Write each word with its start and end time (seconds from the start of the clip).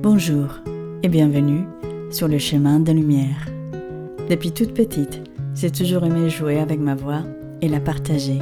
Bonjour 0.00 0.60
et 1.02 1.08
bienvenue 1.08 1.66
sur 2.12 2.28
le 2.28 2.38
chemin 2.38 2.78
de 2.78 2.92
lumière. 2.92 3.48
Depuis 4.30 4.52
toute 4.52 4.72
petite, 4.72 5.20
j'ai 5.56 5.72
toujours 5.72 6.04
aimé 6.04 6.30
jouer 6.30 6.60
avec 6.60 6.78
ma 6.78 6.94
voix 6.94 7.22
et 7.62 7.68
la 7.68 7.80
partager, 7.80 8.38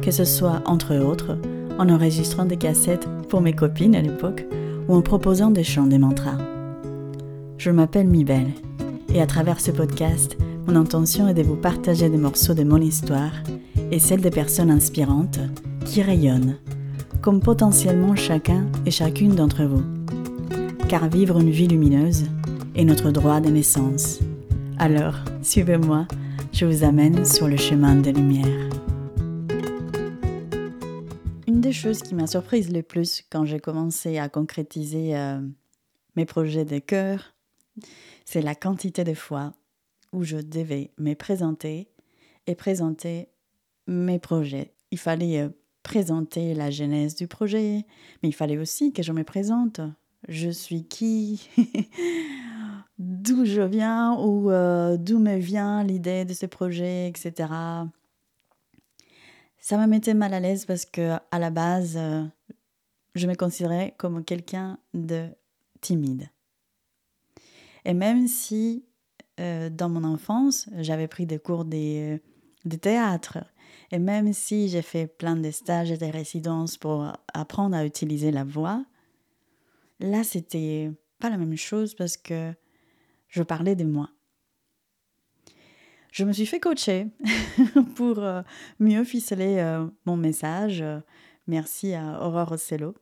que 0.00 0.10
ce 0.10 0.24
soit 0.24 0.62
entre 0.64 0.96
autres 0.96 1.36
en 1.78 1.90
enregistrant 1.90 2.46
des 2.46 2.56
cassettes 2.56 3.06
pour 3.28 3.42
mes 3.42 3.52
copines 3.52 3.94
à 3.94 4.00
l'époque 4.00 4.46
ou 4.88 4.94
en 4.94 5.02
proposant 5.02 5.50
des 5.50 5.64
chants 5.64 5.86
des 5.86 5.98
mantras. 5.98 6.38
Je 7.58 7.70
m'appelle 7.70 8.08
Mibel 8.08 8.46
et 9.12 9.20
à 9.20 9.26
travers 9.26 9.60
ce 9.60 9.72
podcast, 9.72 10.38
mon 10.66 10.76
intention 10.76 11.28
est 11.28 11.34
de 11.34 11.42
vous 11.42 11.56
partager 11.56 12.08
des 12.08 12.16
morceaux 12.16 12.54
de 12.54 12.64
mon 12.64 12.80
histoire 12.80 13.32
et 13.90 13.98
celle 13.98 14.22
des 14.22 14.30
personnes 14.30 14.70
inspirantes 14.70 15.40
qui 15.84 16.00
rayonnent, 16.00 16.56
comme 17.20 17.40
potentiellement 17.40 18.16
chacun 18.16 18.64
et 18.86 18.90
chacune 18.90 19.34
d'entre 19.34 19.64
vous. 19.64 19.95
Car 20.88 21.08
vivre 21.08 21.40
une 21.40 21.50
vie 21.50 21.66
lumineuse 21.66 22.26
est 22.76 22.84
notre 22.84 23.10
droit 23.10 23.40
de 23.40 23.48
naissance. 23.48 24.20
Alors, 24.78 25.16
suivez-moi, 25.42 26.06
je 26.52 26.64
vous 26.64 26.84
amène 26.84 27.24
sur 27.24 27.48
le 27.48 27.56
chemin 27.56 27.96
de 27.96 28.10
lumière. 28.10 28.70
Une 31.48 31.60
des 31.60 31.72
choses 31.72 32.02
qui 32.02 32.14
m'a 32.14 32.28
surprise 32.28 32.72
le 32.72 32.84
plus 32.84 33.24
quand 33.32 33.44
j'ai 33.44 33.58
commencé 33.58 34.18
à 34.18 34.28
concrétiser 34.28 35.16
euh, 35.16 35.40
mes 36.14 36.24
projets 36.24 36.64
de 36.64 36.78
cœur, 36.78 37.34
c'est 38.24 38.42
la 38.42 38.54
quantité 38.54 39.02
de 39.02 39.14
fois 39.14 39.54
où 40.12 40.22
je 40.22 40.36
devais 40.36 40.92
me 40.98 41.14
présenter 41.14 41.88
et 42.46 42.54
présenter 42.54 43.28
mes 43.88 44.20
projets. 44.20 44.72
Il 44.92 44.98
fallait 44.98 45.40
euh, 45.40 45.48
présenter 45.82 46.54
la 46.54 46.70
genèse 46.70 47.16
du 47.16 47.26
projet, 47.26 47.84
mais 48.22 48.28
il 48.28 48.34
fallait 48.34 48.58
aussi 48.58 48.92
que 48.92 49.02
je 49.02 49.10
me 49.10 49.24
présente. 49.24 49.80
Je 50.28 50.50
suis 50.50 50.84
qui 50.84 51.48
D'où 52.98 53.44
je 53.44 53.60
viens 53.60 54.14
ou 54.14 54.50
euh, 54.50 54.96
d'où 54.96 55.18
me 55.18 55.36
vient 55.36 55.84
l'idée 55.84 56.24
de 56.24 56.32
ce 56.32 56.46
projet, 56.46 57.08
etc. 57.08 57.50
Ça 59.58 59.76
me 59.76 59.86
mettait 59.86 60.14
mal 60.14 60.32
à 60.32 60.40
l'aise 60.40 60.64
parce 60.64 60.86
que 60.86 61.16
à 61.30 61.38
la 61.38 61.50
base, 61.50 61.96
euh, 61.98 62.24
je 63.14 63.26
me 63.26 63.34
considérais 63.34 63.94
comme 63.98 64.24
quelqu'un 64.24 64.78
de 64.94 65.28
timide. 65.80 66.30
Et 67.84 67.94
même 67.94 68.26
si 68.28 68.84
dans 69.38 69.90
mon 69.90 70.02
enfance, 70.04 70.66
j'avais 70.78 71.08
pris 71.08 71.26
des 71.26 71.38
cours 71.38 71.66
de, 71.66 72.18
de 72.64 72.76
théâtre, 72.76 73.44
et 73.90 73.98
même 73.98 74.32
si 74.32 74.68
j'ai 74.68 74.82
fait 74.82 75.06
plein 75.06 75.36
de 75.36 75.50
stages 75.50 75.90
et 75.90 75.98
de 75.98 76.06
résidences 76.06 76.76
pour 76.76 77.12
apprendre 77.32 77.76
à 77.76 77.84
utiliser 77.84 78.30
la 78.30 78.44
voix, 78.44 78.84
là, 80.00 80.24
c'était 80.24 80.90
pas 81.18 81.30
la 81.30 81.36
même 81.36 81.56
chose 81.56 81.94
parce 81.94 82.16
que 82.16 82.52
je 83.28 83.42
parlais 83.42 83.74
de 83.74 83.84
moi. 83.84 84.10
Je 86.12 86.24
me 86.24 86.32
suis 86.32 86.46
fait 86.46 86.60
coacher 86.60 87.08
pour 87.94 88.18
euh, 88.20 88.42
mieux 88.78 89.04
ficeler 89.04 89.58
euh, 89.58 89.86
mon 90.06 90.16
message. 90.16 90.82
Merci 91.46 91.94
à 91.94 92.22
Aurore 92.22 92.52
Ocello. 92.52 92.94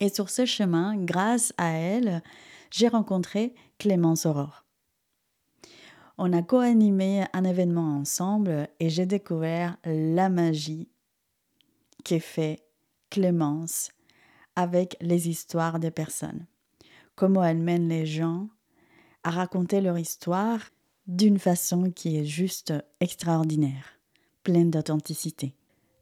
Et 0.00 0.08
sur 0.08 0.30
ce 0.30 0.44
chemin, 0.44 0.96
grâce 0.96 1.52
à 1.56 1.70
elle, 1.70 2.22
j'ai 2.70 2.88
rencontré 2.88 3.54
Clémence 3.78 4.26
Aurore. 4.26 4.64
On 6.18 6.32
a 6.32 6.42
co-animé 6.42 7.24
un 7.32 7.44
événement 7.44 7.96
ensemble 7.96 8.68
et 8.78 8.90
j'ai 8.90 9.06
découvert 9.06 9.76
la 9.84 10.28
magie 10.28 10.90
qu'est 12.04 12.18
fait 12.18 12.66
Clémence 13.08 13.90
avec 14.56 14.96
les 15.00 15.28
histoires 15.28 15.78
des 15.78 15.90
personnes. 15.90 16.46
Comment 17.14 17.44
elle 17.44 17.58
mène 17.58 17.88
les 17.88 18.06
gens 18.06 18.48
à 19.22 19.30
raconter 19.30 19.80
leur 19.80 19.98
histoire 19.98 20.60
d'une 21.06 21.38
façon 21.38 21.90
qui 21.90 22.16
est 22.16 22.24
juste 22.24 22.72
extraordinaire, 23.00 23.98
pleine 24.44 24.70
d'authenticité. 24.70 25.54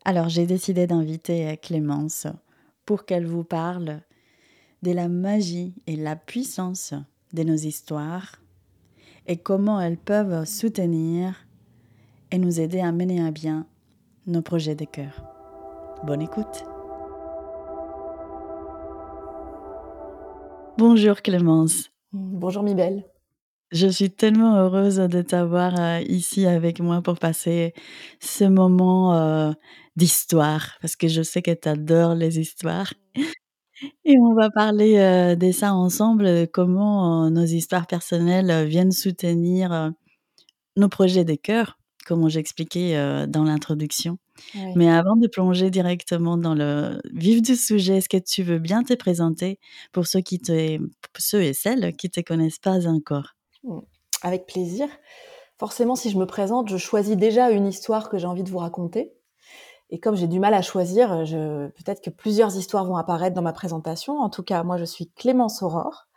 Alors 0.05 0.29
j'ai 0.29 0.47
décidé 0.47 0.87
d'inviter 0.87 1.57
Clémence 1.63 2.27
pour 2.85 3.05
qu'elle 3.05 3.27
vous 3.27 3.45
parle 3.45 4.01
de 4.83 4.93
la 4.93 5.09
magie 5.09 5.75
et 5.87 5.97
la 5.97 6.17
puissance 6.17 6.95
de 7.33 7.43
nos 7.43 7.57
histoires 7.57 8.37
et 9.27 9.37
comment 9.37 9.81
elles 9.81 9.99
peuvent 9.99 10.45
soutenir 10.45 11.47
et 12.31 12.39
nous 12.39 12.61
aider 12.61 12.81
à 12.81 12.93
mener 12.93 13.25
à 13.25 13.31
bien 13.31 13.67
nos 14.27 14.43
projets 14.43 14.75
de 14.75 14.85
cœur. 14.85 15.23
Bonne 16.05 16.23
écoute. 16.23 16.65
Bonjour 20.79 21.23
Clémence. 21.23 21.91
Bonjour 22.13 22.63
Mibel. 22.63 23.05
Je 23.73 23.89
suis 23.89 24.13
tellement 24.13 24.55
heureuse 24.55 24.99
de 24.99 25.23
t'avoir 25.23 25.75
euh, 25.77 26.01
ici 26.03 26.47
avec 26.47 26.79
moi 26.79 27.03
pour 27.03 27.19
passer 27.19 27.75
ce 28.21 28.45
moment 28.45 29.13
euh, 29.13 29.51
d'histoire, 29.97 30.79
parce 30.81 30.95
que 30.95 31.09
je 31.09 31.23
sais 31.23 31.43
que 31.43 31.51
tu 31.51 31.69
adores 31.69 32.15
les 32.15 32.39
histoires. 32.39 32.95
Et 34.05 34.19
on 34.21 34.35
va 34.35 34.51
parler 34.51 35.37
de 35.37 35.51
ça 35.51 35.75
ensemble, 35.75 36.47
comment 36.53 37.29
nos 37.29 37.45
histoires 37.45 37.89
personnelles 37.89 38.69
viennent 38.69 38.93
soutenir 38.93 39.93
nos 40.77 40.89
projets 40.89 41.25
de 41.25 41.35
cœur, 41.35 41.77
comme 42.07 42.29
j'expliquais 42.29 43.27
dans 43.27 43.43
l'introduction. 43.43 44.19
Mais 44.77 44.91
avant 44.91 45.17
de 45.17 45.27
plonger 45.27 45.71
directement 45.71 46.37
dans 46.37 46.55
le 46.55 47.01
vif 47.13 47.43
du 47.43 47.57
sujet, 47.57 47.99
est-ce 47.99 48.09
que 48.09 48.17
tu 48.17 48.43
veux 48.43 48.59
bien 48.59 48.83
te 48.83 48.95
présenter 48.95 49.59
pour 49.93 50.07
ceux, 50.07 50.21
qui 50.21 50.39
te, 50.39 50.79
ceux 51.19 51.43
et 51.43 51.53
celles 51.53 51.95
qui 51.97 52.07
ne 52.07 52.11
te 52.11 52.21
connaissent 52.21 52.59
pas 52.59 52.87
encore? 52.87 53.35
Mmh. 53.65 53.81
Avec 54.23 54.47
plaisir. 54.47 54.89
Forcément, 55.59 55.97
si 55.97 56.11
je 56.11 56.19
me 56.19 56.27
présente, 56.27 56.69
je 56.69 56.77
choisis 56.77 57.17
déjà 57.17 57.51
une 57.51 57.67
histoire 57.67 58.09
que 58.09 58.19
j'ai 58.19 58.27
envie 58.27 58.45
de 58.45 58.51
vous 58.51 58.59
raconter. 58.59 59.13
Et 59.91 59.99
comme 59.99 60.17
j'ai 60.17 60.29
du 60.29 60.39
mal 60.39 60.55
à 60.55 60.63
choisir, 60.63 61.09
peut-être 61.09 62.03
que 62.03 62.11
plusieurs 62.11 62.57
histoires 62.57 62.85
vont 62.85 62.97
apparaître 62.97 63.35
dans 63.35 63.43
ma 63.43 63.53
présentation. 63.53 64.19
En 64.19 64.29
tout 64.29 64.43
cas, 64.43 64.63
moi, 64.63 64.77
je 64.77 64.85
suis 64.85 65.11
Clémence 65.13 65.63
Aurore. 65.63 66.09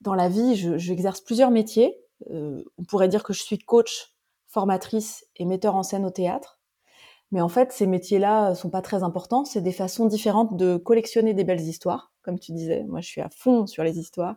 Dans 0.00 0.14
la 0.14 0.28
vie, 0.28 0.54
j'exerce 0.78 1.20
plusieurs 1.20 1.50
métiers. 1.50 1.98
Euh, 2.30 2.62
on 2.76 2.84
pourrait 2.84 3.08
dire 3.08 3.22
que 3.22 3.32
je 3.32 3.42
suis 3.42 3.58
coach, 3.58 4.14
formatrice 4.46 5.26
et 5.36 5.44
metteur 5.44 5.74
en 5.74 5.82
scène 5.82 6.04
au 6.04 6.10
théâtre. 6.10 6.57
Mais 7.30 7.40
en 7.40 7.48
fait, 7.48 7.72
ces 7.72 7.86
métiers-là 7.86 8.54
sont 8.54 8.70
pas 8.70 8.80
très 8.80 9.02
importants. 9.02 9.44
C'est 9.44 9.60
des 9.60 9.72
façons 9.72 10.06
différentes 10.06 10.56
de 10.56 10.76
collectionner 10.76 11.34
des 11.34 11.44
belles 11.44 11.60
histoires, 11.60 12.12
comme 12.22 12.38
tu 12.38 12.52
disais. 12.52 12.84
Moi, 12.84 13.00
je 13.00 13.08
suis 13.08 13.20
à 13.20 13.28
fond 13.28 13.66
sur 13.66 13.84
les 13.84 13.98
histoires. 13.98 14.36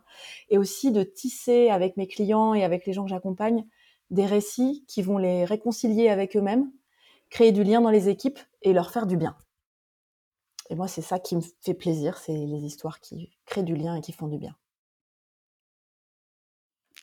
Et 0.50 0.58
aussi 0.58 0.92
de 0.92 1.02
tisser 1.02 1.70
avec 1.70 1.96
mes 1.96 2.06
clients 2.06 2.52
et 2.52 2.64
avec 2.64 2.86
les 2.86 2.92
gens 2.92 3.04
que 3.04 3.10
j'accompagne 3.10 3.64
des 4.10 4.26
récits 4.26 4.84
qui 4.88 5.00
vont 5.00 5.16
les 5.16 5.44
réconcilier 5.44 6.08
avec 6.08 6.36
eux-mêmes 6.36 6.70
créer 7.32 7.50
du 7.50 7.64
lien 7.64 7.80
dans 7.80 7.90
les 7.90 8.10
équipes 8.10 8.38
et 8.60 8.74
leur 8.74 8.90
faire 8.90 9.06
du 9.06 9.16
bien. 9.16 9.34
Et 10.70 10.74
moi, 10.74 10.86
c'est 10.86 11.02
ça 11.02 11.18
qui 11.18 11.34
me 11.34 11.40
fait 11.62 11.74
plaisir, 11.74 12.18
c'est 12.18 12.36
les 12.36 12.64
histoires 12.64 13.00
qui 13.00 13.30
créent 13.46 13.62
du 13.62 13.74
lien 13.74 13.96
et 13.96 14.00
qui 14.02 14.12
font 14.12 14.28
du 14.28 14.38
bien. 14.38 14.54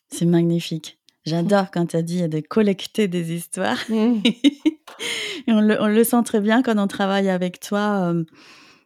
C'est 0.10 0.26
magnifique. 0.26 1.00
J'adore 1.26 1.72
quand 1.72 1.88
tu 1.88 1.98
as 1.98 2.02
dit 2.02 2.28
de 2.28 2.40
collecter 2.40 3.08
des 3.08 3.34
histoires. 3.34 3.80
Mmh. 3.90 4.22
on, 5.48 5.62
le, 5.62 6.04
sent 6.04 6.24
très 6.24 6.40
bien 6.40 6.62
quand 6.62 6.78
on 6.78 6.88
travaille 6.88 7.30
avec 7.30 7.60
toi. 7.60 8.14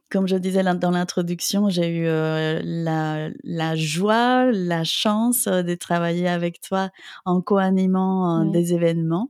Comme 0.09 0.28
je 0.28 0.35
disais 0.35 0.63
dans 0.63 0.91
l'introduction, 0.91 1.69
j'ai 1.69 1.90
eu 1.90 2.06
la, 2.06 3.29
la, 3.44 3.75
joie, 3.75 4.51
la 4.51 4.84
chance 4.84 5.46
de 5.46 5.75
travailler 5.75 6.28
avec 6.28 6.62
toi 6.62 6.90
en 7.25 7.41
co-animant 7.41 8.46
des 8.46 8.74
événements. 8.74 9.29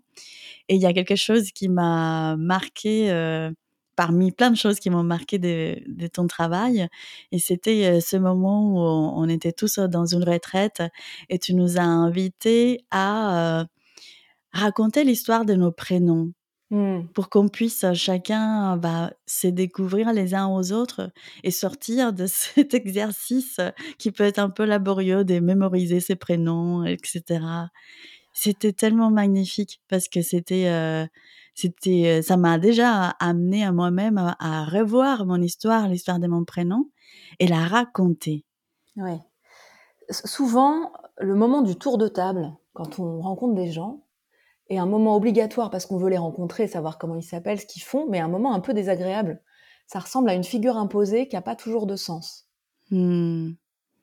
Et 0.69 0.75
il 0.75 0.81
y 0.81 0.85
a 0.85 0.93
quelque 0.93 1.15
chose 1.15 1.51
qui 1.51 1.69
m'a 1.69 2.35
marqué, 2.37 3.11
euh, 3.11 3.51
parmi 3.95 4.31
plein 4.31 4.51
de 4.51 4.55
choses 4.55 4.79
qui 4.79 4.89
m'ont 4.89 5.03
marqué 5.03 5.37
de, 5.37 6.07
ton 6.07 6.27
travail. 6.27 6.87
Et 7.31 7.39
c'était 7.39 7.85
euh, 7.85 7.99
ce 7.99 8.17
moment 8.17 8.69
où 8.69 8.79
on, 8.79 9.27
était 9.29 9.51
tous 9.51 9.79
dans 9.79 10.05
une 10.05 10.23
retraite 10.23 10.81
et 11.29 11.39
tu 11.39 11.53
nous 11.53 11.77
as 11.77 11.83
invités 11.83 12.85
à 12.91 13.61
euh, 13.61 13.65
raconter 14.51 15.03
l'histoire 15.03 15.45
de 15.45 15.53
nos 15.53 15.71
prénoms. 15.71 16.31
Mmh. 16.73 17.09
pour 17.13 17.29
qu'on 17.29 17.49
puisse 17.49 17.85
chacun 17.93 18.77
bah, 18.77 19.11
se 19.27 19.45
découvrir 19.45 20.11
les 20.11 20.33
uns 20.33 20.47
aux 20.47 20.71
autres 20.71 21.11
et 21.43 21.51
sortir 21.51 22.13
de 22.13 22.25
cet 22.27 22.73
exercice 22.73 23.59
qui 23.99 24.11
peut 24.11 24.23
être 24.23 24.39
un 24.39 24.49
peu 24.49 24.65
laborieux 24.65 25.23
de 25.23 25.39
mémoriser 25.39 25.99
ses 25.99 26.15
prénoms, 26.15 26.83
etc. 26.83 27.45
C'était 28.33 28.73
tellement 28.73 29.11
magnifique 29.11 29.83
parce 29.87 30.07
que 30.07 30.23
c'était, 30.23 30.67
euh, 30.67 31.05
c'était, 31.53 32.23
ça 32.23 32.37
m'a 32.37 32.57
déjà 32.57 33.09
amené 33.19 33.63
à 33.63 33.71
moi-même 33.71 34.17
à, 34.17 34.65
revoir 34.65 35.27
mon 35.27 35.43
histoire, 35.43 35.87
l'histoire 35.87 36.17
de 36.17 36.25
mon 36.25 36.43
prénom 36.43 36.89
et 37.37 37.45
la 37.45 37.67
raconter. 37.67 38.45
Oui. 38.95 39.19
Souvent, 40.09 40.91
le 41.19 41.35
moment 41.35 41.61
du 41.61 41.75
tour 41.75 41.99
de 41.99 42.07
table, 42.07 42.51
quand 42.73 42.97
on 42.97 43.21
rencontre 43.21 43.53
des 43.53 43.71
gens, 43.71 44.02
est 44.73 44.79
un 44.79 44.85
moment 44.85 45.15
obligatoire 45.15 45.69
parce 45.69 45.85
qu'on 45.85 45.97
veut 45.97 46.09
les 46.09 46.17
rencontrer, 46.17 46.67
savoir 46.67 46.97
comment 46.97 47.15
ils 47.15 47.23
s'appellent, 47.23 47.59
ce 47.59 47.65
qu'ils 47.65 47.83
font, 47.83 48.07
mais 48.09 48.19
un 48.19 48.27
moment 48.27 48.53
un 48.53 48.59
peu 48.59 48.73
désagréable. 48.73 49.41
Ça 49.87 49.99
ressemble 49.99 50.29
à 50.29 50.33
une 50.33 50.43
figure 50.43 50.77
imposée 50.77 51.27
qui 51.27 51.35
n'a 51.35 51.41
pas 51.41 51.55
toujours 51.55 51.85
de 51.85 51.95
sens. 51.95 52.47
Mmh. 52.91 53.51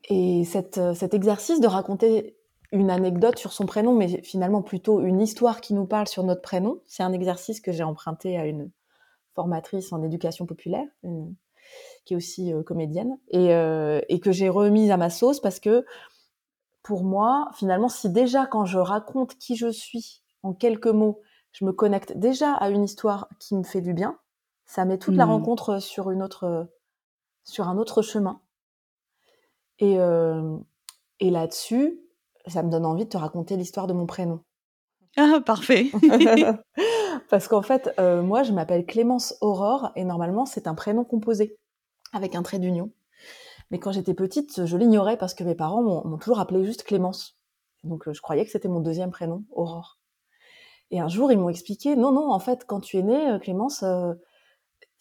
Et 0.09 0.45
cet 0.45 1.15
exercice 1.15 1.61
de 1.61 1.67
raconter 1.67 2.37
une 2.73 2.91
anecdote 2.91 3.39
sur 3.39 3.53
son 3.53 3.67
prénom, 3.67 3.95
mais 3.95 4.23
finalement 4.23 4.63
plutôt 4.63 5.01
une 5.01 5.21
histoire 5.21 5.61
qui 5.61 5.75
nous 5.75 5.87
parle 5.87 6.09
sur 6.09 6.23
notre 6.25 6.43
prénom, 6.43 6.81
c'est 6.87 7.03
un 7.03 7.13
exercice 7.13 7.61
que 7.61 7.73
j'ai 7.73 7.83
emprunté 7.83 8.39
à 8.39 8.47
une 8.47 8.71
formatrice 9.35 9.93
en 9.93 10.03
éducation 10.03 10.47
populaire, 10.47 10.87
qui 12.05 12.15
est 12.15 12.17
aussi 12.17 12.53
comédienne, 12.67 13.19
et, 13.29 13.51
et 14.09 14.21
que 14.21 14.33
j'ai 14.33 14.49
remise 14.49 14.91
à 14.91 14.97
ma 14.97 15.11
sauce 15.11 15.41
parce 15.41 15.61
que 15.61 15.85
pour 16.83 17.05
moi, 17.05 17.49
finalement, 17.55 17.89
si 17.89 18.09
déjà 18.09 18.47
quand 18.47 18.65
je 18.65 18.79
raconte 18.79 19.37
qui 19.37 19.57
je 19.57 19.71
suis 19.71 20.20
en 20.43 20.53
quelques 20.53 20.87
mots, 20.87 21.21
je 21.53 21.65
me 21.65 21.73
connecte 21.73 22.17
déjà 22.17 22.53
à 22.55 22.71
une 22.71 22.85
histoire 22.85 23.29
qui 23.39 23.55
me 23.55 23.63
fait 23.63 23.81
du 23.81 23.93
bien, 23.93 24.19
ça 24.65 24.85
met 24.85 24.99
toute 24.99 25.17
la 25.17 25.27
mmh. 25.27 25.31
rencontre 25.31 25.79
sur 25.81 26.11
une 26.11 26.23
autre, 26.23 26.69
sur 27.45 27.69
un 27.69 27.77
autre 27.77 28.03
chemin. 28.03 28.41
Et, 29.81 29.99
euh, 29.99 30.57
et 31.19 31.31
là-dessus, 31.31 31.99
ça 32.47 32.63
me 32.63 32.71
donne 32.71 32.87
envie 32.87 33.05
de 33.05 33.11
te 33.11 33.17
raconter 33.17 33.57
l'histoire 33.57 33.87
de 33.87 33.93
mon 33.93 34.07
prénom. 34.07 34.41
Ah, 35.17 35.41
parfait. 35.45 35.91
Parce 37.31 37.49
qu'en 37.49 37.63
fait, 37.63 37.93
euh, 37.99 38.23
moi, 38.23 38.43
je 38.43 38.53
m'appelle 38.53 38.87
Clémence 38.87 39.35
Aurore 39.41 39.91
et 39.97 40.05
normalement, 40.05 40.47
c'est 40.47 40.67
un 40.67 40.75
prénom 40.75 41.05
composé 41.05 41.59
avec 42.13 42.35
un 42.35 42.43
trait 42.43 42.59
d'union. 42.59 42.93
Mais 43.71 43.79
quand 43.79 43.93
j'étais 43.93 44.15
petite, 44.15 44.67
je 44.67 44.77
l'ignorais 44.77 45.17
parce 45.17 45.35
que 45.35 45.45
mes 45.45 45.55
parents 45.55 45.83
m'ont 45.83 46.19
toujours 46.19 46.41
appelé 46.41 46.65
juste 46.65 46.83
Clémence. 46.83 47.39
Donc, 47.85 48.09
euh, 48.09 48.13
je 48.13 48.21
croyais 48.21 48.45
que 48.45 48.51
c'était 48.51 48.69
mon 48.69 48.81
deuxième 48.81 49.11
prénom, 49.11 49.45
Aurore. 49.51 50.00
Et 50.91 51.01
un 51.01 51.09
jour, 51.09 51.31
ils 51.31 51.39
m'ont 51.39 51.49
expliqué, 51.49 51.97
non, 51.97 52.13
non, 52.13 52.33
en 52.33 52.39
fait, 52.41 52.65
quand 52.67 52.81
tu 52.81 52.99
es 52.99 53.03
née, 53.03 53.39
Clémence, 53.41 53.85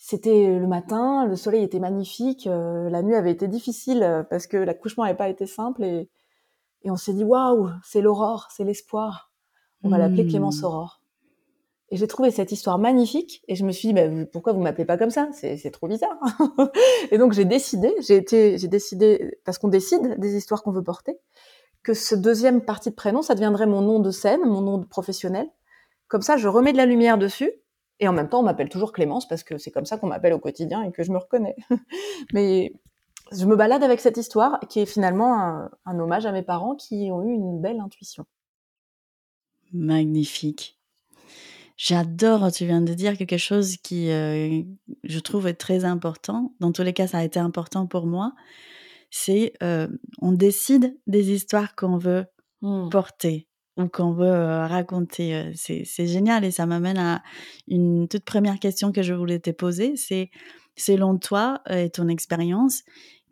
c'était 0.01 0.57
le 0.57 0.65
matin, 0.65 1.25
le 1.27 1.35
soleil 1.35 1.61
était 1.61 1.79
magnifique, 1.79 2.47
euh, 2.47 2.89
la 2.89 3.03
nuit 3.03 3.15
avait 3.15 3.31
été 3.31 3.49
difficile 3.49 4.01
euh, 4.01 4.23
parce 4.23 4.47
que 4.47 4.55
l'accouchement 4.55 5.03
n'avait 5.03 5.17
pas 5.17 5.27
été 5.27 5.45
simple 5.45 5.83
et, 5.83 6.09
et 6.83 6.89
on 6.89 6.95
s'est 6.95 7.11
dit 7.11 7.25
waouh, 7.25 7.69
c'est 7.83 8.01
l'aurore, 8.01 8.47
c'est 8.49 8.63
l'espoir. 8.63 9.33
On 9.83 9.89
va 9.89 9.97
l'appeler 9.97 10.23
hmm. 10.23 10.29
Clémence 10.29 10.63
Aurore. 10.63 11.01
Et 11.89 11.97
j'ai 11.97 12.07
trouvé 12.07 12.31
cette 12.31 12.51
histoire 12.51 12.79
magnifique 12.79 13.43
et 13.47 13.55
je 13.55 13.65
me 13.65 13.71
suis 13.71 13.89
dit 13.89 13.93
bah, 13.93 14.07
pourquoi 14.31 14.53
vous 14.53 14.61
m'appelez 14.61 14.85
pas 14.85 14.97
comme 14.97 15.09
ça? 15.09 15.29
C'est 15.33 15.71
trop 15.71 15.87
bizarre. 15.87 16.17
et 17.11 17.17
donc 17.17 17.33
j'ai 17.33 17.45
décidé, 17.45 17.93
j'ai 17.99 18.15
été, 18.15 18.57
j'ai 18.57 18.67
décidé 18.69 19.37
parce 19.43 19.57
qu'on 19.57 19.67
décide 19.67 20.17
des 20.17 20.35
histoires 20.35 20.63
qu'on 20.63 20.71
veut 20.71 20.83
porter, 20.83 21.17
que 21.83 21.93
ce 21.93 22.15
deuxième 22.15 22.61
partie 22.61 22.89
de 22.89 22.95
prénom 22.95 23.21
ça 23.21 23.35
deviendrait 23.35 23.67
mon 23.67 23.81
nom 23.81 23.99
de 23.99 24.11
scène, 24.11 24.41
mon 24.45 24.61
nom 24.61 24.77
de 24.77 24.85
professionnel. 24.85 25.49
Comme 26.09 26.21
ça, 26.23 26.37
je 26.37 26.47
remets 26.47 26.73
de 26.73 26.77
la 26.77 26.85
lumière 26.85 27.17
dessus 27.17 27.51
et 27.99 28.07
en 28.07 28.13
même 28.13 28.29
temps, 28.29 28.39
on 28.39 28.43
m'appelle 28.43 28.69
toujours 28.69 28.91
Clémence 28.91 29.27
parce 29.27 29.43
que 29.43 29.57
c'est 29.57 29.71
comme 29.71 29.85
ça 29.85 29.97
qu'on 29.97 30.07
m'appelle 30.07 30.33
au 30.33 30.39
quotidien 30.39 30.83
et 30.83 30.91
que 30.91 31.03
je 31.03 31.11
me 31.11 31.17
reconnais. 31.17 31.55
Mais 32.33 32.73
je 33.31 33.45
me 33.45 33.55
balade 33.55 33.83
avec 33.83 33.99
cette 33.99 34.17
histoire 34.17 34.59
qui 34.69 34.79
est 34.79 34.85
finalement 34.85 35.69
un, 35.85 35.99
hommage 35.99 36.25
à 36.25 36.31
mes 36.31 36.41
parents 36.41 36.75
qui 36.75 37.09
ont 37.11 37.23
eu 37.23 37.33
une 37.33 37.61
belle 37.61 37.79
intuition. 37.79 38.25
Magnifique. 39.71 40.79
J'adore, 41.77 42.51
tu 42.51 42.65
viens 42.65 42.81
de 42.81 42.93
dire 42.93 43.17
quelque 43.17 43.37
chose 43.37 43.77
qui, 43.77 44.09
euh, 44.09 44.63
je 45.03 45.19
trouve, 45.19 45.47
est 45.47 45.53
très 45.53 45.85
important. 45.85 46.53
Dans 46.59 46.71
tous 46.71 46.81
les 46.81 46.91
cas, 46.91 47.07
ça 47.07 47.19
a 47.19 47.23
été 47.23 47.39
important 47.39 47.85
pour 47.85 48.05
moi. 48.05 48.33
C'est, 49.11 49.53
euh, 49.63 49.87
on 50.21 50.31
décide 50.31 50.97
des 51.07 51.31
histoires 51.31 51.75
qu'on 51.75 51.97
veut 51.97 52.25
mmh. 52.61 52.89
porter 52.89 53.48
ou 53.79 53.87
qu'on 53.87 54.11
veut 54.11 54.65
raconter. 54.67 55.51
C'est 55.55 56.07
génial 56.07 56.43
et 56.43 56.51
ça 56.51 56.65
m'amène 56.65 56.97
à 56.97 57.23
une 57.67 58.07
toute 58.07 58.25
première 58.25 58.59
question 58.59 58.91
que 58.91 59.01
je 59.01 59.13
voulais 59.13 59.39
te 59.39 59.51
poser. 59.51 59.95
C'est, 59.95 60.29
selon 60.75 61.17
toi 61.17 61.61
et 61.69 61.89
ton 61.89 62.07
expérience, 62.07 62.83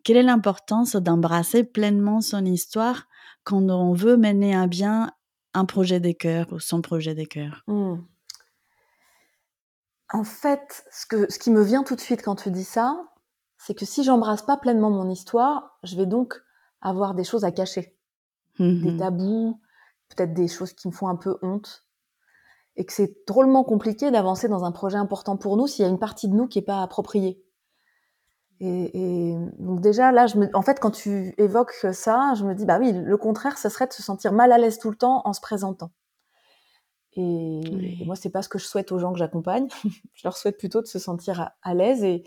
quelle 0.04 0.16
est 0.16 0.22
l'importance 0.22 0.96
d'embrasser 0.96 1.64
pleinement 1.64 2.20
son 2.20 2.44
histoire 2.44 3.06
quand 3.44 3.68
on 3.70 3.92
veut 3.92 4.16
mener 4.16 4.54
à 4.56 4.66
bien 4.66 5.12
un 5.54 5.64
projet 5.64 6.00
des 6.00 6.14
cœurs 6.14 6.52
ou 6.52 6.58
son 6.60 6.80
projet 6.80 7.14
des 7.14 7.26
cœurs? 7.26 7.62
Mmh. 7.66 7.96
En 10.10 10.24
fait, 10.24 10.84
ce, 10.90 11.06
que, 11.06 11.30
ce 11.30 11.38
qui 11.38 11.50
me 11.50 11.62
vient 11.62 11.82
tout 11.82 11.94
de 11.94 12.00
suite 12.00 12.22
quand 12.22 12.36
tu 12.36 12.50
dis 12.50 12.64
ça, 12.64 12.98
c'est 13.58 13.74
que 13.74 13.84
si 13.84 14.02
j'embrasse 14.02 14.42
pas 14.42 14.56
pleinement 14.56 14.90
mon 14.90 15.10
histoire, 15.10 15.78
je 15.82 15.96
vais 15.96 16.06
donc 16.06 16.34
avoir 16.80 17.14
des 17.14 17.24
choses 17.24 17.44
à 17.44 17.52
cacher, 17.52 17.94
mmh 18.58 18.82
des 18.82 18.96
tabous, 18.96 19.60
peut-être 20.08 20.34
des 20.34 20.48
choses 20.48 20.72
qui 20.72 20.88
me 20.88 20.92
font 20.92 21.08
un 21.08 21.16
peu 21.16 21.38
honte, 21.42 21.84
et 22.76 22.84
que 22.84 22.92
c'est 22.92 23.26
drôlement 23.26 23.64
compliqué 23.64 24.10
d'avancer 24.10 24.48
dans 24.48 24.64
un 24.64 24.72
projet 24.72 24.96
important 24.96 25.36
pour 25.36 25.56
nous 25.56 25.66
s'il 25.66 25.84
y 25.84 25.88
a 25.88 25.90
une 25.90 25.98
partie 25.98 26.28
de 26.28 26.34
nous 26.34 26.46
qui 26.46 26.58
n'est 26.58 26.64
pas 26.64 26.80
appropriée. 26.82 27.42
Et, 28.60 29.36
donc 29.58 29.80
déjà 29.80 30.10
là, 30.10 30.26
je 30.26 30.36
me, 30.36 30.48
en 30.54 30.62
fait, 30.62 30.80
quand 30.80 30.90
tu 30.90 31.34
évoques 31.38 31.74
ça, 31.92 32.34
je 32.36 32.44
me 32.44 32.54
dis 32.54 32.66
bah 32.66 32.78
oui, 32.80 32.92
le 32.92 33.16
contraire, 33.16 33.58
ce 33.58 33.68
serait 33.68 33.86
de 33.86 33.92
se 33.92 34.02
sentir 34.02 34.32
mal 34.32 34.50
à 34.52 34.58
l'aise 34.58 34.78
tout 34.78 34.90
le 34.90 34.96
temps 34.96 35.22
en 35.24 35.32
se 35.32 35.40
présentant. 35.40 35.90
Et, 37.14 38.04
moi, 38.04 38.14
c'est 38.14 38.30
pas 38.30 38.42
ce 38.42 38.48
que 38.48 38.58
je 38.58 38.66
souhaite 38.66 38.92
aux 38.92 38.98
gens 38.98 39.12
que 39.12 39.18
j'accompagne. 39.18 39.68
je 40.14 40.22
leur 40.24 40.36
souhaite 40.36 40.58
plutôt 40.58 40.80
de 40.80 40.86
se 40.86 40.98
sentir 41.00 41.50
à, 41.62 41.74
l'aise 41.74 42.04
et, 42.04 42.24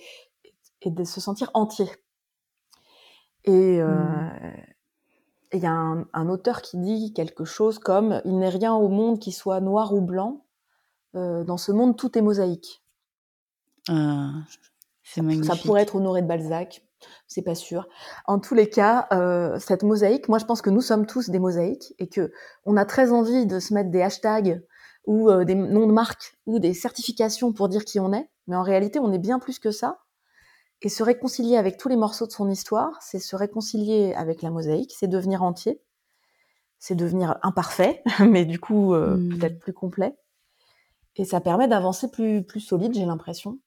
et, 0.81 0.89
de 0.89 1.03
se 1.03 1.21
sentir 1.21 1.49
entier. 1.53 1.89
Et, 3.45 3.81
euh, 3.81 3.87
mmh 3.87 4.63
il 5.53 5.61
y 5.61 5.65
a 5.65 5.71
un, 5.71 6.29
auteur 6.29 6.61
qui 6.61 6.77
dit 6.77 7.13
quelque 7.13 7.45
chose 7.45 7.79
comme 7.79 8.21
il 8.25 8.37
n'est 8.39 8.49
rien 8.49 8.73
au 8.73 8.87
monde 8.87 9.19
qui 9.19 9.31
soit 9.31 9.59
noir 9.59 9.93
ou 9.93 10.01
blanc. 10.01 10.45
Euh, 11.15 11.43
dans 11.43 11.57
ce 11.57 11.71
monde, 11.71 11.97
tout 11.97 12.17
est 12.17 12.21
mosaïque. 12.21 12.83
Ah, 13.89 14.31
c'est 15.03 15.21
magnifique. 15.21 15.45
Ça 15.45 15.55
pourrait 15.55 15.81
être 15.81 15.95
Honoré 15.95 16.21
de 16.21 16.27
Balzac, 16.27 16.85
c'est 17.27 17.41
pas 17.41 17.55
sûr. 17.55 17.87
En 18.25 18.39
tous 18.39 18.55
les 18.55 18.69
cas, 18.69 19.07
euh, 19.11 19.59
cette 19.59 19.83
mosaïque, 19.83 20.29
moi 20.29 20.37
je 20.37 20.45
pense 20.45 20.61
que 20.61 20.69
nous 20.69 20.81
sommes 20.81 21.05
tous 21.05 21.29
des 21.29 21.39
mosaïques 21.39 21.93
et 21.99 22.07
que 22.07 22.31
on 22.65 22.77
a 22.77 22.85
très 22.85 23.11
envie 23.11 23.45
de 23.45 23.59
se 23.59 23.73
mettre 23.73 23.89
des 23.89 24.01
hashtags 24.01 24.63
ou 25.05 25.29
euh, 25.29 25.43
des 25.43 25.55
noms 25.55 25.87
de 25.87 25.91
marques 25.91 26.37
ou 26.45 26.59
des 26.59 26.73
certifications 26.73 27.51
pour 27.51 27.67
dire 27.67 27.83
qui 27.85 27.99
on 27.99 28.13
est, 28.13 28.29
mais 28.47 28.55
en 28.55 28.63
réalité 28.63 28.99
on 28.99 29.11
est 29.11 29.19
bien 29.19 29.39
plus 29.39 29.59
que 29.59 29.71
ça. 29.71 29.99
Et 30.81 30.89
se 30.89 31.03
réconcilier 31.03 31.57
avec 31.57 31.77
tous 31.77 31.89
les 31.89 31.95
morceaux 31.95 32.25
de 32.25 32.31
son 32.31 32.49
histoire, 32.49 32.97
c'est 33.01 33.19
se 33.19 33.35
réconcilier 33.35 34.13
avec 34.15 34.41
la 34.41 34.49
mosaïque, 34.49 34.95
c'est 34.97 35.07
devenir 35.07 35.43
entier, 35.43 35.79
c'est 36.79 36.95
devenir 36.95 37.37
imparfait, 37.43 38.01
mais 38.19 38.45
du 38.45 38.59
coup 38.59 38.93
euh, 38.93 39.15
hmm. 39.15 39.37
peut-être 39.37 39.59
plus 39.59 39.73
complet. 39.73 40.15
Et 41.17 41.25
ça 41.25 41.39
permet 41.39 41.67
d'avancer 41.67 42.09
plus, 42.09 42.43
plus 42.43 42.61
solide, 42.61 42.95
j'ai 42.95 43.05
l'impression. 43.05 43.59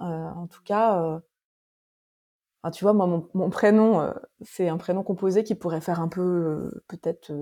Euh, 0.00 0.04
en 0.04 0.46
tout 0.46 0.62
cas, 0.62 1.02
euh, 1.02 2.70
tu 2.70 2.84
vois, 2.84 2.92
moi, 2.92 3.06
mon, 3.06 3.28
mon 3.34 3.50
prénom, 3.50 4.12
c'est 4.42 4.68
un 4.68 4.76
prénom 4.76 5.02
composé 5.02 5.44
qui 5.44 5.54
pourrait 5.54 5.80
faire 5.80 6.00
un 6.00 6.08
peu, 6.08 6.70
peut-être, 6.88 7.32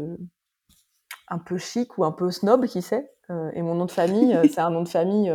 un 1.28 1.38
peu 1.38 1.59
chic 1.59 1.99
ou 1.99 2.04
un 2.04 2.12
peu 2.12 2.31
snob, 2.31 2.66
qui 2.66 2.83
sait. 2.83 3.12
et 3.52 3.62
mon 3.62 3.75
nom 3.75 3.85
de 3.85 3.90
famille, 3.90 4.37
c'est 4.52 4.61
un 4.61 4.71
nom 4.71 4.83
de 4.83 4.88
famille 4.88 5.33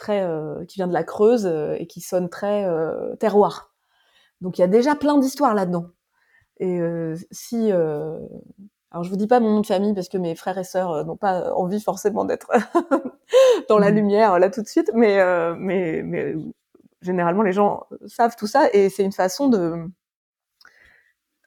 très, 0.00 0.22
euh, 0.22 0.64
qui 0.64 0.78
vient 0.78 0.88
de 0.88 0.92
la 0.92 1.04
Creuse 1.04 1.46
euh, 1.46 1.76
et 1.78 1.86
qui 1.86 2.00
sonne 2.00 2.28
très 2.28 2.64
euh, 2.64 3.14
terroir. 3.16 3.72
Donc 4.40 4.58
il 4.58 4.62
y 4.62 4.64
a 4.64 4.68
déjà 4.68 4.96
plein 4.96 5.18
d'histoires 5.18 5.54
là-dedans. 5.54 5.86
Et 6.58 6.80
si 7.30 7.72
alors 7.72 9.02
je 9.02 9.08
vous 9.08 9.16
dis 9.16 9.26
pas 9.26 9.40
mon 9.40 9.50
nom 9.50 9.60
de 9.60 9.66
famille 9.66 9.94
parce 9.94 10.10
que 10.10 10.18
mes 10.18 10.34
frères 10.34 10.58
et 10.58 10.64
sœurs 10.64 11.06
n'ont 11.06 11.16
pas 11.16 11.54
envie 11.54 11.80
forcément 11.80 12.26
d'être 12.26 12.50
dans 13.70 13.78
la 13.78 13.90
mmh. 13.90 13.94
lumière 13.94 14.38
là 14.38 14.50
tout 14.50 14.60
de 14.60 14.66
suite, 14.66 14.90
mais, 14.94 15.24
mais, 15.56 16.02
mais 16.02 16.34
généralement 17.00 17.42
les 17.42 17.52
gens 17.52 17.86
savent 18.06 18.36
tout 18.36 18.46
ça 18.46 18.68
et 18.74 18.90
c'est 18.90 19.04
une 19.04 19.12
façon 19.12 19.48
de. 19.48 19.86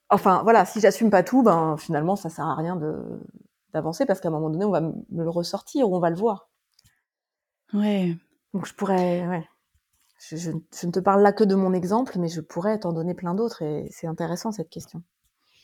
Enfin 0.10 0.41
voilà, 0.43 0.65
si 0.65 0.79
j'assume 0.79 1.12
pas 1.12 1.22
tout, 1.22 1.43
ben 1.43 1.77
finalement 1.77 2.15
ça 2.15 2.29
sert 2.29 2.45
à 2.48 2.55
rien 2.55 2.75
de 2.75 2.95
d'avancer 3.72 4.07
parce 4.07 4.19
qu'à 4.19 4.29
un 4.29 4.31
moment 4.31 4.50
donné 4.50 4.65
on 4.65 4.72
va 4.72 4.81
me 4.81 4.93
le 5.24 5.29
ressortir 5.29 5.89
ou 5.89 5.95
on 5.95 6.00
va 6.00 6.10
le 6.10 6.15
voir. 6.15 6.50
Ouais. 7.74 8.15
Donc 8.53 8.67
je 8.67 8.74
pourrais, 8.74 9.27
ouais. 9.27 9.48
Je, 10.29 10.51
ne 10.51 10.91
te 10.91 11.00
parle 11.00 11.22
là 11.22 11.33
que 11.33 11.43
de 11.43 11.55
mon 11.55 11.74
exemple, 11.74 12.17
mais 12.17 12.29
je 12.29 12.39
pourrais 12.39 12.79
t'en 12.79 12.93
donner 12.93 13.13
plein 13.13 13.33
d'autres 13.33 13.62
et 13.62 13.88
c'est 13.91 14.07
intéressant 14.07 14.51
cette 14.51 14.69
question. 14.69 15.03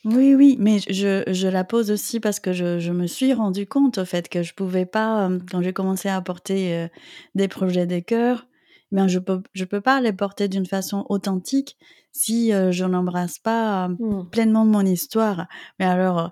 Oui, 0.05 0.33
oui, 0.33 0.57
mais 0.59 0.79
je, 0.79 1.23
je, 1.27 1.47
la 1.47 1.63
pose 1.63 1.91
aussi 1.91 2.19
parce 2.19 2.39
que 2.39 2.53
je, 2.53 2.91
me 2.91 3.05
suis 3.05 3.33
rendu 3.33 3.67
compte 3.67 3.97
au 3.97 4.05
fait 4.05 4.29
que 4.29 4.43
je 4.43 4.53
pouvais 4.53 4.85
pas, 4.85 5.27
euh, 5.27 5.39
quand 5.51 5.61
j'ai 5.61 5.73
commencé 5.73 6.07
à 6.07 6.15
apporter 6.15 6.73
euh, 6.73 6.87
des 7.35 7.47
projets 7.47 7.85
des 7.85 8.01
cœurs, 8.01 8.47
ben 8.91 9.07
je 9.07 9.19
peux 9.19 9.41
je 9.53 9.65
peux 9.65 9.81
pas 9.81 10.01
les 10.01 10.13
porter 10.13 10.47
d'une 10.47 10.65
façon 10.65 11.05
authentique 11.09 11.77
si 12.11 12.53
euh, 12.53 12.71
je 12.71 12.85
n'embrasse 12.85 13.39
pas 13.39 13.87
mmh. 13.89 14.29
pleinement 14.31 14.65
mon 14.65 14.81
histoire. 14.81 15.47
Mais 15.79 15.85
alors, 15.85 16.31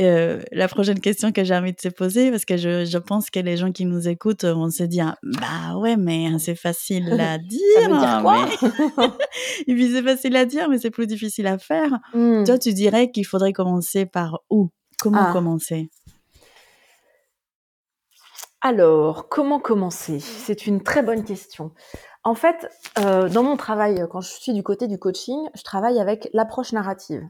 euh, 0.00 0.42
la 0.52 0.68
prochaine 0.68 1.00
question 1.00 1.32
que 1.32 1.44
j'ai 1.44 1.54
envie 1.54 1.72
de 1.72 1.76
te 1.76 1.88
poser, 1.88 2.30
parce 2.30 2.44
que 2.44 2.56
je, 2.56 2.84
je 2.84 2.98
pense 2.98 3.30
que 3.30 3.40
les 3.40 3.56
gens 3.56 3.72
qui 3.72 3.84
nous 3.84 4.08
écoutent 4.08 4.44
vont 4.44 4.70
se 4.70 4.84
dire, 4.84 5.16
bah 5.22 5.76
ouais, 5.76 5.96
mais 5.96 6.38
c'est 6.38 6.54
facile 6.54 7.12
à 7.20 7.38
dire. 7.38 7.60
Ça 7.82 7.88
veut 7.88 7.98
dire 7.98 8.20
quoi? 8.22 8.48
Et 9.66 9.74
puis 9.74 9.90
c'est 9.92 10.02
facile 10.02 10.36
à 10.36 10.44
dire, 10.44 10.68
mais 10.68 10.78
c'est 10.78 10.90
plus 10.90 11.06
difficile 11.06 11.46
à 11.46 11.58
faire. 11.58 11.98
Mmh. 12.14 12.44
Toi, 12.44 12.58
tu 12.58 12.72
dirais 12.72 13.10
qu'il 13.10 13.26
faudrait 13.26 13.52
commencer 13.52 14.06
par 14.06 14.40
où? 14.50 14.70
Comment 14.98 15.26
ah. 15.28 15.32
commencer? 15.32 15.90
Alors, 18.62 19.28
comment 19.28 19.60
commencer? 19.60 20.18
C'est 20.18 20.66
une 20.66 20.82
très 20.82 21.02
bonne 21.02 21.24
question. 21.24 21.72
En 22.26 22.34
fait, 22.34 22.68
euh, 22.98 23.28
dans 23.28 23.44
mon 23.44 23.56
travail, 23.56 24.04
quand 24.10 24.20
je 24.20 24.32
suis 24.32 24.52
du 24.52 24.64
côté 24.64 24.88
du 24.88 24.98
coaching, 24.98 25.48
je 25.54 25.62
travaille 25.62 26.00
avec 26.00 26.28
l'approche 26.32 26.72
narrative. 26.72 27.22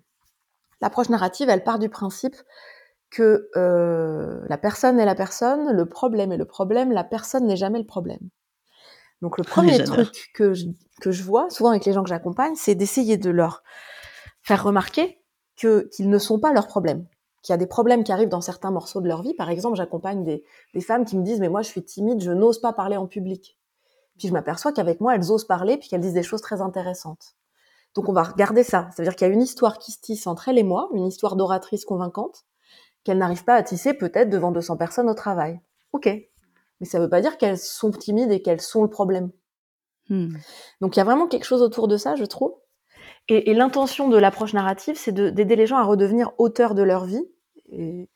L'approche 0.80 1.10
narrative, 1.10 1.50
elle 1.50 1.62
part 1.62 1.78
du 1.78 1.90
principe 1.90 2.34
que 3.10 3.50
euh, 3.56 4.40
la 4.48 4.56
personne 4.56 4.98
est 4.98 5.04
la 5.04 5.14
personne, 5.14 5.70
le 5.70 5.84
problème 5.84 6.32
est 6.32 6.38
le 6.38 6.46
problème, 6.46 6.92
la 6.92 7.04
personne 7.04 7.44
n'est 7.44 7.58
jamais 7.58 7.78
le 7.78 7.84
problème. 7.84 8.30
Donc 9.20 9.36
le 9.36 9.44
premier 9.44 9.84
truc 9.84 10.30
que 10.32 10.54
je, 10.54 10.64
que 11.02 11.10
je 11.10 11.22
vois, 11.22 11.50
souvent 11.50 11.72
avec 11.72 11.84
les 11.84 11.92
gens 11.92 12.02
que 12.02 12.08
j'accompagne, 12.08 12.54
c'est 12.56 12.74
d'essayer 12.74 13.18
de 13.18 13.28
leur 13.28 13.62
faire 14.40 14.64
remarquer 14.64 15.22
que 15.58 15.90
qu'ils 15.94 16.08
ne 16.08 16.18
sont 16.18 16.40
pas 16.40 16.54
leurs 16.54 16.68
problèmes, 16.68 17.04
qu'il 17.42 17.52
y 17.52 17.54
a 17.54 17.58
des 17.58 17.66
problèmes 17.66 18.02
qui 18.02 18.12
arrivent 18.12 18.30
dans 18.30 18.40
certains 18.40 18.70
morceaux 18.70 19.02
de 19.02 19.08
leur 19.08 19.20
vie. 19.20 19.34
Par 19.34 19.50
exemple, 19.50 19.76
j'accompagne 19.76 20.24
des, 20.24 20.42
des 20.72 20.80
femmes 20.80 21.04
qui 21.04 21.18
me 21.18 21.22
disent 21.22 21.40
mais 21.40 21.50
moi 21.50 21.60
je 21.60 21.68
suis 21.68 21.84
timide, 21.84 22.22
je 22.22 22.32
n'ose 22.32 22.62
pas 22.62 22.72
parler 22.72 22.96
en 22.96 23.06
public. 23.06 23.58
Puis 24.18 24.28
je 24.28 24.32
m'aperçois 24.32 24.72
qu'avec 24.72 25.00
moi 25.00 25.14
elles 25.14 25.30
osent 25.30 25.46
parler 25.46 25.76
puis 25.76 25.88
qu'elles 25.88 26.00
disent 26.00 26.14
des 26.14 26.22
choses 26.22 26.40
très 26.40 26.60
intéressantes. 26.60 27.34
Donc 27.94 28.08
on 28.08 28.12
va 28.12 28.22
regarder 28.22 28.62
ça. 28.62 28.88
Ça 28.90 29.02
veut 29.02 29.04
dire 29.04 29.16
qu'il 29.16 29.26
y 29.26 29.30
a 29.30 29.32
une 29.32 29.42
histoire 29.42 29.78
qui 29.78 29.92
se 29.92 30.00
tisse 30.00 30.26
entre 30.26 30.48
elle 30.48 30.58
et 30.58 30.62
moi, 30.62 30.88
une 30.94 31.06
histoire 31.06 31.36
d'oratrice 31.36 31.84
convaincante 31.84 32.44
qu'elle 33.04 33.18
n'arrive 33.18 33.44
pas 33.44 33.54
à 33.54 33.62
tisser 33.62 33.94
peut-être 33.94 34.30
devant 34.30 34.50
200 34.50 34.76
personnes 34.76 35.08
au 35.08 35.14
travail. 35.14 35.60
Ok, 35.92 36.06
mais 36.06 36.86
ça 36.86 36.98
ne 36.98 37.04
veut 37.04 37.08
pas 37.08 37.20
dire 37.20 37.38
qu'elles 37.38 37.58
sont 37.58 37.90
timides 37.90 38.32
et 38.32 38.42
qu'elles 38.42 38.60
sont 38.60 38.82
le 38.82 38.90
problème. 38.90 39.30
Hmm. 40.08 40.36
Donc 40.80 40.96
il 40.96 40.98
y 40.98 41.02
a 41.02 41.04
vraiment 41.04 41.26
quelque 41.26 41.44
chose 41.44 41.62
autour 41.62 41.88
de 41.88 41.96
ça, 41.96 42.16
je 42.16 42.24
trouve. 42.24 42.54
Et, 43.28 43.54
l'intention 43.54 44.08
de 44.08 44.16
l'approche 44.16 44.52
narrative, 44.52 44.96
c'est 44.96 45.12
d'aider 45.12 45.56
les 45.56 45.66
gens 45.66 45.78
à 45.78 45.82
redevenir 45.82 46.30
auteurs 46.38 46.74
de 46.74 46.82
leur 46.82 47.06
vie. 47.06 47.24
Et, 47.72 48.08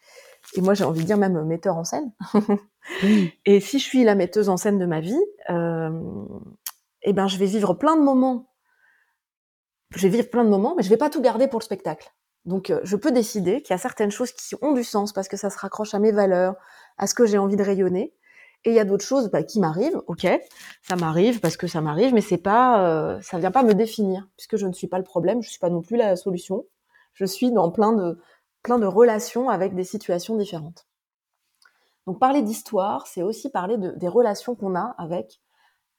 moi, 0.59 0.75
j'ai 0.75 0.85
envie 0.85 1.01
de 1.01 1.07
dire 1.07 1.19
même 1.19 1.43
metteur 1.45 1.77
en 1.77 1.85
scène. 1.85 2.13
Et 3.47 3.61
si 3.61 3.79
je 3.79 3.85
suis 3.85 4.05
la 4.05 4.15
metteuse 4.15 4.49
en 4.49 4.57
scène 4.57 4.79
de 4.79 4.87
ma 4.87 5.01
vie, 5.01 5.21
euh, 5.51 5.91
eh 7.03 7.13
ben, 7.13 7.29
je 7.29 7.39
vais 7.39 7.47
vivre 7.47 7.75
plein 7.75 7.97
de 7.97 8.03
moments. 8.03 8.53
Je 9.95 10.07
vais 10.07 10.17
vivre 10.17 10.31
plein 10.31 10.45
de 10.45 10.51
moments, 10.51 10.75
mais 10.77 10.83
je 10.83 10.89
vais 10.89 10.97
pas 10.97 11.11
tout 11.11 11.21
garder 11.21 11.49
pour 11.49 11.61
le 11.61 11.65
spectacle. 11.65 12.13
Donc, 12.45 12.71
euh, 12.71 12.81
je 12.85 12.97
peux 12.97 13.13
décider 13.13 13.63
qu'il 13.63 13.75
y 13.75 13.75
a 13.75 13.79
certaines 13.79 14.11
choses 14.11 14.33
qui 14.33 14.55
ont 14.63 14.73
du 14.73 14.85
sens 14.85 15.13
parce 15.13 15.29
que 15.29 15.37
ça 15.37 15.51
se 15.51 15.59
raccroche 15.59 15.95
à 15.95 15.99
mes 15.99 16.13
valeurs, 16.13 16.55
à 16.97 17.07
ce 17.07 17.15
que 17.15 17.27
j'ai 17.27 17.39
envie 17.39 17.57
de 17.57 17.63
rayonner. 17.63 18.15
Et 18.65 18.71
il 18.71 18.75
y 18.75 18.79
a 18.79 18.85
d'autres 18.85 19.05
choses 19.05 19.31
bah, 19.31 19.43
qui 19.43 19.59
m'arrivent, 19.59 20.03
ok, 20.07 20.27
ça 20.83 20.97
m'arrive 20.97 21.41
parce 21.41 21.57
que 21.57 21.67
ça 21.67 21.81
m'arrive, 21.81 22.13
mais 22.13 22.21
c'est 22.21 22.39
pas, 22.39 22.87
euh, 22.87 23.21
ça 23.23 23.39
vient 23.39 23.51
pas 23.51 23.63
me 23.63 23.73
définir 23.73 24.29
puisque 24.37 24.57
je 24.57 24.67
ne 24.67 24.73
suis 24.75 24.87
pas 24.87 24.99
le 24.99 25.05
problème, 25.05 25.43
je 25.43 25.49
suis 25.49 25.59
pas 25.59 25.71
non 25.71 25.81
plus 25.81 25.97
la 25.97 26.15
solution. 26.17 26.67
Je 27.15 27.25
suis 27.25 27.53
dans 27.53 27.71
plein 27.71 27.93
de 27.93 28.19
plein 28.63 28.79
de 28.79 28.87
relations 28.87 29.49
avec 29.49 29.75
des 29.75 29.85
situations 29.85 30.37
différentes. 30.37 30.87
Donc 32.07 32.19
parler 32.19 32.43
d'histoire, 32.43 33.07
c'est 33.07 33.23
aussi 33.23 33.51
parler 33.51 33.79
de, 33.79 33.93
des 33.93 34.09
relations 34.09 34.55
qu'on 34.55 34.75
a 34.75 34.95
avec 34.99 35.41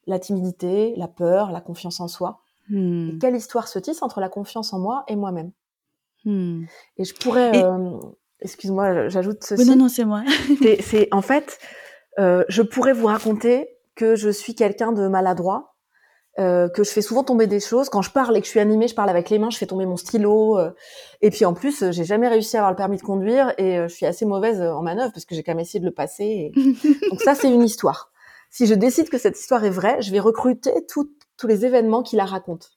la 0.08 0.20
timidité, 0.20 0.94
la 0.98 1.08
peur, 1.08 1.51
la 1.51 1.62
confiance 1.62 2.00
en 2.00 2.08
soi. 2.08 2.41
Hmm. 2.70 3.18
quelle 3.20 3.36
histoire 3.36 3.68
se 3.68 3.80
tisse 3.80 4.01
entre 4.01 4.22
la 4.22 4.30
confiance 4.30 4.72
en 4.72 4.80
moi 4.80 5.03
et 5.08 5.15
moi-même? 5.15 5.51
Hmm. 6.24 6.63
Et 6.98 7.03
je 7.03 7.13
pourrais, 7.15 7.63
euh, 7.63 7.98
excuse-moi, 8.39 9.10
j'ajoute 9.10 9.44
ceci. 9.44 9.68
non, 9.68 9.75
non, 9.75 9.89
c'est 9.89 10.06
moi. 10.06 10.24
c'est 10.82 11.08
en 11.12 11.22
fait, 11.22 11.60
euh, 12.20 12.44
je 12.50 12.62
pourrais 12.62 12.94
vous 12.94 13.08
raconter 13.08 13.70
que 13.96 14.15
je 14.15 14.30
suis 14.30 14.56
quelqu'un 14.56 14.91
de 14.91 15.08
maladroit, 15.08 15.71
euh, 16.40 16.70
que 16.70 16.84
je 16.84 16.92
fais 16.92 17.02
souvent 17.02 17.24
tomber 17.24 17.48
des 17.48 17.60
choses. 17.60 17.90
Quand 17.90 18.02
je 18.02 18.12
parle 18.12 18.38
et 18.38 18.42
que 18.42 18.46
je 18.46 18.52
suis 18.52 18.60
animée, 18.60 18.88
je 18.88 18.96
parle 18.96 19.10
avec 19.10 19.30
les 19.30 19.40
mains, 19.40 19.50
je 19.50 19.58
fais 19.58 19.66
tomber 19.66 19.86
mon 19.86 19.98
stylo. 19.98 20.58
Euh, 20.58 20.72
et 21.22 21.30
puis 21.30 21.46
en 21.46 21.54
plus, 21.54 21.92
j'ai 21.92 22.04
jamais 22.04 22.28
réussi 22.28 22.58
à 22.58 22.60
avoir 22.60 22.72
le 22.72 22.78
permis 22.78 22.98
de 22.98 23.02
conduire 23.02 23.54
et 23.58 23.78
je 23.84 23.94
suis 23.94 24.06
assez 24.06 24.26
mauvaise 24.26 24.62
en 24.62 24.82
manœuvre 24.82 25.12
parce 25.14 25.26
que 25.26 25.36
j'ai 25.36 25.44
quand 25.44 25.52
même 25.52 25.60
essayé 25.60 25.80
de 25.80 25.86
le 25.86 25.94
passer. 25.94 26.52
Donc 27.10 27.22
ça, 27.22 27.36
c'est 27.36 27.52
une 27.52 27.64
histoire. 27.64 28.12
Si 28.50 28.68
je 28.68 28.74
décide 28.74 29.10
que 29.10 29.18
cette 29.18 29.40
histoire 29.40 29.64
est 29.64 29.70
vraie, 29.70 30.02
je 30.02 30.12
vais 30.12 30.20
recruter 30.20 30.72
tous 30.88 31.48
les 31.48 31.66
événements 31.66 32.04
qui 32.04 32.16
la 32.16 32.26
racontent. 32.26 32.68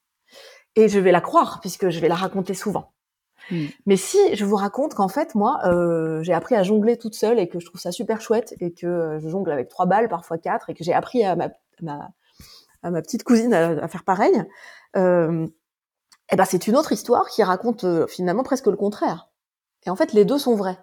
Et 0.77 0.89
je 0.89 0.99
vais 0.99 1.13
la 1.13 1.21
croire 1.21 1.61
puisque 1.61 1.91
je 1.91 2.01
vais 2.01 2.09
la 2.09 2.15
raconter 2.15 2.55
souvent. 2.55 2.93
Mm. 3.51 3.67
Mais 3.87 3.97
si 3.97 4.19
je 4.35 4.45
vous 4.45 4.57
raconte 4.57 4.95
qu'en 4.95 5.09
fait, 5.09 5.35
moi, 5.35 5.61
euh, 5.67 6.23
j'ai 6.23 6.33
appris 6.33 6.55
à 6.55 6.63
jongler 6.63 6.97
toute 6.97 7.15
seule 7.15 7.39
et 7.39 7.49
que 7.49 7.61
je 7.61 7.67
trouve 7.67 7.81
ça 7.81 7.93
super 7.93 8.21
chouette 8.21 8.55
et 8.61 8.73
que 8.73 8.87
euh, 8.87 9.21
je 9.21 9.29
jongle 9.29 9.51
avec 9.53 9.69
trois 9.69 9.87
balles, 9.87 10.09
parfois 10.09 10.39
quatre, 10.39 10.71
et 10.71 10.75
que 10.75 10.85
j'ai 10.85 10.95
appris 10.95 11.25
à 11.25 11.37
ma, 11.37 11.51
ma, 11.83 12.11
à 12.85 12.91
ma 12.91 13.03
petite 13.03 13.25
cousine 13.25 13.53
à, 13.55 13.88
faire 13.88 14.05
pareil, 14.05 14.45
euh, 14.97 15.47
eh 16.31 16.37
ben 16.37 16.45
c'est 16.45 16.67
une 16.69 16.76
autre 16.76 16.93
histoire 16.93 17.29
qui 17.29 17.43
raconte 17.43 17.85
euh, 17.85 18.07
finalement 18.07 18.45
presque 18.45 18.67
le 18.67 18.76
contraire. 18.76 19.31
Et 19.87 19.91
en 19.91 19.97
fait, 19.97 20.12
les 20.12 20.25
deux 20.25 20.38
sont 20.38 20.55
vrais. 20.55 20.79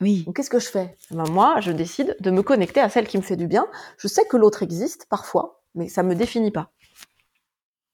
Oui. 0.00 0.24
Donc 0.24 0.36
qu'est-ce 0.36 0.50
que 0.50 0.58
je 0.58 0.68
fais? 0.68 0.96
Eh 1.10 1.14
ben, 1.14 1.28
Moi, 1.30 1.60
je 1.60 1.72
décide 1.72 2.16
de 2.20 2.30
me 2.30 2.42
connecter 2.42 2.80
à 2.80 2.88
celle 2.88 3.06
qui 3.06 3.16
me 3.16 3.22
fait 3.22 3.36
du 3.36 3.46
bien. 3.46 3.66
Je 3.98 4.08
sais 4.08 4.26
que 4.26 4.36
l'autre 4.36 4.62
existe 4.62 5.06
parfois, 5.08 5.62
mais 5.74 5.88
ça 5.88 6.02
me 6.02 6.14
définit 6.14 6.50
pas. 6.50 6.70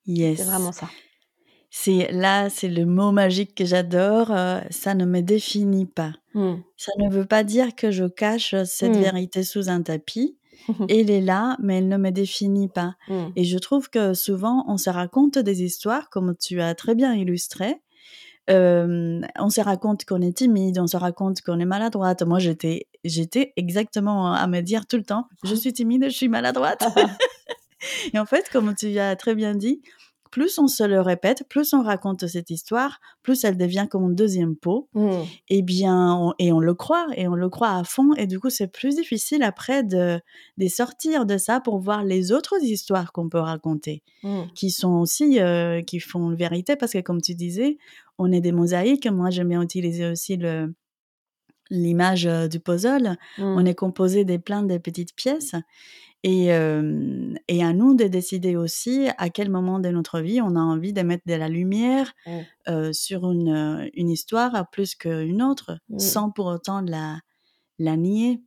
Yes. 0.06 0.38
C'est 0.38 0.44
vraiment 0.44 0.72
ça. 0.72 0.88
C'est 1.70 2.10
là, 2.10 2.50
c'est 2.50 2.68
le 2.68 2.84
mot 2.84 3.12
magique 3.12 3.54
que 3.54 3.64
j'adore. 3.64 4.32
Euh, 4.32 4.60
ça 4.70 4.94
ne 4.94 5.04
me 5.04 5.20
définit 5.20 5.86
pas. 5.86 6.12
Mmh. 6.34 6.54
Ça 6.76 6.92
ne 6.98 7.10
veut 7.10 7.26
pas 7.26 7.44
dire 7.44 7.76
que 7.76 7.90
je 7.90 8.06
cache 8.06 8.54
cette 8.64 8.96
mmh. 8.96 9.02
vérité 9.02 9.42
sous 9.44 9.68
un 9.68 9.82
tapis. 9.82 10.39
elle 10.88 11.10
est 11.10 11.20
là, 11.20 11.56
mais 11.60 11.78
elle 11.78 11.88
ne 11.88 11.96
me 11.96 12.10
définit 12.10 12.68
pas. 12.68 12.94
Mmh. 13.08 13.26
Et 13.36 13.44
je 13.44 13.58
trouve 13.58 13.90
que 13.90 14.14
souvent, 14.14 14.64
on 14.68 14.76
se 14.76 14.90
raconte 14.90 15.38
des 15.38 15.62
histoires, 15.62 16.10
comme 16.10 16.34
tu 16.36 16.60
as 16.60 16.74
très 16.74 16.94
bien 16.94 17.14
illustré. 17.14 17.80
Euh, 18.48 19.20
on 19.38 19.50
se 19.50 19.60
raconte 19.60 20.04
qu'on 20.04 20.20
est 20.22 20.36
timide, 20.36 20.78
on 20.80 20.86
se 20.86 20.96
raconte 20.96 21.40
qu'on 21.42 21.60
est 21.60 21.64
maladroite. 21.66 22.22
Moi, 22.22 22.38
j'étais, 22.38 22.88
j'étais 23.04 23.52
exactement 23.56 24.32
à 24.32 24.46
me 24.46 24.60
dire 24.60 24.86
tout 24.86 24.96
le 24.96 25.04
temps, 25.04 25.28
je 25.44 25.54
suis 25.54 25.72
timide, 25.72 26.04
je 26.04 26.16
suis 26.16 26.28
maladroite. 26.28 26.82
Et 28.12 28.18
en 28.18 28.26
fait, 28.26 28.48
comme 28.50 28.74
tu 28.74 28.98
as 28.98 29.16
très 29.16 29.34
bien 29.34 29.54
dit, 29.54 29.82
plus 30.30 30.58
on 30.58 30.68
se 30.68 30.84
le 30.84 31.00
répète, 31.00 31.44
plus 31.48 31.72
on 31.72 31.82
raconte 31.82 32.26
cette 32.26 32.50
histoire, 32.50 33.00
plus 33.22 33.44
elle 33.44 33.56
devient 33.56 33.86
comme 33.90 34.04
une 34.04 34.14
deuxième 34.14 34.56
peau. 34.56 34.88
Mmh. 34.94 35.10
Et 35.48 35.62
bien, 35.62 36.32
et 36.38 36.52
on 36.52 36.60
le 36.60 36.74
croit, 36.74 37.06
et 37.16 37.26
on 37.28 37.34
le 37.34 37.48
croit 37.48 37.72
à 37.72 37.84
fond. 37.84 38.14
Et 38.14 38.26
du 38.26 38.38
coup, 38.38 38.50
c'est 38.50 38.68
plus 38.68 38.96
difficile 38.96 39.42
après 39.42 39.82
de, 39.82 40.20
de 40.58 40.68
sortir 40.68 41.26
de 41.26 41.36
ça 41.36 41.60
pour 41.60 41.78
voir 41.78 42.04
les 42.04 42.32
autres 42.32 42.62
histoires 42.62 43.12
qu'on 43.12 43.28
peut 43.28 43.38
raconter, 43.38 44.02
mmh. 44.22 44.42
qui 44.54 44.70
sont 44.70 44.94
aussi, 44.94 45.40
euh, 45.40 45.82
qui 45.82 46.00
font 46.00 46.30
vérité, 46.34 46.76
parce 46.76 46.92
que 46.92 47.00
comme 47.00 47.20
tu 47.20 47.34
disais, 47.34 47.78
on 48.18 48.30
est 48.32 48.40
des 48.40 48.52
mosaïques. 48.52 49.06
Moi, 49.06 49.30
j'aime 49.30 49.48
bien 49.48 49.62
utiliser 49.62 50.06
aussi 50.06 50.36
le, 50.36 50.72
l'image 51.70 52.26
euh, 52.26 52.48
du 52.48 52.60
puzzle. 52.60 53.16
Mmh. 53.38 53.42
On 53.42 53.64
est 53.64 53.74
composé 53.74 54.24
des 54.24 54.38
plein 54.38 54.62
de 54.62 54.78
petites 54.78 55.14
pièces. 55.14 55.54
Et, 56.22 56.48
et 56.48 57.64
à 57.64 57.72
nous 57.72 57.94
de 57.94 58.04
décider 58.04 58.54
aussi 58.54 59.08
à 59.16 59.30
quel 59.30 59.48
moment 59.48 59.78
de 59.78 59.88
notre 59.88 60.20
vie 60.20 60.42
on 60.42 60.54
a 60.54 60.60
envie 60.60 60.92
de 60.92 61.00
mettre 61.00 61.22
de 61.26 61.32
la 61.32 61.48
lumière 61.48 62.12
mmh. 62.26 62.92
sur 62.92 63.30
une, 63.30 63.90
une, 63.94 64.10
histoire 64.10 64.68
plus 64.70 64.94
qu'une 64.94 65.42
autre, 65.42 65.78
mmh. 65.88 65.98
sans 65.98 66.30
pour 66.30 66.44
autant 66.46 66.82
la, 66.82 67.20
la 67.78 67.96
nier. 67.96 68.42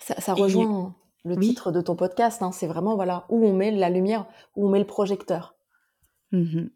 Ça, 0.00 0.32
rejoint 0.32 0.94
le 1.24 1.36
titre 1.36 1.72
de 1.72 1.80
ton 1.80 1.96
podcast, 1.96 2.42
hein, 2.42 2.52
c'est 2.52 2.66
vraiment 2.66 2.94
voilà 2.94 3.26
où 3.28 3.44
on 3.44 3.52
met 3.52 3.70
la 3.70 3.90
lumière, 3.90 4.26
où 4.56 4.66
on 4.66 4.70
met 4.70 4.78
le 4.78 4.86
projecteur. 4.86 5.54
Mmh 6.32 6.68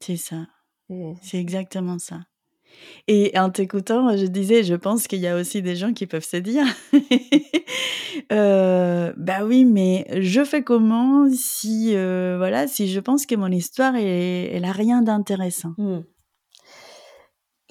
c'est 0.00 0.16
ça. 0.18 0.46
C'est 1.22 1.38
exactement 1.38 1.98
ça. 1.98 2.20
Et 3.06 3.38
en 3.38 3.50
t'écoutant, 3.50 4.16
je 4.16 4.24
disais, 4.26 4.62
je 4.62 4.74
pense 4.74 5.06
qu'il 5.06 5.20
y 5.20 5.26
a 5.26 5.36
aussi 5.36 5.60
des 5.60 5.76
gens 5.76 5.92
qui 5.92 6.06
peuvent 6.06 6.24
se 6.24 6.38
dire, 6.38 6.64
euh, 8.32 9.12
bah 9.16 9.44
oui, 9.44 9.64
mais 9.66 10.06
je 10.22 10.42
fais 10.42 10.62
comment 10.62 11.28
si, 11.30 11.94
euh, 11.94 12.36
voilà, 12.38 12.66
si 12.66 12.88
je 12.88 13.00
pense 13.00 13.26
que 13.26 13.34
mon 13.34 13.48
histoire, 13.48 13.94
elle, 13.94 14.64
a 14.64 14.72
rien 14.72 15.02
d'intéressant. 15.02 15.74
Hmm. 15.76 16.00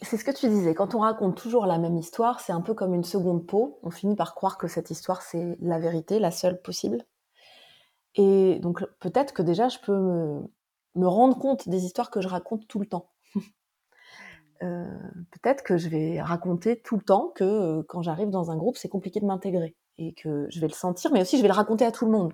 C'est 0.03 0.17
ce 0.17 0.25
que 0.25 0.31
tu 0.31 0.49
disais. 0.49 0.75
Quand 0.75 0.95
on 0.95 0.99
raconte 0.99 1.35
toujours 1.35 1.65
la 1.65 1.79
même 1.79 1.97
histoire, 1.97 2.39
c'est 2.39 2.51
un 2.51 2.61
peu 2.61 2.73
comme 2.73 2.93
une 2.93 3.05
seconde 3.05 3.47
peau. 3.47 3.79
On 3.83 3.89
finit 3.89 4.15
par 4.15 4.35
croire 4.35 4.57
que 4.57 4.67
cette 4.67 4.91
histoire, 4.91 5.21
c'est 5.21 5.57
la 5.61 5.79
vérité, 5.79 6.19
la 6.19 6.31
seule 6.31 6.61
possible. 6.61 7.03
Et 8.15 8.59
donc, 8.59 8.83
peut-être 8.99 9.33
que 9.33 9.41
déjà, 9.41 9.69
je 9.69 9.79
peux 9.79 9.97
me 10.95 11.07
rendre 11.07 11.39
compte 11.39 11.67
des 11.69 11.85
histoires 11.85 12.11
que 12.11 12.21
je 12.21 12.27
raconte 12.27 12.67
tout 12.67 12.79
le 12.79 12.85
temps. 12.85 13.12
Euh, 14.61 14.85
peut-être 15.31 15.63
que 15.63 15.77
je 15.77 15.89
vais 15.89 16.21
raconter 16.21 16.79
tout 16.79 16.95
le 16.95 17.01
temps 17.01 17.31
que 17.35 17.43
euh, 17.43 17.83
quand 17.87 18.01
j'arrive 18.01 18.29
dans 18.29 18.51
un 18.51 18.57
groupe, 18.57 18.77
c'est 18.77 18.89
compliqué 18.89 19.19
de 19.19 19.25
m'intégrer 19.25 19.75
et 19.97 20.13
que 20.13 20.47
je 20.49 20.59
vais 20.59 20.67
le 20.67 20.73
sentir, 20.73 21.11
mais 21.11 21.21
aussi 21.21 21.37
je 21.37 21.41
vais 21.41 21.47
le 21.47 21.53
raconter 21.53 21.85
à 21.85 21.91
tout 21.91 22.05
le 22.05 22.11
monde. 22.11 22.33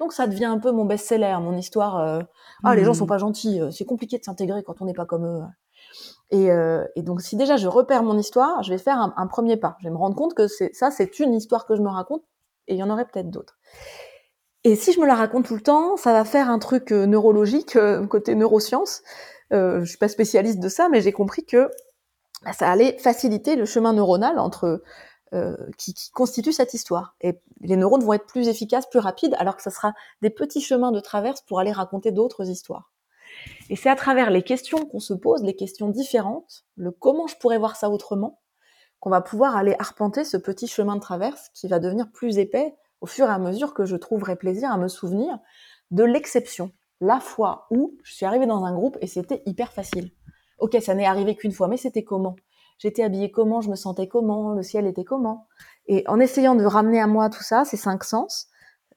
Donc 0.00 0.12
ça 0.12 0.26
devient 0.26 0.46
un 0.46 0.58
peu 0.58 0.72
mon 0.72 0.84
best-seller, 0.84 1.36
mon 1.40 1.56
histoire. 1.56 1.98
Euh, 1.98 2.20
ah, 2.62 2.74
les 2.74 2.84
gens 2.84 2.94
sont 2.94 3.04
mmh. 3.04 3.08
pas 3.08 3.18
gentils, 3.18 3.60
c'est 3.70 3.84
compliqué 3.84 4.18
de 4.18 4.24
s'intégrer 4.24 4.62
quand 4.62 4.80
on 4.82 4.84
n'est 4.84 4.94
pas 4.94 5.06
comme 5.06 5.24
eux. 5.24 5.42
Et, 6.30 6.48
et, 6.96 7.02
donc 7.02 7.20
si 7.20 7.36
déjà 7.36 7.56
je 7.56 7.68
repère 7.68 8.02
mon 8.02 8.18
histoire, 8.18 8.62
je 8.64 8.70
vais 8.70 8.78
faire 8.78 8.98
un, 8.98 9.14
un 9.16 9.26
premier 9.28 9.56
pas. 9.56 9.76
Je 9.80 9.84
vais 9.84 9.92
me 9.92 9.98
rendre 9.98 10.16
compte 10.16 10.34
que 10.34 10.48
ça, 10.48 10.90
c'est 10.90 11.20
une 11.20 11.34
histoire 11.34 11.66
que 11.66 11.76
je 11.76 11.82
me 11.82 11.88
raconte, 11.88 12.22
et 12.66 12.74
il 12.74 12.78
y 12.78 12.82
en 12.82 12.90
aurait 12.90 13.04
peut-être 13.04 13.30
d'autres. 13.30 13.56
Et 14.64 14.74
si 14.74 14.92
je 14.92 15.00
me 15.00 15.06
la 15.06 15.14
raconte 15.14 15.44
tout 15.44 15.54
le 15.54 15.60
temps, 15.60 15.96
ça 15.96 16.12
va 16.12 16.24
faire 16.24 16.50
un 16.50 16.58
truc 16.58 16.90
neurologique, 16.90 17.78
côté 18.08 18.34
neurosciences, 18.34 19.02
euh, 19.54 19.80
je 19.80 19.84
suis 19.84 19.98
pas 19.98 20.08
spécialiste 20.08 20.60
de 20.60 20.68
ça, 20.68 20.88
mais 20.88 21.00
j'ai 21.00 21.12
compris 21.12 21.44
que 21.44 21.70
bah, 22.44 22.52
ça 22.52 22.70
allait 22.70 22.98
faciliter 22.98 23.56
le 23.56 23.64
chemin 23.64 23.92
neuronal 23.92 24.38
entre 24.38 24.82
euh, 25.32 25.56
qui, 25.78 25.94
qui, 25.94 26.10
constitue 26.10 26.52
cette 26.52 26.74
histoire. 26.74 27.16
Et 27.20 27.40
les 27.60 27.76
neurones 27.76 28.04
vont 28.04 28.12
être 28.12 28.26
plus 28.26 28.48
efficaces, 28.48 28.86
plus 28.86 29.00
rapides, 29.00 29.34
alors 29.38 29.56
que 29.56 29.62
ce 29.62 29.70
sera 29.70 29.92
des 30.22 30.30
petits 30.30 30.60
chemins 30.60 30.92
de 30.92 31.00
traverse 31.00 31.40
pour 31.42 31.60
aller 31.60 31.72
raconter 31.72 32.12
d'autres 32.12 32.48
histoires. 32.48 32.92
Et 33.70 33.76
c'est 33.76 33.90
à 33.90 33.96
travers 33.96 34.30
les 34.30 34.42
questions 34.42 34.84
qu'on 34.86 35.00
se 35.00 35.14
pose, 35.14 35.42
les 35.42 35.56
questions 35.56 35.88
différentes, 35.88 36.64
le 36.76 36.90
comment 36.90 37.26
je 37.26 37.36
pourrais 37.36 37.58
voir 37.58 37.76
ça 37.76 37.90
autrement, 37.90 38.40
qu'on 39.00 39.10
va 39.10 39.20
pouvoir 39.20 39.56
aller 39.56 39.74
arpenter 39.78 40.24
ce 40.24 40.36
petit 40.36 40.66
chemin 40.66 40.96
de 40.96 41.00
traverse 41.00 41.50
qui 41.52 41.68
va 41.68 41.78
devenir 41.78 42.10
plus 42.12 42.38
épais 42.38 42.74
au 43.00 43.06
fur 43.06 43.26
et 43.26 43.32
à 43.32 43.38
mesure 43.38 43.74
que 43.74 43.84
je 43.84 43.96
trouverai 43.96 44.36
plaisir 44.36 44.70
à 44.70 44.78
me 44.78 44.88
souvenir 44.88 45.38
de 45.90 46.04
l'exception, 46.04 46.72
la 47.00 47.20
fois 47.20 47.66
où 47.70 47.96
je 48.02 48.14
suis 48.14 48.26
arrivée 48.26 48.46
dans 48.46 48.64
un 48.64 48.74
groupe 48.74 48.96
et 49.00 49.06
c'était 49.06 49.42
hyper 49.46 49.72
facile. 49.72 50.10
Ok, 50.58 50.76
ça 50.80 50.94
n'est 50.94 51.06
arrivé 51.06 51.34
qu'une 51.36 51.52
fois, 51.52 51.68
mais 51.68 51.76
c'était 51.76 52.04
comment? 52.04 52.36
J'étais 52.78 53.02
habillée 53.02 53.30
comment? 53.30 53.60
Je 53.60 53.70
me 53.70 53.76
sentais 53.76 54.08
comment? 54.08 54.52
Le 54.52 54.62
ciel 54.62 54.86
était 54.86 55.04
comment? 55.04 55.46
Et 55.86 56.04
en 56.06 56.20
essayant 56.20 56.54
de 56.54 56.64
ramener 56.64 57.00
à 57.00 57.06
moi 57.06 57.30
tout 57.30 57.42
ça, 57.42 57.64
ces 57.64 57.76
cinq 57.76 58.04
sens, 58.04 58.48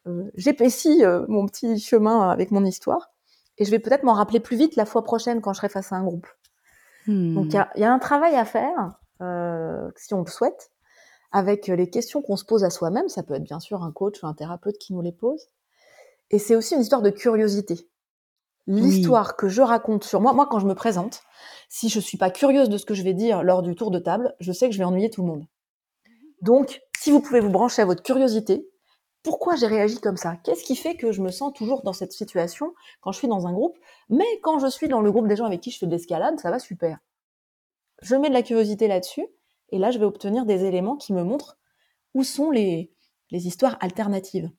euh, 0.07 0.29
j'épaissis 0.35 1.03
euh, 1.03 1.25
mon 1.27 1.45
petit 1.45 1.79
chemin 1.79 2.29
avec 2.29 2.51
mon 2.51 2.63
histoire 2.63 3.11
et 3.57 3.65
je 3.65 3.71
vais 3.71 3.79
peut-être 3.79 4.03
m'en 4.03 4.13
rappeler 4.13 4.39
plus 4.39 4.55
vite 4.55 4.75
la 4.75 4.85
fois 4.85 5.03
prochaine 5.03 5.41
quand 5.41 5.53
je 5.53 5.57
serai 5.57 5.69
face 5.69 5.91
à 5.91 5.95
un 5.95 6.03
groupe. 6.03 6.27
Donc 7.07 7.53
il 7.53 7.81
y, 7.81 7.83
a, 7.85 7.93
un 7.93 7.99
travail 7.99 8.35
à 8.35 8.43
faire, 8.43 8.99
euh, 9.21 9.89
si 9.95 10.13
on 10.13 10.23
le 10.23 10.29
souhaite, 10.29 10.71
avec 11.31 11.67
les 11.67 11.89
questions 11.89 12.21
qu'on 12.21 12.35
se 12.35 12.43
pose 12.43 12.65
à 12.65 12.69
soi-même. 12.69 13.07
Ça 13.07 13.23
peut 13.23 13.35
être 13.35 13.43
bien 13.43 13.61
sûr 13.61 13.81
un 13.81 13.93
coach 13.93 14.21
ou 14.23 14.27
un 14.27 14.33
thérapeute 14.33 14.77
qui 14.77 14.93
nous 14.93 15.01
les 15.01 15.13
pose. 15.13 15.47
Et 16.31 16.39
c'est 16.39 16.55
aussi 16.55 16.75
une 16.75 16.81
histoire 16.81 17.01
de 17.01 17.09
curiosité. 17.09 17.89
L'histoire 18.67 19.37
que 19.37 19.47
je 19.47 19.61
raconte 19.61 20.03
sur 20.03 20.19
moi, 20.19 20.33
moi 20.33 20.45
quand 20.45 20.59
je 20.59 20.67
me 20.67 20.75
présente, 20.75 21.23
si 21.69 21.87
je 21.87 22.01
suis 22.01 22.17
pas 22.17 22.29
curieuse 22.29 22.67
de 22.67 22.77
ce 22.77 22.85
que 22.85 22.93
je 22.93 23.03
vais 23.03 23.13
dire 23.13 23.41
lors 23.41 23.61
du 23.61 23.75
tour 23.75 23.91
de 23.91 23.99
table, 23.99 24.35
je 24.41 24.51
sais 24.51 24.67
que 24.67 24.73
je 24.73 24.77
vais 24.77 24.83
ennuyer 24.83 25.09
tout 25.09 25.21
le 25.21 25.27
monde. 25.27 25.45
Donc, 26.41 26.81
si 26.99 27.09
vous 27.09 27.21
pouvez 27.21 27.39
vous 27.39 27.49
brancher 27.49 27.81
à 27.81 27.85
votre 27.85 28.03
curiosité, 28.03 28.69
pourquoi 29.23 29.55
j'ai 29.55 29.67
réagi 29.67 29.99
comme 29.99 30.17
ça? 30.17 30.35
Qu'est-ce 30.43 30.63
qui 30.63 30.75
fait 30.75 30.95
que 30.95 31.11
je 31.11 31.21
me 31.21 31.31
sens 31.31 31.53
toujours 31.53 31.81
dans 31.83 31.93
cette 31.93 32.11
situation 32.11 32.73
quand 33.01 33.11
je 33.13 33.19
suis 33.19 33.27
dans 33.27 33.47
un 33.47 33.53
groupe? 33.53 33.77
Mais 34.09 34.25
quand 34.43 34.59
je 34.59 34.67
suis 34.67 34.87
dans 34.87 35.01
le 35.01 35.11
groupe 35.11 35.27
des 35.27 35.35
gens 35.35 35.45
avec 35.45 35.61
qui 35.61 35.71
je 35.71 35.77
fais 35.77 35.85
de 35.85 35.91
l'escalade, 35.91 36.39
ça 36.39 36.51
va 36.51 36.59
super. 36.59 36.99
Je 38.01 38.15
mets 38.15 38.29
de 38.29 38.33
la 38.33 38.43
curiosité 38.43 38.87
là-dessus, 38.87 39.25
et 39.69 39.79
là, 39.79 39.91
je 39.91 39.99
vais 39.99 40.05
obtenir 40.05 40.45
des 40.45 40.65
éléments 40.65 40.95
qui 40.95 41.13
me 41.13 41.23
montrent 41.23 41.57
où 42.13 42.23
sont 42.23 42.51
les, 42.51 42.91
les 43.31 43.47
histoires 43.47 43.77
alternatives. 43.81 44.49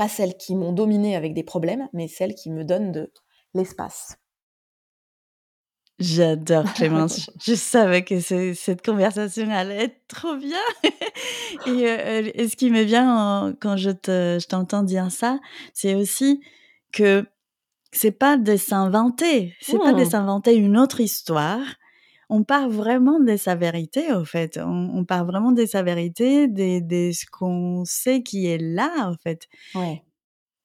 Pas 0.00 0.08
celles 0.08 0.38
qui 0.38 0.54
m'ont 0.54 0.72
dominé 0.72 1.14
avec 1.14 1.34
des 1.34 1.42
problèmes, 1.42 1.86
mais 1.92 2.08
celles 2.08 2.34
qui 2.34 2.48
me 2.48 2.64
donnent 2.64 2.90
de 2.90 3.12
l'espace. 3.52 4.16
J'adore 5.98 6.64
Clémence. 6.74 7.30
je 7.44 7.54
savais 7.54 8.02
que 8.02 8.18
cette 8.18 8.82
conversation 8.82 9.50
allait 9.50 9.84
être 9.84 10.00
trop 10.08 10.36
bien. 10.36 10.56
Euh, 11.66 12.30
et, 12.32 12.48
ce 12.48 12.56
qui 12.56 12.70
me 12.70 12.82
vient 12.82 13.54
quand 13.60 13.76
je 13.76 13.90
t'entends 14.46 14.84
dire 14.84 15.10
ça, 15.10 15.38
c'est 15.74 15.94
aussi 15.94 16.40
que 16.92 17.26
c'est 17.92 18.12
pas 18.12 18.36
de 18.36 18.56
s'inventer, 18.56 19.54
c'est 19.60 19.78
pas 19.78 19.92
de 19.92 20.02
mmh. 20.02 20.10
s'inventer 20.10 20.54
une 20.54 20.78
autre 20.78 21.00
histoire. 21.00 21.60
On 22.30 22.44
part 22.44 22.70
vraiment 22.70 23.20
de 23.20 23.36
sa 23.36 23.54
vérité, 23.54 24.12
au 24.12 24.24
fait. 24.24 24.58
On, 24.62 25.04
part 25.04 25.26
vraiment 25.26 25.52
de 25.52 25.66
sa 25.66 25.82
vérité, 25.82 26.48
de, 26.48 26.80
de 26.80 27.12
ce 27.12 27.26
qu'on 27.30 27.84
sait 27.84 28.22
qui 28.22 28.46
est 28.46 28.58
là, 28.58 29.08
en 29.10 29.16
fait. 29.22 29.48
Ouais. 29.74 30.02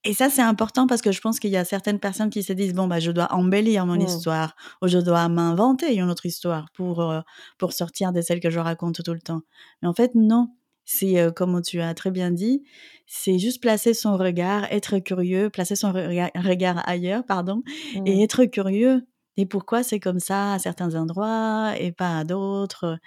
Et 0.05 0.13
ça, 0.13 0.29
c'est 0.29 0.43
important 0.43 0.85
parce 0.85 1.01
que 1.01 1.11
je 1.11 1.19
pense 1.19 1.39
qu'il 1.39 1.49
y 1.49 1.57
a 1.57 1.65
certaines 1.65 1.99
personnes 1.99 2.29
qui 2.29 2.43
se 2.43 2.53
disent 2.53 2.75
bon 2.75 2.87
bah 2.87 2.99
je 2.99 3.09
dois 3.09 3.33
embellir 3.33 3.87
mon 3.87 3.95
mmh. 3.95 4.01
histoire 4.01 4.55
ou 4.83 4.87
je 4.87 4.99
dois 4.99 5.27
m'inventer 5.29 5.95
une 5.95 6.09
autre 6.11 6.27
histoire 6.27 6.67
pour 6.75 7.01
euh, 7.01 7.21
pour 7.57 7.73
sortir 7.73 8.13
de 8.13 8.21
celle 8.21 8.39
que 8.39 8.51
je 8.51 8.59
raconte 8.59 9.03
tout 9.03 9.13
le 9.13 9.19
temps. 9.19 9.41
Mais 9.81 9.87
en 9.87 9.93
fait 9.93 10.11
non, 10.13 10.49
c'est 10.85 11.19
euh, 11.19 11.31
comme 11.31 11.59
tu 11.63 11.81
as 11.81 11.95
très 11.95 12.11
bien 12.11 12.29
dit, 12.29 12.63
c'est 13.07 13.39
juste 13.39 13.59
placer 13.61 13.95
son 13.95 14.15
regard, 14.15 14.65
être 14.71 14.99
curieux, 14.99 15.49
placer 15.49 15.75
son 15.75 15.91
regard 15.91 16.87
ailleurs, 16.87 17.25
pardon, 17.25 17.63
et 17.95 18.17
mmh. 18.17 18.21
être 18.21 18.45
curieux. 18.45 19.07
Et 19.37 19.45
pourquoi 19.45 19.83
c'est 19.83 19.99
comme 19.99 20.19
ça 20.19 20.53
à 20.53 20.59
certains 20.59 20.95
endroits 20.95 21.73
et 21.79 21.91
pas 21.91 22.19
à 22.19 22.23
d'autres? 22.23 22.99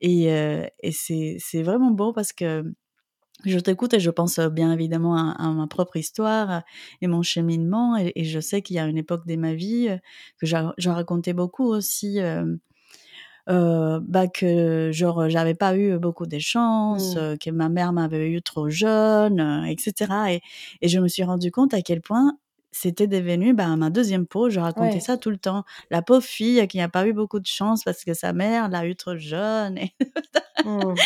Et, 0.00 0.32
euh, 0.32 0.66
et 0.80 0.92
c'est 0.92 1.62
vraiment 1.62 1.90
beau 1.90 2.12
parce 2.12 2.32
que 2.32 2.64
je 3.44 3.58
t'écoute 3.58 3.94
et 3.94 4.00
je 4.00 4.10
pense 4.10 4.38
bien 4.40 4.72
évidemment 4.72 5.16
à, 5.16 5.50
ma 5.52 5.66
propre 5.66 5.96
histoire 5.96 6.62
et 7.02 7.06
mon 7.06 7.22
cheminement. 7.22 7.96
Et, 7.96 8.24
je 8.24 8.40
sais 8.40 8.62
qu'il 8.62 8.76
y 8.76 8.78
a 8.78 8.86
une 8.86 8.98
époque 8.98 9.26
de 9.26 9.36
ma 9.36 9.54
vie 9.54 9.88
que 10.38 10.46
je 10.46 10.88
racontais 10.88 11.34
beaucoup 11.34 11.66
aussi. 11.66 12.20
Euh, 13.48 14.00
bah 14.02 14.26
que 14.26 14.90
genre 14.92 15.28
j'avais 15.28 15.54
pas 15.54 15.76
eu 15.76 15.98
beaucoup 15.98 16.26
de 16.26 16.38
chance, 16.40 17.14
mmh. 17.14 17.38
que 17.38 17.50
ma 17.50 17.68
mère 17.68 17.92
m'avait 17.92 18.28
eu 18.28 18.42
trop 18.42 18.68
jeune, 18.70 19.64
etc. 19.68 20.32
Et, 20.32 20.40
et, 20.82 20.88
je 20.88 20.98
me 20.98 21.06
suis 21.06 21.22
rendu 21.22 21.52
compte 21.52 21.72
à 21.72 21.80
quel 21.80 22.00
point 22.00 22.36
c'était 22.72 23.06
devenu 23.06 23.54
bah, 23.54 23.74
ma 23.76 23.90
deuxième 23.90 24.26
peau. 24.26 24.50
Je 24.50 24.60
racontais 24.60 25.00
ça 25.00 25.16
tout 25.16 25.30
le 25.30 25.38
temps. 25.38 25.64
La 25.90 26.02
pauvre 26.02 26.24
fille 26.24 26.66
qui 26.68 26.78
n'a 26.78 26.88
pas 26.88 27.06
eu 27.06 27.12
beaucoup 27.12 27.40
de 27.40 27.46
chance 27.46 27.84
parce 27.84 28.04
que 28.04 28.14
sa 28.14 28.32
mère 28.32 28.68
l'a 28.68 28.86
eu 28.86 28.96
trop 28.96 29.16
jeune. 29.16 29.78
Et... 29.78 29.94
Mmh 30.64 30.94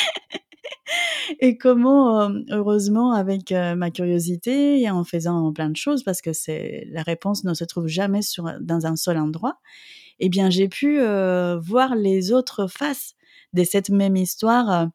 et 1.40 1.56
comment, 1.56 2.30
heureusement, 2.50 3.12
avec 3.12 3.52
ma 3.52 3.90
curiosité 3.90 4.80
et 4.80 4.90
en 4.90 5.04
faisant 5.04 5.52
plein 5.52 5.70
de 5.70 5.76
choses, 5.76 6.02
parce 6.02 6.20
que 6.20 6.32
c'est 6.32 6.86
la 6.90 7.02
réponse 7.02 7.44
ne 7.44 7.54
se 7.54 7.64
trouve 7.64 7.86
jamais 7.86 8.22
sur, 8.22 8.52
dans 8.60 8.86
un 8.86 8.96
seul 8.96 9.18
endroit, 9.18 9.60
eh 10.18 10.28
bien, 10.28 10.50
j'ai 10.50 10.68
pu 10.68 10.98
voir 10.98 11.94
les 11.94 12.32
autres 12.32 12.66
faces 12.66 13.14
de 13.52 13.64
cette 13.64 13.90
même 13.90 14.16
histoire 14.16 14.88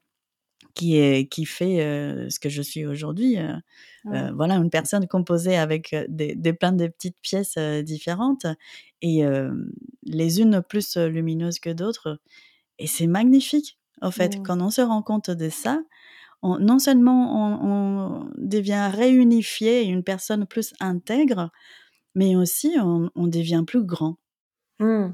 qui 0.75 0.97
est 0.97 1.27
qui 1.27 1.45
fait 1.45 1.77
ce 2.29 2.39
que 2.39 2.49
je 2.49 2.61
suis 2.61 2.85
aujourd'hui. 2.85 3.37
voilà, 4.03 4.55
une 4.55 4.69
personne 4.69 5.07
composée 5.07 5.57
avec 5.57 5.95
des, 6.09 6.35
des 6.35 6.53
plein 6.53 6.73
de 6.73 6.87
petites 6.87 7.17
pièces 7.21 7.57
différentes 7.57 8.45
et 9.01 9.23
les 10.03 10.41
unes 10.41 10.61
plus 10.61 10.97
lumineuses 10.97 11.59
que 11.59 11.71
d'autres. 11.71 12.19
Et 12.77 12.87
c'est 12.87 13.07
magnifique, 13.07 13.79
en 14.01 14.11
fait, 14.11 14.43
quand 14.43 14.61
on 14.61 14.69
se 14.69 14.81
rend 14.81 15.01
compte 15.01 15.31
de 15.31 15.49
ça 15.49 15.79
non 16.59 16.79
seulement 16.79 17.63
on, 17.63 18.29
devient 18.37 18.89
réunifié, 18.93 19.83
une 19.83 20.03
personne 20.03 20.45
plus 20.45 20.73
intègre, 20.79 21.51
mais 22.13 22.35
aussi 22.35 22.75
on, 22.79 23.27
devient 23.27 23.63
plus 23.65 23.83
grand. 23.83 24.17
Mmh. 24.79 25.07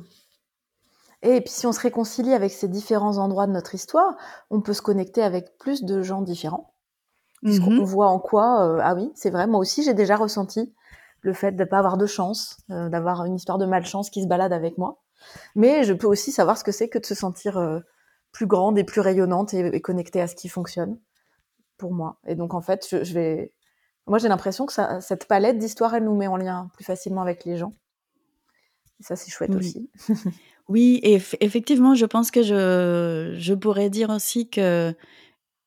Et 1.23 1.41
puis 1.41 1.51
si 1.51 1.67
on 1.67 1.71
se 1.71 1.79
réconcilie 1.79 2.33
avec 2.33 2.51
ces 2.51 2.67
différents 2.67 3.17
endroits 3.17 3.47
de 3.47 3.51
notre 3.51 3.75
histoire, 3.75 4.15
on 4.49 4.61
peut 4.61 4.73
se 4.73 4.81
connecter 4.81 5.21
avec 5.21 5.57
plus 5.57 5.83
de 5.83 6.01
gens 6.01 6.21
différents. 6.21 6.73
Puisqu'on 7.43 7.71
mmh 7.71 7.83
voit 7.83 8.07
en 8.07 8.19
quoi, 8.19 8.67
euh, 8.67 8.79
ah 8.83 8.93
oui, 8.93 9.11
c'est 9.15 9.31
vrai, 9.31 9.47
moi 9.47 9.59
aussi 9.59 9.83
j'ai 9.83 9.95
déjà 9.95 10.15
ressenti 10.15 10.73
le 11.21 11.33
fait 11.33 11.51
de 11.51 11.63
ne 11.63 11.67
pas 11.67 11.79
avoir 11.79 11.97
de 11.97 12.05
chance, 12.05 12.57
euh, 12.69 12.89
d'avoir 12.89 13.25
une 13.25 13.35
histoire 13.35 13.57
de 13.57 13.65
malchance 13.65 14.09
qui 14.09 14.21
se 14.21 14.27
balade 14.27 14.53
avec 14.53 14.77
moi. 14.77 15.01
Mais 15.55 15.83
je 15.83 15.93
peux 15.93 16.07
aussi 16.07 16.31
savoir 16.31 16.57
ce 16.57 16.63
que 16.63 16.71
c'est 16.71 16.89
que 16.89 16.99
de 16.99 17.05
se 17.05 17.15
sentir 17.15 17.57
euh, 17.57 17.79
plus 18.31 18.47
grande 18.47 18.77
et 18.77 18.83
plus 18.83 19.01
rayonnante 19.01 19.53
et 19.53 19.81
connectée 19.81 20.21
à 20.21 20.27
ce 20.27 20.35
qui 20.35 20.49
fonctionne 20.49 20.99
pour 21.77 21.93
moi. 21.93 22.17
Et 22.25 22.35
donc, 22.35 22.53
en 22.53 22.61
fait, 22.61 22.87
je, 23.03 23.13
vais. 23.13 23.53
Moi, 24.07 24.19
j'ai 24.19 24.29
l'impression 24.29 24.65
que 24.65 24.73
ça, 24.73 25.01
cette 25.01 25.27
palette 25.27 25.57
d'histoires, 25.57 25.93
elle 25.93 26.05
nous 26.05 26.15
met 26.15 26.27
en 26.27 26.37
lien 26.37 26.69
plus 26.73 26.85
facilement 26.85 27.21
avec 27.21 27.43
les 27.43 27.57
gens. 27.57 27.73
Et 28.99 29.03
ça, 29.03 29.15
c'est 29.15 29.31
chouette 29.31 29.53
aussi. 29.55 29.89
oui, 30.67 30.99
et 31.03 31.19
effectivement, 31.41 31.95
je 31.95 32.05
pense 32.05 32.31
que 32.31 32.43
je, 32.43 33.35
je 33.37 33.53
pourrais 33.53 33.89
dire 33.89 34.09
aussi 34.09 34.49
que 34.49 34.93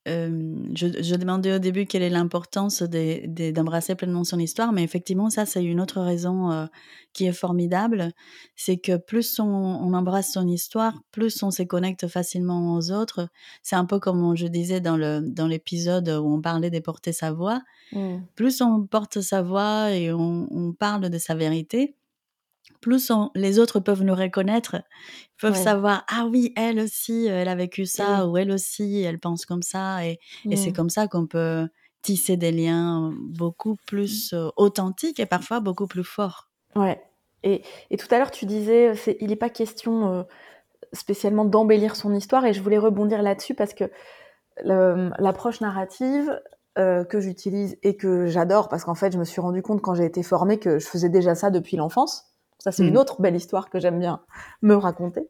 je, 0.06 1.16
demandais 1.16 1.54
au 1.54 1.58
début 1.58 1.86
quelle 1.86 2.02
est 2.02 2.10
l'importance 2.10 2.82
d'embrasser 2.82 3.94
pleinement 3.94 4.24
son 4.24 4.38
histoire, 4.38 4.72
mais 4.72 4.82
effectivement, 4.82 5.30
ça, 5.30 5.46
c'est 5.46 5.64
une 5.64 5.80
autre 5.80 6.00
raison 6.00 6.68
qui 7.12 7.26
est 7.26 7.32
formidable. 7.32 8.12
C'est 8.54 8.76
que 8.76 8.96
plus 8.96 9.38
on, 9.40 9.94
embrasse 9.94 10.32
son 10.32 10.46
histoire, 10.46 10.94
plus 11.10 11.42
on 11.42 11.50
se 11.50 11.62
connecte 11.62 12.06
facilement 12.06 12.74
aux 12.74 12.90
autres. 12.90 13.28
C'est 13.62 13.76
un 13.76 13.86
peu 13.86 13.98
comme 13.98 14.36
je 14.36 14.46
disais 14.46 14.80
dans 14.80 14.96
l'épisode 15.46 16.04
dans 16.04 16.20
où 16.20 16.34
on 16.34 16.40
parlait 16.40 16.70
de 16.70 16.80
porter 16.80 17.12
sa 17.12 17.32
voix. 17.32 17.62
Mmh. 17.92 18.16
Plus 18.34 18.60
on 18.60 18.86
porte 18.86 19.20
sa 19.20 19.42
voix 19.42 19.90
et 19.90 20.12
on 20.12 20.74
parle 20.78 21.08
de 21.08 21.18
sa 21.18 21.34
vérité, 21.34 21.96
plus 22.84 23.10
les 23.34 23.58
autres 23.58 23.80
peuvent 23.80 24.02
nous 24.02 24.14
reconnaître, 24.14 24.76
peuvent 25.40 25.56
savoir 25.56 26.04
ah 26.08 26.26
oui 26.30 26.52
elle 26.54 26.80
aussi 26.80 27.26
elle 27.26 27.48
a 27.48 27.54
vécu 27.54 27.86
ça 27.86 28.26
ou 28.26 28.36
elle 28.36 28.50
aussi 28.50 29.00
elle 29.00 29.18
pense 29.18 29.46
comme 29.46 29.62
ça 29.62 30.06
et, 30.06 30.20
c'est 30.54 30.70
mmh. 30.70 30.72
comme 30.74 30.90
ça 30.90 31.08
qu'on 31.08 31.26
peut 31.26 31.66
tisser 32.02 32.36
des 32.36 32.52
liens 32.52 33.14
beaucoup 33.18 33.76
plus 33.86 34.34
euh, 34.34 34.50
authentiques 34.56 35.18
et 35.18 35.24
parfois 35.24 35.60
beaucoup 35.60 35.86
plus 35.86 36.04
forts. 36.04 36.50
Ouais. 36.76 37.00
Et, 37.42 37.62
tout 37.98 38.06
à 38.10 38.18
l'heure 38.18 38.30
tu 38.30 38.44
disais 38.44 38.92
il 39.20 39.28
n'est 39.28 39.36
pas 39.36 39.48
question 39.48 40.12
euh, 40.12 40.22
spécialement 40.92 41.46
d'embellir 41.46 41.96
son 41.96 42.14
histoire 42.14 42.44
et 42.44 42.52
je 42.52 42.60
voulais 42.60 42.78
rebondir 42.78 43.22
là-dessus 43.22 43.54
parce 43.54 43.72
que 43.72 43.84
l'approche 44.62 45.62
narrative 45.62 46.38
euh, 46.78 47.04
que 47.04 47.18
j'utilise 47.18 47.78
et 47.82 47.96
que 47.96 48.26
j'adore 48.26 48.68
parce 48.68 48.84
qu'en 48.84 48.94
fait 48.94 49.12
je 49.12 49.18
me 49.18 49.24
suis 49.24 49.40
rendu 49.40 49.62
compte 49.62 49.80
quand 49.80 49.94
j'ai 49.94 50.04
été 50.04 50.22
formée 50.22 50.58
que 50.58 50.78
je 50.78 50.86
faisais 50.86 51.08
déjà 51.08 51.34
ça 51.34 51.50
depuis 51.50 51.76
l'enfance 51.76 52.33
ça 52.64 52.72
c'est 52.72 52.86
une 52.86 52.94
mm. 52.94 52.96
autre 52.96 53.20
belle 53.20 53.36
histoire 53.36 53.68
que 53.68 53.78
j'aime 53.78 53.98
bien 53.98 54.22
me 54.62 54.74
raconter. 54.74 55.28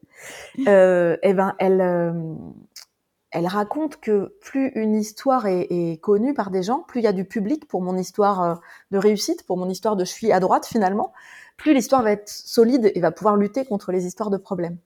Euh, 0.68 1.14
et 1.14 1.30
eh 1.30 1.34
ben 1.34 1.56
elle 1.58 1.80
euh, 1.80 2.12
elle 3.32 3.48
raconte 3.48 3.96
que 3.96 4.36
plus 4.40 4.70
une 4.76 4.94
histoire 4.94 5.48
est, 5.48 6.00
connue 6.00 6.32
par 6.32 6.52
des 6.52 6.62
gens, 6.62 6.84
plus 6.86 7.00
il 7.00 7.02
y 7.02 7.08
a 7.08 7.12
du 7.12 7.24
public 7.24 7.66
pour 7.66 7.82
mon 7.82 7.96
histoire 7.96 8.42
euh, 8.42 8.54
de 8.92 8.98
réussite, 8.98 9.44
pour 9.44 9.56
mon 9.56 9.68
histoire 9.68 9.96
de 9.96 10.04
je 10.04 10.10
suis 10.12 10.30
à 10.30 10.38
droite 10.38 10.64
finalement, 10.64 11.12
plus 11.56 11.74
l'histoire 11.74 12.04
va 12.04 12.12
être 12.12 12.28
solide 12.28 12.92
et 12.94 13.00
va 13.00 13.10
pouvoir 13.10 13.36
lutter 13.36 13.64
contre 13.64 13.90
les 13.90 14.06
histoires 14.06 14.30
de 14.30 14.36
problèmes. 14.36 14.78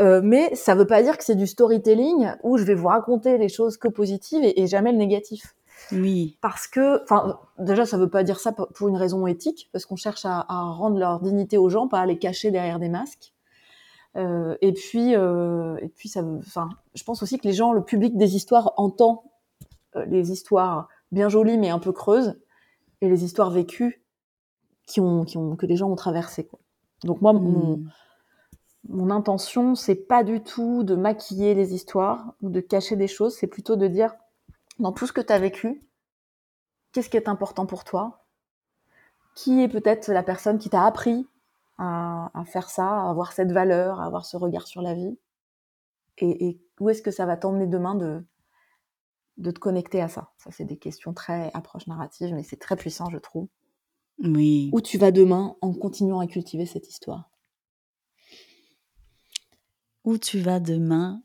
Euh, 0.00 0.22
mais 0.24 0.54
ça 0.54 0.74
veut 0.74 0.86
pas 0.86 1.02
dire 1.02 1.18
que 1.18 1.24
c'est 1.24 1.34
du 1.34 1.46
storytelling 1.46 2.32
où 2.42 2.56
je 2.56 2.64
vais 2.64 2.74
vous 2.74 2.88
raconter 2.88 3.36
les 3.36 3.50
choses 3.50 3.76
que 3.76 3.88
positives 3.88 4.42
et, 4.42 4.66
jamais 4.66 4.92
le 4.92 4.98
négatif. 4.98 5.54
Oui. 5.92 6.38
Parce 6.40 6.66
que, 6.66 7.02
enfin, 7.02 7.38
déjà, 7.58 7.86
ça 7.86 7.98
veut 7.98 8.08
pas 8.08 8.22
dire 8.22 8.40
ça 8.40 8.52
pour 8.52 8.88
une 8.88 8.96
raison 8.96 9.26
éthique, 9.26 9.68
parce 9.72 9.86
qu'on 9.86 9.96
cherche 9.96 10.24
à, 10.24 10.44
à, 10.48 10.62
rendre 10.70 10.98
leur 10.98 11.20
dignité 11.20 11.58
aux 11.58 11.68
gens, 11.68 11.88
pas 11.88 12.00
à 12.00 12.06
les 12.06 12.18
cacher 12.18 12.50
derrière 12.50 12.78
des 12.78 12.88
masques. 12.88 13.32
Euh, 14.16 14.56
et 14.62 14.72
puis, 14.72 15.14
euh, 15.14 15.76
et 15.82 15.88
puis, 15.88 16.08
ça, 16.08 16.22
enfin, 16.22 16.70
je 16.94 17.04
pense 17.04 17.22
aussi 17.22 17.38
que 17.38 17.46
les 17.46 17.52
gens, 17.52 17.72
le 17.72 17.82
public 17.82 18.16
des 18.16 18.34
histoires 18.34 18.72
entend 18.76 19.24
euh, 19.96 20.04
les 20.06 20.32
histoires 20.32 20.88
bien 21.12 21.28
jolies 21.28 21.58
mais 21.58 21.68
un 21.68 21.78
peu 21.78 21.92
creuses 21.92 22.38
et 23.00 23.08
les 23.08 23.24
histoires 23.24 23.50
vécues 23.50 24.02
qui 24.86 25.00
ont, 25.00 25.24
qui 25.24 25.36
ont, 25.36 25.56
que 25.56 25.66
les 25.66 25.76
gens 25.76 25.90
ont 25.90 25.96
traversées. 25.96 26.44
Quoi. 26.44 26.58
Donc 27.04 27.20
moi, 27.20 27.32
mon, 27.34 27.76
hmm. 27.76 27.90
mon 28.88 29.10
intention, 29.10 29.74
c'est 29.74 29.94
pas 29.94 30.24
du 30.24 30.42
tout 30.42 30.82
de 30.82 30.94
maquiller 30.94 31.54
les 31.54 31.74
histoires 31.74 32.34
ou 32.40 32.48
de 32.48 32.60
cacher 32.60 32.96
des 32.96 33.08
choses, 33.08 33.36
c'est 33.36 33.46
plutôt 33.46 33.76
de 33.76 33.86
dire 33.86 34.14
dans 34.78 34.92
tout 34.92 35.06
ce 35.06 35.12
que 35.12 35.20
tu 35.20 35.32
as 35.32 35.38
vécu, 35.38 35.82
qu'est-ce 36.92 37.10
qui 37.10 37.16
est 37.16 37.28
important 37.28 37.66
pour 37.66 37.84
toi? 37.84 38.26
Qui 39.34 39.62
est 39.62 39.68
peut-être 39.68 40.10
la 40.10 40.22
personne 40.22 40.58
qui 40.58 40.70
t'a 40.70 40.84
appris 40.84 41.26
à, 41.78 42.30
à, 42.38 42.44
faire 42.44 42.70
ça, 42.70 42.88
à 42.88 43.10
avoir 43.10 43.32
cette 43.32 43.52
valeur, 43.52 44.00
à 44.00 44.06
avoir 44.06 44.24
ce 44.24 44.36
regard 44.36 44.66
sur 44.66 44.82
la 44.82 44.94
vie? 44.94 45.18
Et, 46.18 46.48
et 46.48 46.60
où 46.80 46.88
est-ce 46.88 47.02
que 47.02 47.10
ça 47.10 47.26
va 47.26 47.36
t'emmener 47.36 47.66
demain 47.66 47.94
de, 47.94 48.24
de 49.36 49.50
te 49.50 49.58
connecter 49.58 50.00
à 50.00 50.08
ça? 50.08 50.32
Ça, 50.38 50.50
c'est 50.50 50.64
des 50.64 50.78
questions 50.78 51.12
très 51.12 51.50
approche 51.52 51.86
narrative, 51.86 52.34
mais 52.34 52.42
c'est 52.42 52.56
très 52.56 52.76
puissant, 52.76 53.10
je 53.10 53.18
trouve. 53.18 53.48
Oui. 54.18 54.70
Où 54.72 54.80
tu 54.80 54.96
vas 54.96 55.10
demain 55.10 55.56
en 55.60 55.74
continuant 55.74 56.20
à 56.20 56.26
cultiver 56.26 56.64
cette 56.64 56.88
histoire? 56.88 57.30
Où 60.04 60.16
tu 60.16 60.38
vas 60.38 60.60
demain 60.60 61.22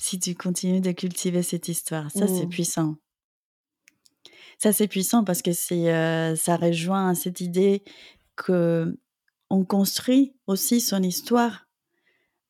si 0.00 0.18
tu 0.18 0.34
continues 0.34 0.80
de 0.80 0.92
cultiver 0.92 1.42
cette 1.42 1.68
histoire 1.68 2.10
Ça, 2.10 2.26
c'est 2.26 2.46
mmh. 2.46 2.50
puissant. 2.50 2.96
Ça, 4.58 4.72
c'est 4.72 4.88
puissant 4.88 5.24
parce 5.24 5.42
que 5.42 5.52
c'est, 5.52 5.92
euh, 5.92 6.34
ça 6.36 6.56
rejoint 6.56 7.14
cette 7.14 7.40
idée 7.40 7.82
que 8.36 8.96
on 9.50 9.64
construit 9.64 10.34
aussi 10.46 10.80
son 10.80 11.02
histoire 11.02 11.52
mmh. 11.52 11.56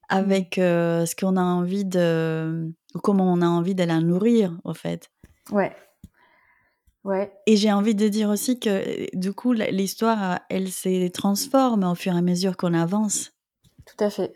avec 0.09 0.59
euh, 0.59 1.07
ce 1.07 1.17
qu'on 1.17 1.37
a 1.37 1.43
envie 1.43 1.85
de 1.85 2.73
comment 3.03 3.33
on 3.33 3.43
a 3.43 3.47
envie 3.47 3.75
de 3.75 3.85
la 3.85 4.01
nourrir, 4.01 4.59
au 4.65 4.75
fait. 4.75 5.11
Ouais. 5.51 5.75
Ouais. 7.05 7.33
Et 7.47 7.57
j'ai 7.57 7.73
envie 7.73 7.95
de 7.95 8.09
dire 8.09 8.31
aussi 8.31 8.59
que, 8.59 9.07
du 9.17 9.33
coup, 9.33 9.53
l'histoire, 9.53 10.41
elle 10.51 10.73
se 10.73 11.09
transforme 11.09 11.85
au 11.85 11.95
fur 11.95 12.15
et 12.15 12.19
à 12.19 12.23
mesure 12.23 12.57
qu'on 12.57 12.75
avance. 12.75 13.31
Tout 13.85 14.05
à 14.05 14.11
fait. 14.11 14.35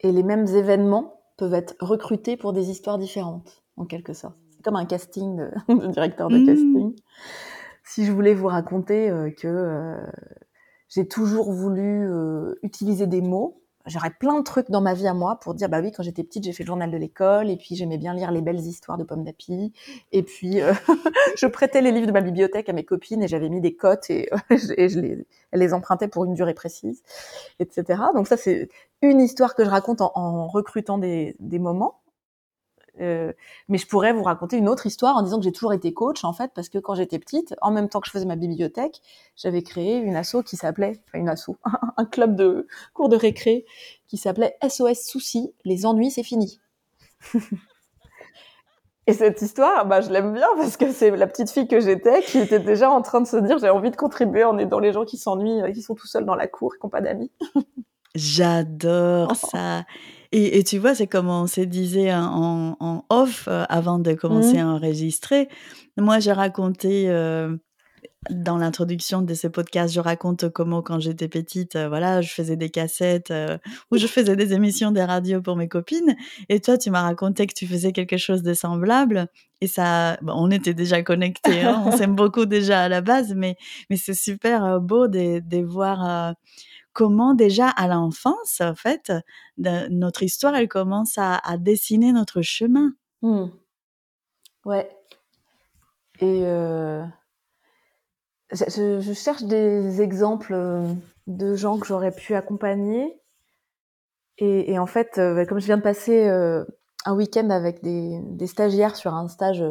Et 0.00 0.12
les 0.12 0.22
mêmes 0.22 0.46
événements 0.46 1.21
peuvent 1.36 1.54
être 1.54 1.74
recrutés 1.80 2.36
pour 2.36 2.52
des 2.52 2.70
histoires 2.70 2.98
différentes, 2.98 3.62
en 3.76 3.84
quelque 3.84 4.12
sorte. 4.12 4.36
C'est 4.50 4.62
comme 4.62 4.76
un 4.76 4.86
casting 4.86 5.36
de, 5.36 5.86
directeur 5.92 6.28
de 6.28 6.38
mmh. 6.38 6.46
casting. 6.46 6.94
Si 7.84 8.04
je 8.04 8.12
voulais 8.12 8.34
vous 8.34 8.46
raconter 8.46 9.10
euh, 9.10 9.30
que 9.30 9.48
euh, 9.48 10.06
j'ai 10.88 11.08
toujours 11.08 11.52
voulu 11.52 12.08
euh, 12.08 12.54
utiliser 12.62 13.06
des 13.06 13.22
mots, 13.22 13.61
j'aurais 13.86 14.10
plein 14.10 14.38
de 14.38 14.44
trucs 14.44 14.70
dans 14.70 14.80
ma 14.80 14.94
vie 14.94 15.06
à 15.06 15.14
moi 15.14 15.38
pour 15.40 15.54
dire 15.54 15.68
bah 15.68 15.80
oui 15.80 15.92
quand 15.92 16.02
j'étais 16.02 16.22
petite 16.22 16.44
j'ai 16.44 16.52
fait 16.52 16.62
le 16.62 16.68
journal 16.68 16.90
de 16.90 16.96
l'école 16.96 17.50
et 17.50 17.56
puis 17.56 17.74
j'aimais 17.74 17.98
bien 17.98 18.14
lire 18.14 18.30
les 18.30 18.40
belles 18.40 18.60
histoires 18.60 18.98
de 18.98 19.04
pommes 19.04 19.24
d'api 19.24 19.72
et 20.12 20.22
puis 20.22 20.60
euh, 20.60 20.72
je 21.36 21.46
prêtais 21.46 21.80
les 21.80 21.92
livres 21.92 22.06
de 22.06 22.12
ma 22.12 22.20
bibliothèque 22.20 22.68
à 22.68 22.72
mes 22.72 22.84
copines 22.84 23.22
et 23.22 23.28
j'avais 23.28 23.48
mis 23.48 23.60
des 23.60 23.74
cotes 23.74 24.10
et, 24.10 24.28
je 24.50 25.00
les 25.00 25.26
elles 25.52 25.60
les 25.60 25.74
empruntaient 25.74 26.08
pour 26.08 26.24
une 26.24 26.34
durée 26.34 26.54
précise 26.54 27.02
etc 27.58 28.00
donc 28.14 28.28
ça 28.28 28.36
c'est 28.36 28.68
une 29.02 29.20
histoire 29.20 29.54
que 29.54 29.64
je 29.64 29.70
raconte 29.70 30.00
en, 30.00 30.12
en 30.14 30.46
recrutant 30.46 30.98
des, 30.98 31.36
des 31.40 31.58
moments 31.58 32.01
euh, 33.00 33.32
mais 33.68 33.78
je 33.78 33.86
pourrais 33.86 34.12
vous 34.12 34.22
raconter 34.22 34.56
une 34.58 34.68
autre 34.68 34.86
histoire 34.86 35.16
en 35.16 35.22
disant 35.22 35.38
que 35.38 35.44
j'ai 35.44 35.52
toujours 35.52 35.72
été 35.72 35.94
coach 35.94 36.24
en 36.24 36.32
fait 36.32 36.52
parce 36.54 36.68
que 36.68 36.78
quand 36.78 36.94
j'étais 36.94 37.18
petite, 37.18 37.54
en 37.62 37.70
même 37.70 37.88
temps 37.88 38.00
que 38.00 38.06
je 38.06 38.12
faisais 38.12 38.26
ma 38.26 38.36
bibliothèque, 38.36 39.00
j'avais 39.36 39.62
créé 39.62 39.96
une 39.96 40.14
asso 40.16 40.42
qui 40.44 40.56
s'appelait, 40.56 41.00
enfin 41.06 41.18
une 41.18 41.28
asso, 41.28 41.56
un 41.96 42.04
club 42.04 42.36
de 42.36 42.66
cours 42.92 43.08
de 43.08 43.16
récré 43.16 43.64
qui 44.08 44.18
s'appelait 44.18 44.56
SOS 44.66 45.04
Soucis, 45.06 45.54
les 45.64 45.86
ennuis 45.86 46.10
c'est 46.10 46.22
fini. 46.22 46.60
Et 49.08 49.14
cette 49.14 49.42
histoire, 49.42 49.84
bah, 49.84 50.00
je 50.00 50.10
l'aime 50.10 50.32
bien 50.32 50.46
parce 50.56 50.76
que 50.76 50.92
c'est 50.92 51.10
la 51.10 51.26
petite 51.26 51.50
fille 51.50 51.66
que 51.66 51.80
j'étais 51.80 52.22
qui 52.22 52.38
était 52.38 52.60
déjà 52.60 52.88
en 52.88 53.02
train 53.02 53.20
de 53.20 53.26
se 53.26 53.36
dire 53.36 53.58
j'ai 53.58 53.68
envie 53.68 53.90
de 53.90 53.96
contribuer 53.96 54.44
en 54.44 54.56
aidant 54.58 54.78
les 54.78 54.92
gens 54.92 55.04
qui 55.04 55.16
s'ennuient, 55.16 55.62
euh, 55.62 55.72
qui 55.72 55.82
sont 55.82 55.96
tout 55.96 56.06
seuls 56.06 56.24
dans 56.24 56.36
la 56.36 56.46
cour 56.46 56.74
et 56.74 56.78
qui 56.78 56.86
n'ont 56.86 56.90
pas 56.90 57.00
d'amis. 57.00 57.32
J'adore 58.14 59.34
ça. 59.34 59.84
Et, 60.34 60.64
tu 60.64 60.78
vois, 60.78 60.94
c'est 60.94 61.06
comme 61.06 61.28
on 61.28 61.46
se 61.46 61.60
disait 61.60 62.12
en, 62.14 62.74
en 62.80 63.04
off 63.10 63.48
euh, 63.48 63.64
avant 63.68 63.98
de 63.98 64.14
commencer 64.14 64.54
mmh. 64.54 64.66
à 64.66 64.66
enregistrer. 64.66 65.48
Moi, 65.98 66.20
j'ai 66.20 66.32
raconté 66.32 67.10
euh, 67.10 67.54
dans 68.30 68.56
l'introduction 68.56 69.20
de 69.20 69.34
ce 69.34 69.46
podcast, 69.46 69.92
je 69.92 70.00
raconte 70.00 70.48
comment 70.48 70.80
quand 70.80 71.00
j'étais 71.00 71.28
petite, 71.28 71.76
euh, 71.76 71.86
voilà, 71.90 72.22
je 72.22 72.32
faisais 72.32 72.56
des 72.56 72.70
cassettes 72.70 73.30
ou 73.90 73.98
je 73.98 74.06
faisais 74.06 74.34
des 74.34 74.54
émissions 74.54 74.90
des 74.90 75.04
radios 75.04 75.42
pour 75.42 75.56
mes 75.56 75.68
copines. 75.68 76.16
Et 76.48 76.60
toi, 76.60 76.78
tu 76.78 76.88
m'as 76.90 77.02
raconté 77.02 77.46
que 77.46 77.54
tu 77.54 77.66
faisais 77.66 77.92
quelque 77.92 78.16
chose 78.16 78.42
de 78.42 78.54
semblable. 78.54 79.26
Et 79.60 79.66
ça, 79.66 80.18
on 80.26 80.50
était 80.50 80.72
déjà 80.72 81.02
connectés, 81.02 81.60
hein, 81.60 81.82
on 81.84 81.92
s'aime 81.94 82.16
beaucoup 82.16 82.46
déjà 82.46 82.84
à 82.84 82.88
la 82.88 83.02
base, 83.02 83.34
mais, 83.36 83.56
mais 83.90 83.96
c'est 83.98 84.14
super 84.14 84.80
beau 84.80 85.08
de, 85.08 85.40
de 85.40 85.62
voir 85.62 86.34
comment 86.92 87.34
déjà 87.34 87.68
à 87.68 87.88
l'enfance, 87.88 88.60
en 88.60 88.74
fait, 88.74 89.12
notre 89.56 90.22
histoire, 90.22 90.54
elle 90.54 90.68
commence 90.68 91.14
à, 91.16 91.40
dessiner 91.58 92.12
notre 92.12 92.42
chemin. 92.42 92.92
Mmh. 93.22 93.46
Ouais. 94.64 94.90
Et 96.20 96.42
euh, 96.44 97.02
je, 98.52 99.12
cherche 99.14 99.42
des 99.42 100.02
exemples 100.02 100.54
euh, 100.54 100.92
de 101.26 101.54
gens 101.54 101.78
que 101.78 101.86
j'aurais 101.86 102.12
pu 102.12 102.34
accompagner. 102.34 103.18
Et, 104.38 104.76
en 104.78 104.86
fait, 104.86 105.18
euh, 105.18 105.34
bah, 105.34 105.46
comme 105.46 105.60
je 105.60 105.66
viens 105.66 105.76
de 105.76 105.82
passer 105.82 106.28
un 106.28 107.14
week-end 107.14 107.50
avec 107.50 107.82
des, 107.82 108.46
stagiaires 108.46 108.96
sur 108.96 109.14
un 109.14 109.28
stage 109.28 109.64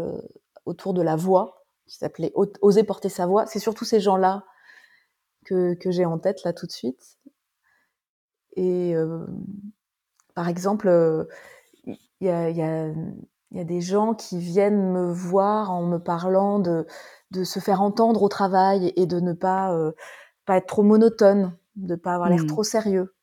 autour 0.65 0.93
de 0.93 1.01
la 1.01 1.15
voix, 1.15 1.65
qui 1.87 1.97
s'appelait 1.97 2.31
Oser 2.35 2.83
porter 2.83 3.09
sa 3.09 3.25
voix, 3.25 3.45
c'est 3.45 3.59
surtout 3.59 3.83
ces 3.83 3.99
gens-là 3.99 4.45
que, 5.45 5.73
que 5.73 5.91
j'ai 5.91 6.05
en 6.05 6.19
tête 6.19 6.43
là 6.43 6.53
tout 6.53 6.65
de 6.65 6.71
suite. 6.71 7.17
Et 8.55 8.95
euh, 8.95 9.25
par 10.35 10.47
exemple, 10.47 11.27
il 11.85 11.97
y 12.19 12.29
a, 12.29 12.49
y, 12.49 12.61
a, 12.61 12.87
y 13.51 13.59
a, 13.59 13.63
des 13.63 13.81
gens 13.81 14.13
qui 14.13 14.39
viennent 14.39 14.91
me 14.91 15.11
voir 15.11 15.71
en 15.71 15.83
me 15.83 15.97
parlant 15.97 16.59
de, 16.59 16.85
de 17.31 17.43
se 17.43 17.59
faire 17.59 17.81
entendre 17.81 18.21
au 18.23 18.29
travail 18.29 18.93
et 18.95 19.05
de 19.05 19.19
ne 19.19 19.33
pas, 19.33 19.73
euh, 19.73 19.91
pas 20.45 20.57
être 20.57 20.67
trop 20.67 20.83
monotone, 20.83 21.57
de 21.75 21.93
ne 21.93 21.95
pas 21.95 22.13
avoir 22.13 22.29
l'air 22.29 22.43
mmh. 22.43 22.47
trop 22.47 22.63
sérieux. 22.63 23.13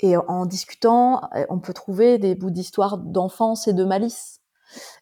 Et 0.00 0.16
en 0.16 0.46
discutant, 0.46 1.20
on 1.50 1.58
peut 1.58 1.74
trouver 1.74 2.16
des 2.16 2.34
bouts 2.34 2.50
d'histoire 2.50 2.96
d'enfance 2.96 3.68
et 3.68 3.74
de 3.74 3.84
malice. 3.84 4.40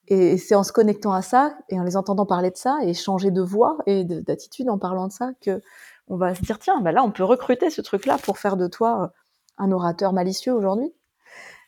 Et 0.08 0.38
c'est 0.38 0.54
en 0.54 0.64
se 0.64 0.72
connectant 0.72 1.12
à 1.12 1.22
ça 1.22 1.56
et 1.68 1.78
en 1.78 1.84
les 1.84 1.96
entendant 1.96 2.26
parler 2.26 2.50
de 2.50 2.56
ça 2.56 2.78
et 2.82 2.94
changer 2.94 3.30
de 3.30 3.42
voix 3.42 3.78
et 3.86 4.04
d'attitude 4.04 4.68
en 4.70 4.78
parlant 4.78 5.06
de 5.06 5.12
ça 5.12 5.32
que 5.40 5.60
on 6.08 6.16
va 6.16 6.34
se 6.34 6.42
dire 6.42 6.58
tiens, 6.58 6.80
bah 6.80 6.92
là 6.92 7.02
on 7.04 7.10
peut 7.10 7.24
recruter 7.24 7.70
ce 7.70 7.80
truc-là 7.80 8.18
pour 8.18 8.38
faire 8.38 8.56
de 8.56 8.66
toi 8.66 9.12
un 9.58 9.72
orateur 9.72 10.12
malicieux 10.12 10.52
aujourd'hui, 10.52 10.92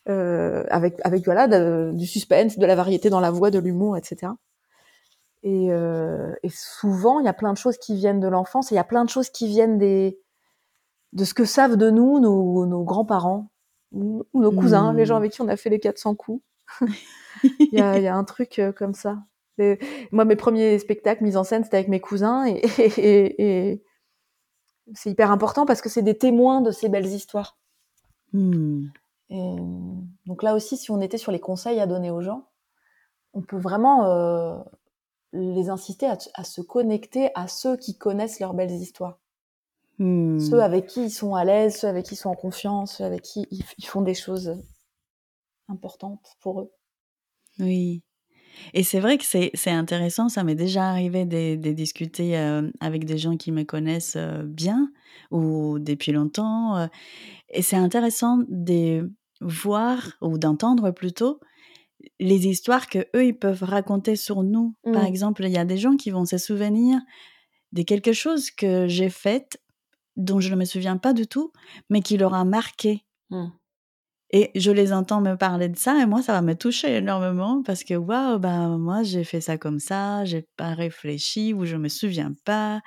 euh, 0.09 0.65
avec 0.71 0.99
avec 1.05 1.25
voilà 1.25 1.47
du 1.93 2.07
suspense, 2.07 2.59
de 2.59 2.67
la 2.67 2.75
variété 2.75 3.11
dans 3.11 3.21
la 3.21 3.31
voix, 3.31 3.51
de 3.51 3.59
l'humour, 3.59 3.97
etc. 3.97 4.33
Et, 5.43 5.69
euh, 5.71 6.35
et 6.43 6.51
souvent, 6.51 7.19
il 7.19 7.25
y 7.25 7.29
a 7.29 7.33
plein 7.33 7.53
de 7.53 7.59
choses 7.59 7.79
qui 7.79 7.95
viennent 7.95 8.21
de 8.21 8.29
l'enfance, 8.29 8.71
et 8.71 8.75
il 8.75 8.77
y 8.77 8.81
a 8.81 8.85
plein 8.85 9.05
de 9.05 9.11
choses 9.11 9.31
qui 9.31 9.47
viennent 9.47 9.79
des 9.79 10.21
de 11.13 11.25
ce 11.25 11.35
que 11.35 11.45
savent 11.45 11.77
de 11.77 11.91
nous 11.91 12.21
nos, 12.21 12.67
nos 12.67 12.85
grands-parents 12.85 13.51
ou, 13.93 14.25
nos 14.35 14.53
cousins, 14.53 14.93
les 14.93 15.07
gens 15.07 15.15
mmh. 15.15 15.19
avec 15.19 15.33
qui 15.33 15.43
on 15.43 15.49
a 15.49 15.57
fait 15.57 15.71
les 15.71 15.81
400 15.81 16.15
coups. 16.15 16.43
Il 17.43 17.69
y, 17.73 17.81
a, 17.81 17.99
y, 17.99 18.07
a, 18.07 18.15
un 18.15 18.23
truc 18.25 18.59
euh, 18.59 18.71
comme 18.71 18.95
ça. 18.95 19.19
moi, 20.13 20.25
mes 20.25 20.37
premiers 20.37 20.79
spectacles 20.79 21.25
mis 21.25 21.37
en 21.37 21.43
scène, 21.43 21.65
c'était 21.65 21.79
avec 21.79 21.89
mes 21.89 22.01
cousins 22.01 22.47
et, 22.47 22.61
et, 22.79 23.71
et 23.71 23.83
c'est 24.95 25.11
hyper 25.11 25.31
important 25.31 25.67
parce 25.67 25.81
que 25.81 25.89
c'est 25.89 26.03
des 26.03 26.17
témoins 26.17 26.61
de 26.61 26.71
ces 26.71 26.89
belles 26.89 27.07
histoires. 27.07 27.59
Hmm. 28.33 28.87
Et 29.31 29.57
donc 30.27 30.43
là 30.43 30.55
aussi, 30.55 30.77
si 30.77 30.91
on 30.91 31.01
était 31.01 31.19
sur 31.19 31.33
les 31.33 31.41
conseils 31.41 31.81
à 31.81 31.87
donner 31.87 32.11
aux 32.11 32.21
gens, 32.21 32.49
on 33.33 33.43
peut 33.43 33.59
vraiment 33.59 34.07
euh, 34.07 34.59
les 35.33 35.71
inciter 35.71 36.07
à, 36.07 36.45
se 36.45 36.61
connecter 36.61 37.31
à 37.35 37.47
ceux 37.47 37.77
qui 37.77 37.97
connaissent 37.97 38.41
leurs 38.41 38.55
belles 38.55 38.73
histoires. 38.73 39.19
Hmm. 39.99 40.39
Ceux 40.39 40.61
avec 40.63 40.87
qui 40.87 41.05
ils 41.05 41.11
sont 41.11 41.35
à 41.35 41.45
l'aise, 41.45 41.77
ceux 41.77 41.89
avec 41.89 42.07
qui 42.07 42.15
ils 42.15 42.19
sont 42.19 42.31
en 42.31 42.35
confiance, 42.35 42.97
ceux 42.97 43.05
avec 43.05 43.23
qui 43.23 43.47
ils, 43.51 43.87
font 43.87 44.03
des 44.03 44.15
choses 44.15 44.57
importantes 45.69 46.37
pour 46.41 46.63
eux. 46.63 46.73
Oui. 47.59 48.03
Et 48.75 48.83
c'est 48.83 49.01
vrai 49.01 49.19
que 49.19 49.25
c'est 49.25 49.71
intéressant, 49.71 50.29
ça 50.29 50.45
m'est 50.45 50.55
déjà 50.55 50.89
arrivé 50.89 51.25
de, 51.25 51.73
discuter 51.73 52.39
euh, 52.39 52.71
avec 52.81 53.05
des 53.05 53.19
gens 53.19 53.37
qui 53.37 53.53
me 53.53 53.65
connaissent 53.65 54.17
euh, 54.17 54.43
bien 54.45 54.91
ou 55.31 55.79
depuis 55.79 56.13
longtemps. 56.13 56.77
Euh, 56.77 56.87
et 57.51 57.63
c'est 57.63 57.77
intéressant 57.77 58.39
de 58.49 59.11
voir 59.41 60.13
ou 60.21 60.39
d'entendre 60.39 60.91
plutôt 60.91 61.41
les 62.19 62.47
histoires 62.47 62.89
que 62.89 63.01
eux 63.15 63.27
ils 63.27 63.39
peuvent 63.39 63.63
raconter 63.63 64.17
sur 64.17 64.43
nous. 64.43 64.75
Par 64.85 65.03
mmh. 65.03 65.07
exemple, 65.07 65.45
il 65.45 65.53
y 65.53 65.59
a 65.59 65.65
des 65.65 65.79
gens 65.79 65.97
qui 65.97 66.11
vont 66.11 66.25
se 66.25 66.39
souvenir 66.39 66.99
de 67.73 67.83
quelque 67.83 68.13
chose 68.13 68.51
que 68.51 68.89
j'ai 68.89 69.11
fait 69.11 69.61
dont 70.17 70.41
je 70.41 70.51
ne 70.51 70.57
me 70.57 70.65
souviens 70.65 70.97
pas 70.97 71.13
du 71.13 71.27
tout, 71.27 71.53
mais 71.89 72.01
qui 72.01 72.17
leur 72.17 72.35
a 72.35 72.45
marqué. 72.45 73.05
Mmh. 73.31 73.47
Et 74.33 74.53
je 74.55 74.71
les 74.71 74.93
entends 74.93 75.21
me 75.21 75.35
parler 75.35 75.69
de 75.69 75.77
ça 75.77 76.01
et 76.01 76.07
moi, 76.07 76.23
ça 76.23 76.33
va 76.33 76.41
me 76.41 76.55
toucher 76.55 76.97
énormément 76.97 77.63
parce 77.65 77.83
que 77.83 77.95
waouh, 77.95 78.39
ben 78.39 78.79
moi, 78.79 79.03
j'ai 79.03 79.25
fait 79.25 79.41
ça 79.41 79.59
comme 79.59 79.81
ça, 79.81 80.25
j'ai 80.25 80.47
pas 80.57 80.73
réfléchi 80.75 81.53
ou 81.53 81.65
je 81.65 81.77
me 81.77 81.89
souviens 81.89 82.33
pas. 82.45 82.81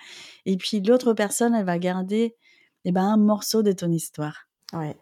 Et 0.45 0.55
puis 0.55 0.79
l'autre 0.79 1.13
personne, 1.13 1.53
elle 1.53 1.65
va 1.65 1.79
garder 1.79 2.37
eh 2.85 2.91
ben, 2.93 3.03
un 3.03 3.17
morceau 3.17 3.61
de 3.61 3.73
ton 3.73 3.91
histoire. 3.91 4.47
Ouais. 4.71 4.95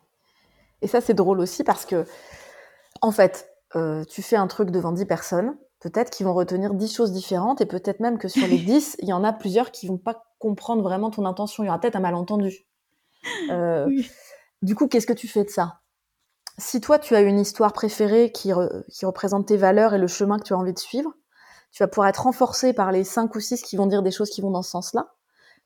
Et 0.82 0.88
ça, 0.88 1.00
c'est 1.00 1.14
drôle 1.14 1.40
aussi 1.40 1.64
parce 1.64 1.86
que, 1.86 2.06
en 3.02 3.12
fait, 3.12 3.50
euh, 3.76 4.04
tu 4.06 4.24
fais 4.24 4.36
un 4.36 4.48
truc 4.48 4.72
devant 4.72 4.92
10 4.92 5.06
personnes, 5.06 5.56
peut-être 5.80 6.10
qu'ils 6.10 6.26
vont 6.26 6.34
retenir 6.34 6.74
10 6.74 6.94
choses 6.94 7.12
différentes 7.12 7.62
et 7.62 7.68
peut-être 7.68 8.00
même 8.00 8.18
que 8.18 8.28
sur 8.28 8.48
les 8.48 8.58
10, 8.66 8.98
il 9.00 9.08
y 9.08 9.14
en 9.14 9.24
a 9.24 9.32
plusieurs 9.32 9.72
qui 9.72 9.88
vont 9.88 10.00
pas 10.00 10.24
comprendre 10.40 10.82
vraiment 10.82 11.12
ton 11.12 11.26
intention. 11.26 11.64
Il 11.64 11.68
y 11.68 11.70
aura 11.70 11.80
peut-être 11.80 11.96
un 11.96 12.02
malentendu. 12.02 12.66
Euh, 13.52 13.88
du 14.64 14.74
coup, 14.74 14.88
qu'est-ce 14.88 15.06
que 15.06 15.14
tu 15.14 15.28
fais 15.28 15.44
de 15.44 15.50
ça? 15.50 15.81
Si 16.58 16.82
toi, 16.82 17.00
tu 17.00 17.16
as 17.16 17.22
une 17.22 17.40
histoire 17.40 17.74
préférée 17.74 18.32
qui, 18.32 18.52
représente 18.54 19.48
tes 19.48 19.58
valeurs 19.58 19.94
et 19.94 19.98
le 19.98 20.08
chemin 20.08 20.38
que 20.38 20.44
tu 20.44 20.54
as 20.54 20.58
envie 20.58 20.74
de 20.74 20.80
suivre, 20.80 21.12
tu 21.72 21.84
vas 21.84 21.88
pouvoir 21.88 22.10
être 22.10 22.24
renforcé 22.24 22.74
par 22.74 22.92
les 22.92 23.04
cinq 23.04 23.36
ou 23.36 23.40
six 23.40 23.62
qui 23.62 23.78
vont 23.78 23.86
dire 23.86 24.04
des 24.04 24.12
choses 24.12 24.30
qui 24.30 24.42
vont 24.42 24.52
dans 24.52 24.62
ce 24.62 24.72
sens-là. 24.72 25.14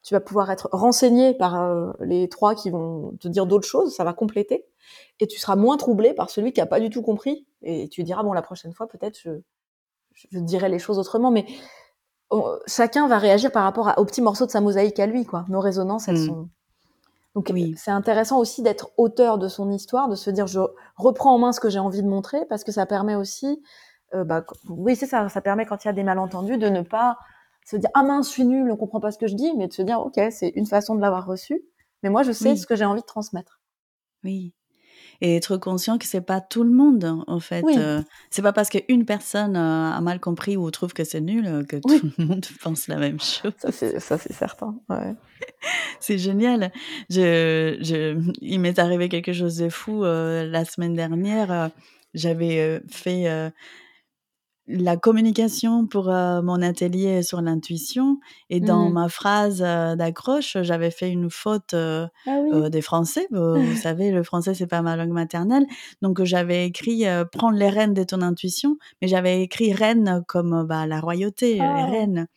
Tu 0.03 0.13
vas 0.13 0.19
pouvoir 0.19 0.51
être 0.51 0.69
renseigné 0.71 1.33
par 1.33 1.59
euh, 1.59 1.91
les 1.99 2.29
trois 2.29 2.53
qui 2.53 2.69
vont 2.69 3.17
te 3.19 3.27
dire 3.27 3.47
d'autres 3.47 3.67
choses, 3.67 3.95
ça 3.95 4.03
va 4.03 4.13
compléter. 4.13 4.65
Et 5.19 5.25
tu 5.25 5.39
seras 5.39 5.55
moins 5.55 5.77
troublé 5.77 6.13
par 6.13 6.29
celui 6.29 6.53
qui 6.53 6.61
a 6.61 6.67
pas 6.67 6.79
du 6.79 6.91
tout 6.91 7.01
compris. 7.01 7.47
Et 7.63 7.89
tu 7.89 8.03
diras, 8.03 8.21
bon, 8.21 8.31
la 8.31 8.43
prochaine 8.43 8.71
fois, 8.71 8.87
peut-être, 8.87 9.17
je, 9.17 9.31
je 10.31 10.39
dirai 10.39 10.69
les 10.69 10.77
choses 10.77 10.99
autrement. 10.99 11.31
Mais 11.31 11.47
chacun 12.67 13.07
va 13.07 13.17
réagir 13.17 13.51
par 13.51 13.63
rapport 13.63 13.87
à, 13.87 13.99
au 13.99 14.05
petit 14.05 14.21
morceau 14.21 14.45
de 14.45 14.51
sa 14.51 14.61
mosaïque 14.61 14.99
à 14.99 15.05
lui, 15.05 15.25
quoi. 15.25 15.45
Nos 15.49 15.59
résonances, 15.59 16.07
elles 16.07 16.19
mmh. 16.19 16.27
sont, 16.27 16.49
donc 17.35 17.51
c'est 17.75 17.91
intéressant 17.91 18.39
aussi 18.39 18.61
d'être 18.61 18.91
auteur 18.97 19.37
de 19.37 19.49
son 19.49 19.69
histoire, 19.69 20.07
de 20.07 20.15
se 20.15 20.29
dire 20.29 20.47
je 20.47 20.61
reprends 20.95 21.35
en 21.35 21.37
main 21.37 21.51
ce 21.51 21.59
que 21.59 21.69
j'ai 21.69 21.79
envie 21.79 22.01
de 22.01 22.07
montrer 22.07 22.45
parce 22.45 22.63
que 22.63 22.71
ça 22.71 22.85
permet 22.85 23.15
aussi, 23.15 23.61
euh, 24.13 24.23
bah, 24.23 24.45
oui 24.69 24.95
c'est 24.95 25.05
ça, 25.05 25.27
ça 25.27 25.41
permet 25.41 25.65
quand 25.65 25.83
il 25.83 25.87
y 25.87 25.89
a 25.89 25.93
des 25.93 26.03
malentendus 26.03 26.57
de 26.57 26.69
ne 26.69 26.81
pas 26.81 27.17
se 27.65 27.75
dire 27.75 27.89
ah 27.93 28.03
mince 28.03 28.27
je 28.27 28.31
suis 28.31 28.45
nul, 28.45 28.71
on 28.71 28.77
comprend 28.77 29.01
pas 29.01 29.11
ce 29.11 29.17
que 29.17 29.27
je 29.27 29.35
dis, 29.35 29.53
mais 29.57 29.67
de 29.67 29.73
se 29.73 29.81
dire 29.81 29.99
ok 29.99 30.19
c'est 30.31 30.53
une 30.55 30.65
façon 30.65 30.95
de 30.95 31.01
l'avoir 31.01 31.25
reçu, 31.25 31.61
mais 32.03 32.09
moi 32.09 32.23
je 32.23 32.31
sais 32.31 32.55
ce 32.55 32.65
que 32.65 32.75
j'ai 32.75 32.85
envie 32.85 33.01
de 33.01 33.05
transmettre. 33.05 33.59
Oui 34.23 34.53
et 35.21 35.35
être 35.35 35.57
conscient 35.57 35.97
que 35.97 36.05
c'est 36.05 36.21
pas 36.21 36.41
tout 36.41 36.63
le 36.63 36.71
monde 36.71 37.23
en 37.27 37.39
fait. 37.39 37.63
Euh, 37.65 38.01
c'est 38.29 38.41
pas 38.41 38.53
parce 38.53 38.69
qu'une 38.69 39.05
personne 39.05 39.55
euh, 39.55 39.91
a 39.91 40.01
mal 40.01 40.19
compris 40.19 40.57
ou 40.57 40.69
trouve 40.71 40.93
que 40.93 41.03
c'est 41.03 41.21
nul 41.21 41.45
euh, 41.47 41.63
que 41.63 41.77
tout 41.77 42.11
le 42.17 42.25
monde 42.25 42.45
pense 42.61 42.87
la 42.87 42.97
même 42.97 43.19
chose. 43.19 43.53
Ça 43.57 43.71
c'est 43.71 44.33
certain. 44.33 44.75
Ouais. 44.89 45.15
c'est 45.99 46.17
génial. 46.17 46.71
Je, 47.09 47.77
je, 47.81 48.19
il 48.41 48.59
m'est 48.59 48.79
arrivé 48.79 49.09
quelque 49.09 49.33
chose 49.33 49.57
de 49.57 49.69
fou 49.69 50.03
la 50.03 50.65
semaine 50.65 50.95
dernière. 50.95 51.71
J'avais 52.13 52.81
fait 52.87 53.51
la 54.67 54.97
communication 54.97 55.85
pour 55.85 56.09
euh, 56.09 56.41
mon 56.41 56.61
atelier 56.61 57.21
sur 57.21 57.41
l'intuition 57.41 58.19
et 58.49 58.59
dans 58.59 58.89
mmh. 58.89 58.93
ma 58.93 59.09
phrase 59.09 59.63
euh, 59.63 59.95
d'accroche, 59.95 60.57
j'avais 60.61 60.89
fait 60.89 61.09
une 61.09 61.29
faute 61.29 61.73
euh, 61.75 62.07
ah 62.25 62.69
des 62.69 62.81
français. 62.81 63.27
Vous, 63.31 63.75
savez, 63.81 64.11
le 64.11 64.23
français 64.23 64.53
c'est 64.53 64.67
pas 64.67 64.81
ma 64.81 64.95
langue 64.95 65.11
maternelle, 65.11 65.65
donc 66.01 66.23
j'avais 66.23 66.65
écrit 66.65 67.05
prendre 67.31 67.57
les 67.57 67.69
rênes 67.69 67.93
de 67.93 68.03
ton 68.03 68.21
intuition, 68.21 68.77
mais 69.01 69.07
j'avais 69.07 69.41
écrit 69.41 69.71
reine 69.73 70.23
comme 70.27 70.65
bah, 70.67 70.87
la 70.87 70.99
royauté, 70.99 71.55
les 71.55 71.59
ah. 71.61 71.85
reines. 71.85 72.27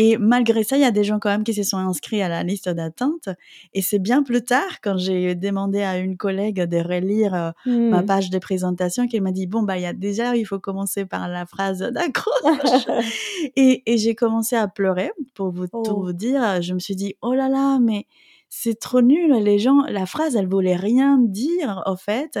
Et 0.00 0.16
malgré 0.16 0.62
ça, 0.62 0.76
il 0.76 0.82
y 0.82 0.84
a 0.84 0.92
des 0.92 1.02
gens 1.02 1.18
quand 1.18 1.28
même 1.28 1.42
qui 1.42 1.52
se 1.52 1.64
sont 1.64 1.76
inscrits 1.76 2.22
à 2.22 2.28
la 2.28 2.44
liste 2.44 2.68
d'attente. 2.68 3.28
Et 3.74 3.82
c'est 3.82 3.98
bien 3.98 4.22
plus 4.22 4.44
tard, 4.44 4.80
quand 4.80 4.96
j'ai 4.96 5.34
demandé 5.34 5.82
à 5.82 5.98
une 5.98 6.16
collègue 6.16 6.62
de 6.62 6.76
relire 6.76 7.34
euh, 7.34 7.50
ma 7.66 8.02
mmh. 8.02 8.06
page 8.06 8.30
de 8.30 8.38
présentation, 8.38 9.08
qu'elle 9.08 9.22
m'a 9.22 9.32
dit, 9.32 9.48
bon, 9.48 9.64
bah, 9.64 9.76
il 9.76 9.82
y 9.82 9.86
a 9.86 9.92
déjà, 9.92 10.36
il 10.36 10.44
faut 10.44 10.60
commencer 10.60 11.04
par 11.04 11.26
la 11.26 11.46
phrase 11.46 11.80
d'accroche. 11.80 12.86
et, 13.56 13.82
et 13.92 13.98
j'ai 13.98 14.14
commencé 14.14 14.54
à 14.54 14.68
pleurer, 14.68 15.10
pour 15.34 15.50
vous 15.50 15.66
tout 15.66 15.82
oh. 15.88 16.00
vous 16.04 16.12
dire. 16.12 16.62
Je 16.62 16.74
me 16.74 16.78
suis 16.78 16.94
dit, 16.94 17.16
oh 17.20 17.34
là 17.34 17.48
là, 17.48 17.80
mais 17.80 18.06
c'est 18.48 18.78
trop 18.78 19.02
nul. 19.02 19.32
Les 19.42 19.58
gens, 19.58 19.82
la 19.88 20.06
phrase, 20.06 20.36
elle 20.36 20.46
voulait 20.46 20.76
rien 20.76 21.18
dire, 21.18 21.82
en 21.86 21.96
fait. 21.96 22.38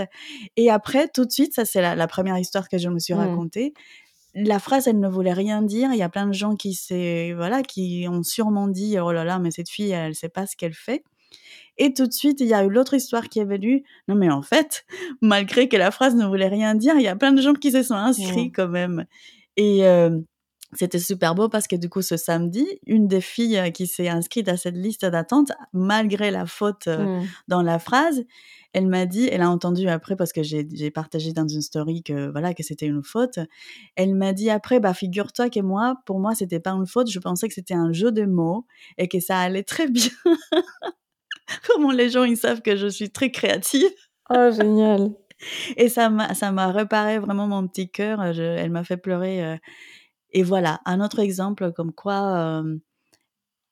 Et 0.56 0.70
après, 0.70 1.08
tout 1.08 1.24
de 1.24 1.32
suite, 1.32 1.54
ça, 1.54 1.64
c'est 1.64 1.82
la, 1.82 2.06
première 2.06 2.38
histoire 2.38 2.68
que 2.68 2.78
je 2.78 2.88
me 2.88 3.00
suis 3.00 3.14
mmh. 3.14 3.50
La 4.34 4.58
phrase, 4.58 4.86
elle 4.86 5.00
ne 5.00 5.08
voulait 5.08 5.32
rien 5.32 5.62
dire. 5.62 5.90
Il 5.92 5.98
y 5.98 6.02
a 6.02 6.08
plein 6.08 6.26
de 6.26 6.32
gens 6.32 6.56
qui, 6.56 6.78
voilà, 7.34 7.62
qui 7.62 8.06
ont 8.08 8.22
sûrement 8.22 8.68
dit 8.68 8.98
Oh 9.00 9.12
là 9.12 9.24
là, 9.24 9.38
mais 9.38 9.50
cette 9.50 9.68
fille, 9.68 9.90
elle 9.90 10.10
ne 10.10 10.14
sait 10.14 10.28
pas 10.28 10.46
ce 10.46 10.56
qu'elle 10.56 10.74
fait. 10.74 11.02
Et 11.78 11.94
tout 11.94 12.06
de 12.06 12.12
suite, 12.12 12.40
il 12.40 12.48
y 12.48 12.54
a 12.54 12.64
eu 12.64 12.68
l'autre 12.68 12.94
histoire 12.94 13.28
qui 13.28 13.38
est 13.38 13.44
venue. 13.44 13.84
Non, 14.08 14.16
mais 14.16 14.30
en 14.30 14.42
fait, 14.42 14.84
malgré 15.20 15.68
que 15.68 15.76
la 15.76 15.90
phrase 15.90 16.14
ne 16.14 16.26
voulait 16.26 16.48
rien 16.48 16.74
dire, 16.74 16.94
il 16.96 17.02
y 17.02 17.08
a 17.08 17.16
plein 17.16 17.32
de 17.32 17.40
gens 17.40 17.54
qui 17.54 17.70
se 17.70 17.82
sont 17.82 17.94
inscrits 17.94 18.50
quand 18.52 18.68
même. 18.68 19.06
Et 19.56 19.86
euh, 19.86 20.18
c'était 20.74 20.98
super 20.98 21.34
beau 21.34 21.48
parce 21.48 21.66
que 21.66 21.76
du 21.76 21.88
coup, 21.88 22.02
ce 22.02 22.16
samedi, 22.16 22.66
une 22.86 23.08
des 23.08 23.22
filles 23.22 23.72
qui 23.72 23.86
s'est 23.86 24.08
inscrite 24.08 24.48
à 24.48 24.56
cette 24.56 24.76
liste 24.76 25.06
d'attente, 25.06 25.50
malgré 25.72 26.30
la 26.30 26.44
faute 26.44 26.88
euh, 26.88 27.20
mmh. 27.20 27.26
dans 27.48 27.62
la 27.62 27.78
phrase, 27.78 28.24
elle 28.74 28.86
m'a 28.86 29.06
dit, 29.06 29.28
elle 29.32 29.40
a 29.40 29.50
entendu 29.50 29.88
après 29.88 30.14
parce 30.14 30.32
que 30.32 30.42
j'ai 30.42 30.90
partagé 30.90 31.32
dans 31.32 31.48
une 31.48 31.62
story 31.62 32.02
que 32.02 32.30
voilà 32.30 32.52
que 32.52 32.62
c'était 32.62 32.86
une 32.86 33.02
faute. 33.02 33.38
Elle 33.96 34.14
m'a 34.14 34.34
dit 34.34 34.50
après, 34.50 34.78
bah 34.78 34.92
figure-toi 34.92 35.48
que 35.48 35.60
moi, 35.60 35.96
pour 36.04 36.20
moi, 36.20 36.34
c'était 36.34 36.60
pas 36.60 36.72
une 36.72 36.86
faute. 36.86 37.10
Je 37.10 37.18
pensais 37.18 37.48
que 37.48 37.54
c'était 37.54 37.74
un 37.74 37.92
jeu 37.92 38.12
de 38.12 38.24
mots 38.24 38.66
et 38.98 39.08
que 39.08 39.20
ça 39.20 39.38
allait 39.38 39.62
très 39.62 39.88
bien. 39.88 40.10
Comment 41.66 41.92
les 41.92 42.10
gens 42.10 42.24
ils 42.24 42.36
savent 42.36 42.60
que 42.60 42.76
je 42.76 42.88
suis 42.88 43.10
très 43.10 43.30
créative. 43.30 43.90
Oh 44.28 44.50
génial. 44.50 45.12
Et 45.76 45.88
ça 45.88 46.10
m'a 46.10 46.34
ça 46.34 46.52
m'a 46.52 46.70
réparé 46.70 47.18
vraiment 47.18 47.46
mon 47.46 47.66
petit 47.66 47.90
cœur. 47.90 48.22
elle 48.22 48.70
m'a 48.70 48.84
fait 48.84 48.98
pleurer. 48.98 49.42
Euh. 49.42 49.56
Et 50.32 50.42
voilà, 50.42 50.80
un 50.84 51.00
autre 51.00 51.18
exemple 51.20 51.72
comme 51.72 51.92
quoi, 51.92 52.36
euh, 52.36 52.76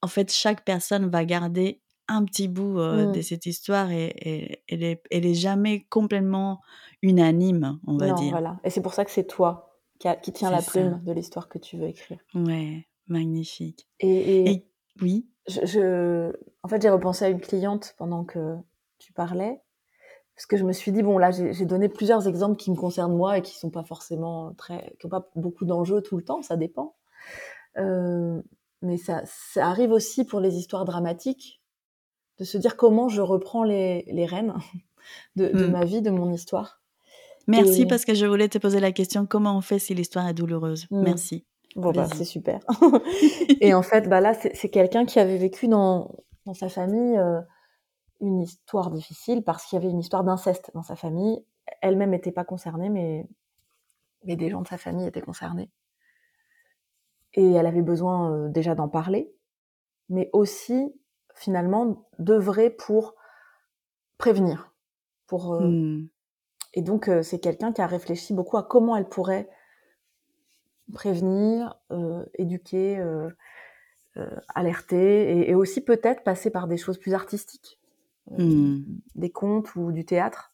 en 0.03 0.09
fait, 0.09 0.33
chaque 0.33 0.65
personne 0.65 1.09
va 1.09 1.25
garder 1.25 1.81
un 2.09 2.25
petit 2.25 2.49
bout 2.49 2.79
de 2.79 3.19
mmh. 3.19 3.23
cette 3.23 3.47
histoire 3.47 3.91
et, 3.91 4.63
elle, 4.69 5.27
est, 5.27 5.35
jamais 5.35 5.85
complètement 5.91 6.61
unanime, 7.03 7.81
on 7.87 7.97
va 7.97 8.13
dire. 8.13 8.31
Voilà. 8.31 8.61
Et 8.63 8.71
c'est 8.71 8.81
pour 8.81 8.95
ça 8.95 9.05
que 9.05 9.11
c'est 9.11 9.27
toi 9.27 9.81
qui, 9.99 10.09
qui 10.23 10.33
tiens 10.33 10.51
la 10.51 10.63
plume 10.63 11.03
de 11.05 11.13
l'histoire 11.13 11.49
que 11.49 11.59
tu 11.59 11.77
veux 11.77 11.89
écrire. 11.89 12.19
Ouais, 12.35 12.87
magnifique. 13.09 13.89
Et, 14.01 14.65
oui. 15.01 15.27
Je, 15.49 16.33
en 16.63 16.69
fait, 16.69 16.83
j'ai 16.83 16.91
repensé 16.91 17.25
à 17.25 17.29
une 17.29 17.41
cliente 17.41 17.95
pendant 17.99 18.25
que 18.25 18.57
tu 18.99 19.13
parlais, 19.13 19.61
parce 20.37 20.47
que 20.47 20.57
je 20.57 20.65
me 20.65 20.73
suis 20.73 20.93
dit 20.93 21.03
bon 21.03 21.19
là, 21.19 21.31
j'ai 21.31 21.65
donné 21.65 21.89
plusieurs 21.89 22.29
exemples 22.29 22.57
qui 22.57 22.71
me 22.71 22.77
concernent 22.77 23.17
moi 23.17 23.39
et 23.39 23.43
qui 23.43 23.57
sont 23.57 23.71
pas 23.71 23.83
forcément 23.83 24.53
très, 24.55 24.95
qui 25.01 25.07
n'ont 25.07 25.11
pas 25.11 25.29
beaucoup 25.35 25.65
d'enjeux 25.65 26.03
tout 26.03 26.17
le 26.17 26.23
temps, 26.23 26.43
ça 26.43 26.57
dépend. 26.57 26.95
mais 27.75 28.97
ça, 28.99 29.23
ça 29.25 29.67
arrive 29.67 29.93
aussi 29.93 30.25
pour 30.25 30.41
les 30.41 30.57
histoires 30.57 30.85
dramatiques 30.85 31.63
de 32.39 32.45
se 32.45 32.59
dire 32.59 32.77
comment 32.77 33.09
je 33.09 33.23
reprends 33.23 33.65
les, 33.65 34.05
les 34.09 34.27
rênes 34.27 34.55
de, 35.37 35.49
hmm. 35.49 35.71
ma 35.71 35.85
vie, 35.85 36.03
de 36.03 36.11
mon 36.11 36.33
histoire. 36.33 36.81
Merci 37.47 37.87
parce 37.87 38.05
que 38.05 38.15
je 38.15 38.27
voulais 38.27 38.49
te 38.49 38.59
poser 38.59 38.81
la 38.81 38.93
question 38.93 39.25
comment 39.25 39.57
on 39.57 39.61
fait 39.61 39.79
si 39.79 39.95
l'histoire 39.95 40.29
est 40.29 40.35
douloureuse? 40.35 40.87
Hmm. 40.91 41.03
Merci. 41.03 41.45
Bon 41.77 41.93
bah 41.93 42.09
c'est 42.15 42.25
super. 42.25 42.61
et 43.61 43.75
en 43.75 43.83
fait 43.83 44.09
bah 44.09 44.23
là 44.23 44.33
c'est 44.35 44.71
quelqu'un 44.71 45.05
qui 45.05 45.19
avait 45.19 45.37
vécu 45.37 45.69
dans, 45.69 46.11
dans 46.47 46.55
sa 46.55 46.71
famille 46.71 47.19
euh, 47.19 47.41
une 48.21 48.43
histoire 48.43 48.91
difficile 48.91 49.43
parce 49.43 49.65
qu'il 49.65 49.79
y 49.79 49.83
avait 49.83 49.91
une 49.91 50.01
histoire 50.01 50.25
d'inceste 50.25 50.71
dans 50.75 50.83
sa 50.83 50.97
famille. 50.97 51.45
Elle-même 51.83 52.11
n'était 52.11 52.33
pas 52.33 52.45
concernée 52.45 52.89
mais 52.89 53.27
mais 54.25 54.37
des 54.37 54.51
gens 54.51 54.63
de 54.63 54.69
sa 54.69 54.79
famille 54.79 55.07
étaient 55.07 55.21
concernés. 55.21 55.71
Et 57.35 57.53
elle 57.53 57.67
avait 57.67 57.83
besoin 57.83 58.33
euh, 58.33 58.49
déjà 58.49 58.75
d'en 58.75 58.89
parler, 58.89 59.33
mais 60.09 60.31
aussi 60.33 60.93
finalement 61.37 62.09
d'œuvrer 62.19 62.71
pour 62.71 63.15
prévenir. 64.19 64.73
Pour, 65.27 65.55
euh, 65.55 65.61
mmh. 65.61 66.09
Et 66.75 66.83
donc 66.83 67.09
euh, 67.09 67.23
c'est 67.23 67.39
quelqu'un 67.39 67.73
qui 67.73 67.83
a 67.83 67.87
réfléchi 67.87 68.33
beaucoup 68.33 68.57
à 68.57 68.63
comment 68.63 68.97
elle 68.97 69.09
pourrait 69.09 69.49
prévenir, 70.93 71.79
euh, 71.91 72.25
éduquer, 72.35 73.05
alerter, 74.55 75.51
et, 75.51 75.55
aussi 75.55 75.83
peut-être 75.83 76.23
passer 76.23 76.51
par 76.51 76.69
des 76.69 76.79
choses 76.79 76.97
plus 76.97 77.13
artistiques, 77.13 77.79
mmh. 78.31 78.83
des 79.15 79.31
contes 79.31 79.75
ou 79.77 79.93
du 79.93 80.05
théâtre, 80.05 80.53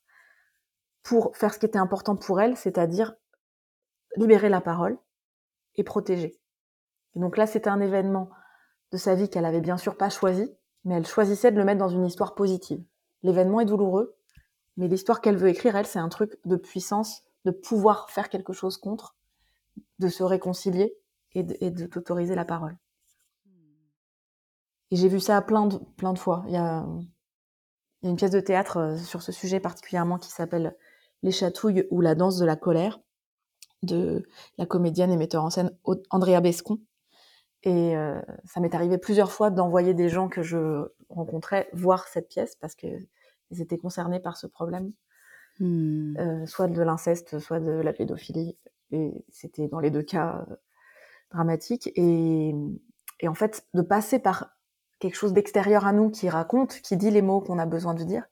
pour 1.02 1.37
faire 1.37 1.52
ce 1.52 1.58
qui 1.58 1.66
était 1.66 1.78
important 1.78 2.16
pour 2.16 2.40
elle, 2.40 2.56
c'est-à-dire 2.56 3.14
libérer 4.16 4.48
la 4.48 4.61
parole 4.61 4.98
et 5.76 5.85
protégée. 5.85 6.38
Et 7.14 7.20
donc 7.20 7.37
là, 7.37 7.46
c'était 7.46 7.70
un 7.70 7.80
événement 7.80 8.30
de 8.92 8.96
sa 8.96 9.14
vie 9.14 9.28
qu'elle 9.28 9.44
avait 9.44 9.61
bien 9.61 9.76
sûr 9.76 9.96
pas 9.96 10.11
choisi, 10.11 10.50
mais 10.85 10.94
elle 10.94 11.06
choisissait 11.06 11.50
de 11.50 11.56
le 11.56 11.64
mettre 11.64 11.78
dans 11.78 11.88
une 11.88 12.04
histoire 12.04 12.35
positive. 12.35 12.82
L'événement 13.22 13.61
est 13.61 13.66
douloureux, 13.66 14.16
mais 14.76 14.88
l'histoire 14.88 15.20
qu'elle 15.20 15.37
veut 15.37 15.48
écrire, 15.48 15.76
elle, 15.76 15.87
c'est 15.87 15.98
un 15.98 16.08
truc 16.08 16.38
de 16.44 16.56
puissance, 16.56 17.22
de 17.44 17.50
pouvoir 17.50 18.11
faire 18.11 18.28
quelque 18.28 18.52
chose 18.52 18.76
contre, 18.76 19.16
de 19.98 20.08
se 20.08 20.22
réconcilier 20.22 20.94
et 21.35 21.42
de, 21.42 21.87
t'autoriser 21.87 22.35
la 22.35 22.44
parole. 22.44 22.76
Et 24.90 24.96
j'ai 24.96 25.08
vu 25.08 25.20
ça 25.20 25.40
plein 25.40 25.66
de, 25.66 25.78
plein 25.96 26.12
de 26.12 26.18
fois. 26.18 26.44
Il 26.46 26.52
y, 26.52 26.56
a, 26.56 26.87
il 28.02 28.06
y 28.06 28.08
a 28.08 28.10
une 28.10 28.16
pièce 28.16 28.30
de 28.30 28.40
théâtre 28.40 28.76
euh, 28.78 28.96
sur 28.98 29.22
ce 29.22 29.32
sujet 29.32 29.60
particulièrement 29.60 30.18
qui 30.18 30.30
s'appelle 30.30 30.76
Les 31.22 31.32
chatouilles 31.32 31.86
ou 31.90 32.00
la 32.00 32.14
danse 32.14 32.38
de 32.38 32.44
la 32.44 32.56
colère 32.56 33.00
de 33.82 34.24
la 34.58 34.66
comédienne 34.66 35.10
et 35.10 35.16
metteur 35.16 35.44
en 35.44 35.50
scène 35.50 35.76
Andrea 36.10 36.40
Bescon. 36.40 36.78
Et 37.64 37.96
euh, 37.96 38.20
ça 38.44 38.60
m'est 38.60 38.74
arrivé 38.74 38.98
plusieurs 38.98 39.30
fois 39.30 39.50
d'envoyer 39.50 39.94
des 39.94 40.08
gens 40.08 40.28
que 40.28 40.42
je 40.42 40.88
rencontrais 41.08 41.68
voir 41.72 42.08
cette 42.08 42.28
pièce 42.28 42.56
parce 42.56 42.74
qu'ils 42.74 43.06
étaient 43.60 43.78
concernés 43.78 44.20
par 44.20 44.36
ce 44.36 44.46
problème, 44.46 44.92
hmm. 45.60 46.16
euh, 46.18 46.46
soit 46.46 46.66
de 46.66 46.82
l'inceste, 46.82 47.38
soit 47.38 47.60
de 47.60 47.70
la 47.70 47.92
pédophilie. 47.92 48.56
Et 48.90 49.24
c'était 49.28 49.68
dans 49.68 49.80
les 49.80 49.90
deux 49.90 50.02
cas 50.02 50.44
euh, 50.50 50.56
dramatiques. 51.30 51.90
Et, 51.94 52.54
et 53.20 53.28
en 53.28 53.34
fait, 53.34 53.66
de 53.74 53.82
passer 53.82 54.18
par 54.18 54.51
quelque 55.02 55.16
chose 55.16 55.32
d'extérieur 55.32 55.84
à 55.84 55.92
nous 55.92 56.10
qui 56.10 56.28
raconte, 56.28 56.80
qui 56.80 56.96
dit 56.96 57.10
les 57.10 57.22
mots 57.22 57.40
qu'on 57.40 57.58
a 57.58 57.66
besoin 57.66 57.92
de 57.92 58.04
dire, 58.04 58.22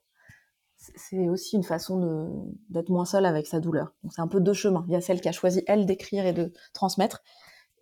c'est 0.76 1.28
aussi 1.28 1.56
une 1.56 1.64
façon 1.64 2.54
d'être 2.68 2.88
moins 2.90 3.04
seule 3.04 3.26
avec 3.26 3.48
sa 3.48 3.58
douleur. 3.58 3.92
Donc 4.02 4.12
c'est 4.14 4.22
un 4.22 4.28
peu 4.28 4.40
deux 4.40 4.52
chemins. 4.52 4.84
Il 4.86 4.92
y 4.92 4.96
a 4.96 5.00
celle 5.00 5.20
qui 5.20 5.28
a 5.28 5.32
choisi 5.32 5.64
elle 5.66 5.84
d'écrire 5.84 6.24
et 6.24 6.32
de 6.32 6.52
transmettre, 6.72 7.22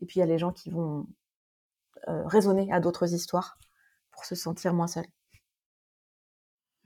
et 0.00 0.06
puis 0.06 0.16
il 0.16 0.20
y 0.20 0.22
a 0.22 0.26
les 0.26 0.38
gens 0.38 0.52
qui 0.52 0.70
vont 0.70 1.06
euh, 2.08 2.26
raisonner 2.26 2.72
à 2.72 2.80
d'autres 2.80 3.12
histoires 3.12 3.58
pour 4.10 4.24
se 4.24 4.34
sentir 4.34 4.72
moins 4.72 4.86
seule. 4.86 5.06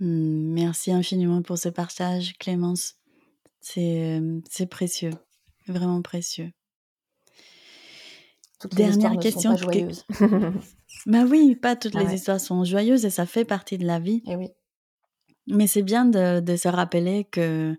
Hmm, 0.00 0.52
merci 0.52 0.90
infiniment 0.90 1.40
pour 1.40 1.56
ce 1.56 1.68
partage, 1.68 2.36
Clémence. 2.38 2.96
C'est 3.60 4.18
euh, 4.20 4.66
précieux, 4.68 5.12
vraiment 5.68 6.02
précieux. 6.02 6.50
Toutes 8.58 8.74
Dernière 8.74 9.16
question. 9.18 9.56
Sont 9.56 9.66
pas 9.66 9.72
joyeuses. 9.72 10.04
bah 11.06 11.24
oui, 11.28 11.56
pas 11.56 11.76
toutes 11.76 11.94
les 11.94 12.14
histoires 12.14 12.40
sont 12.40 12.64
joyeuses 12.64 13.04
et 13.04 13.10
ça 13.10 13.26
fait 13.26 13.44
partie 13.44 13.78
de 13.78 13.86
la 13.86 13.98
vie. 13.98 14.22
Et 14.26 14.36
oui. 14.36 14.50
Mais 15.46 15.66
c'est 15.66 15.82
bien 15.82 16.04
de, 16.04 16.56
se 16.56 16.68
rappeler 16.68 17.24
que 17.24 17.76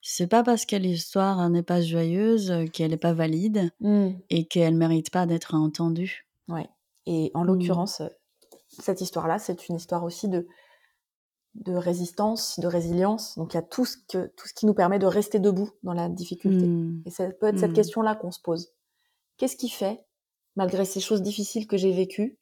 c'est 0.00 0.26
pas 0.26 0.42
parce 0.42 0.64
que 0.64 0.76
l'histoire 0.76 1.48
n'est 1.50 1.62
pas 1.62 1.82
joyeuse 1.82 2.52
qu'elle 2.72 2.92
n'est 2.92 2.96
pas 2.96 3.12
valide 3.12 3.70
mmh. 3.80 4.10
et 4.30 4.46
qu'elle 4.46 4.76
mérite 4.76 5.10
pas 5.10 5.26
d'être 5.26 5.54
entendue. 5.54 6.26
Ouais. 6.48 6.68
Et 7.06 7.30
en 7.34 7.44
mmh. 7.44 7.46
l'occurrence, 7.46 8.02
cette 8.68 9.00
histoire-là, 9.00 9.38
c'est 9.38 9.68
une 9.68 9.76
histoire 9.76 10.04
aussi 10.04 10.28
de, 10.28 10.46
de 11.54 11.74
résistance, 11.74 12.58
de 12.60 12.66
résilience. 12.66 13.36
Donc 13.36 13.52
il 13.52 13.56
y 13.56 13.60
a 13.60 13.62
tout 13.62 13.84
ce, 13.84 13.96
que, 14.08 14.32
tout 14.36 14.48
ce 14.48 14.54
qui 14.54 14.64
nous 14.64 14.74
permet 14.74 14.98
de 14.98 15.06
rester 15.06 15.38
debout 15.38 15.70
dans 15.82 15.94
la 15.94 16.08
difficulté. 16.08 16.66
Mmh. 16.66 17.02
Et 17.04 17.10
ça 17.10 17.28
peut 17.30 17.48
être 17.48 17.58
cette 17.58 17.74
question-là 17.74 18.14
qu'on 18.14 18.30
se 18.30 18.40
pose. 18.40 18.72
Qu'est-ce 19.36 19.56
qui 19.56 19.68
fait, 19.68 20.05
malgré 20.56 20.84
ces 20.84 21.00
choses 21.00 21.22
difficiles 21.22 21.66
que 21.66 21.76
j'ai 21.76 21.92
vécues, 21.92 22.38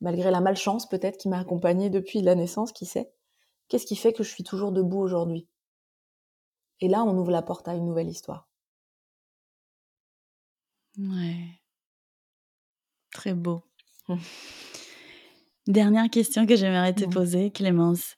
malgré 0.00 0.30
la 0.30 0.40
malchance 0.40 0.88
peut-être 0.88 1.18
qui 1.18 1.28
m'a 1.28 1.38
accompagnée 1.38 1.90
depuis 1.90 2.22
la 2.22 2.34
naissance, 2.34 2.72
qui 2.72 2.86
sait, 2.86 3.12
Qu'est-ce 3.70 3.86
qui 3.86 3.94
fait 3.94 4.12
que 4.12 4.24
je 4.24 4.28
suis 4.28 4.42
toujours 4.42 4.72
debout 4.72 4.98
aujourd'hui? 4.98 5.48
Et 6.80 6.88
là, 6.88 7.04
on 7.04 7.16
ouvre 7.16 7.30
la 7.30 7.40
porte 7.40 7.68
à 7.68 7.74
une 7.74 7.86
nouvelle 7.86 8.08
histoire. 8.08 8.48
Ouais. 10.98 11.60
Très 13.12 13.32
beau. 13.32 13.62
Mmh. 14.08 14.16
Dernière 15.68 16.10
question 16.10 16.46
que 16.46 16.56
j'aimerais 16.56 16.94
te 16.94 17.04
mmh. 17.04 17.10
poser, 17.10 17.50
Clémence. 17.52 18.16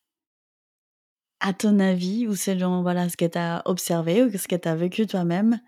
À 1.40 1.52
ton 1.52 1.78
avis, 1.80 2.26
ou 2.26 2.34
selon 2.34 2.80
voilà, 2.80 3.10
ce 3.10 3.18
que 3.18 3.26
tu 3.26 3.36
as 3.36 3.60
observé 3.66 4.22
ou 4.22 4.30
ce 4.30 4.48
que 4.48 4.56
tu 4.56 4.68
as 4.68 4.76
vécu 4.76 5.06
toi-même, 5.06 5.60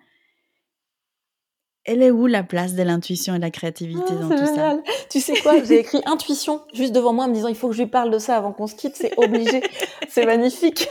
elle 1.85 2.03
est 2.03 2.11
où 2.11 2.27
la 2.27 2.43
place 2.43 2.75
de 2.75 2.83
l'intuition 2.83 3.35
et 3.35 3.39
de 3.39 3.43
la 3.43 3.51
créativité 3.51 4.03
ah, 4.09 4.15
dans 4.15 4.29
tout 4.29 4.55
ça 4.55 4.79
Tu 5.11 5.21
sais 5.21 5.35
quoi 5.41 5.63
J'ai 5.63 5.81
écrit 5.81 6.01
intuition 6.07 6.63
juste 6.73 6.95
devant 6.95 7.13
moi 7.13 7.27
en 7.27 7.29
me 7.29 7.35
disant 7.35 7.49
il 7.49 7.57
faut 7.57 7.69
que 7.69 7.75
je 7.75 7.83
lui 7.83 7.91
parle 7.91 8.11
de 8.11 8.19
ça 8.19 8.37
avant 8.37 8.53
qu'on 8.53 8.67
se 8.67 8.75
quitte, 8.75 8.97
c'est 8.97 9.13
obligé. 9.19 9.63
c'est 10.09 10.25
magnifique. 10.25 10.91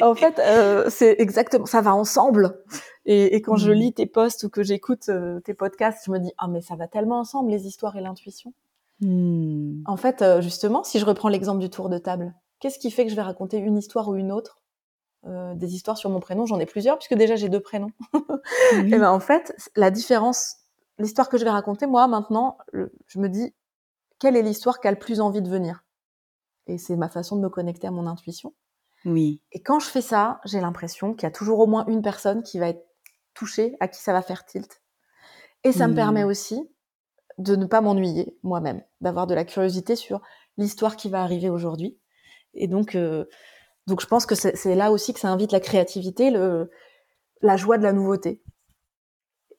en 0.00 0.14
fait, 0.14 0.38
euh, 0.38 0.86
c'est 0.88 1.16
exactement 1.18 1.66
ça 1.66 1.80
va 1.80 1.94
ensemble. 1.94 2.62
Et, 3.08 3.40
quand 3.42 3.56
je 3.56 3.70
mmh. 3.70 3.74
lis 3.74 3.92
tes 3.92 4.06
posts 4.06 4.44
ou 4.44 4.50
que 4.50 4.64
j'écoute 4.64 5.08
euh, 5.08 5.40
tes 5.40 5.54
podcasts, 5.54 6.04
je 6.06 6.10
me 6.10 6.18
dis 6.18 6.32
ah 6.38 6.48
mais 6.48 6.60
ça 6.60 6.74
va 6.74 6.88
tellement 6.88 7.20
ensemble 7.20 7.50
les 7.50 7.66
histoires 7.66 7.96
et 7.96 8.00
l'intuition. 8.00 8.52
Mmh. 9.00 9.82
En 9.86 9.96
fait, 9.96 10.22
euh, 10.22 10.40
justement, 10.40 10.84
si 10.84 10.98
je 10.98 11.04
reprends 11.04 11.28
l'exemple 11.28 11.60
du 11.60 11.70
tour 11.70 11.88
de 11.88 11.98
table, 11.98 12.34
qu'est-ce 12.60 12.78
qui 12.78 12.90
fait 12.90 13.04
que 13.04 13.10
je 13.10 13.16
vais 13.16 13.22
raconter 13.22 13.58
une 13.58 13.76
histoire 13.76 14.08
ou 14.08 14.14
une 14.14 14.32
autre? 14.32 14.60
Euh, 15.26 15.54
des 15.54 15.74
histoires 15.74 15.98
sur 15.98 16.10
mon 16.10 16.20
prénom. 16.20 16.46
J'en 16.46 16.58
ai 16.58 16.66
plusieurs 16.66 16.98
puisque 16.98 17.14
déjà 17.14 17.36
j'ai 17.36 17.48
deux 17.48 17.60
prénoms. 17.60 17.92
et 18.72 18.98
ben 18.98 19.10
en 19.10 19.20
fait, 19.20 19.54
la 19.76 19.90
différence, 19.90 20.56
l'histoire 20.98 21.28
que 21.28 21.38
je 21.38 21.44
vais 21.44 21.50
raconter 21.50 21.86
moi 21.86 22.06
maintenant, 22.06 22.58
je 22.72 23.18
me 23.18 23.28
dis 23.28 23.54
quelle 24.18 24.36
est 24.36 24.42
l'histoire 24.42 24.80
qui 24.80 24.88
a 24.88 24.90
le 24.90 24.98
plus 24.98 25.20
envie 25.20 25.42
de 25.42 25.48
venir? 25.48 25.84
Et 26.66 26.78
c'est 26.78 26.96
ma 26.96 27.08
façon 27.08 27.36
de 27.36 27.42
me 27.42 27.48
connecter 27.48 27.86
à 27.86 27.90
mon 27.90 28.06
intuition. 28.06 28.54
Oui. 29.04 29.40
Et 29.52 29.62
quand 29.62 29.78
je 29.78 29.88
fais 29.88 30.00
ça, 30.00 30.40
j'ai 30.44 30.60
l'impression 30.60 31.14
qu'il 31.14 31.24
y 31.24 31.26
a 31.26 31.30
toujours 31.30 31.60
au 31.60 31.66
moins 31.66 31.84
une 31.86 32.02
personne 32.02 32.42
qui 32.42 32.58
va 32.58 32.68
être 32.68 32.84
touchée, 33.34 33.76
à 33.80 33.88
qui 33.88 34.00
ça 34.00 34.12
va 34.12 34.22
faire 34.22 34.44
tilt. 34.44 34.82
Et 35.64 35.72
ça 35.72 35.88
me 35.88 35.94
permet 35.94 36.24
aussi 36.24 36.70
de 37.38 37.56
ne 37.56 37.66
pas 37.66 37.80
m'ennuyer 37.80 38.38
moi-même, 38.42 38.82
d'avoir 39.00 39.26
de 39.26 39.34
la 39.34 39.44
curiosité 39.44 39.96
sur 39.96 40.20
l'histoire 40.56 40.96
qui 40.96 41.08
va 41.08 41.22
arriver 41.22 41.50
aujourd'hui. 41.50 41.98
Et 42.54 42.68
donc, 42.68 42.94
euh, 42.94 43.26
donc 43.86 44.00
je 44.00 44.06
pense 44.06 44.26
que 44.26 44.34
c'est 44.34 44.74
là 44.74 44.90
aussi 44.90 45.14
que 45.14 45.20
ça 45.20 45.28
invite 45.28 45.52
la 45.52 45.60
créativité, 45.60 46.30
le, 46.30 46.70
la 47.40 47.56
joie 47.56 47.78
de 47.78 47.84
la 47.84 47.92
nouveauté. 47.92 48.42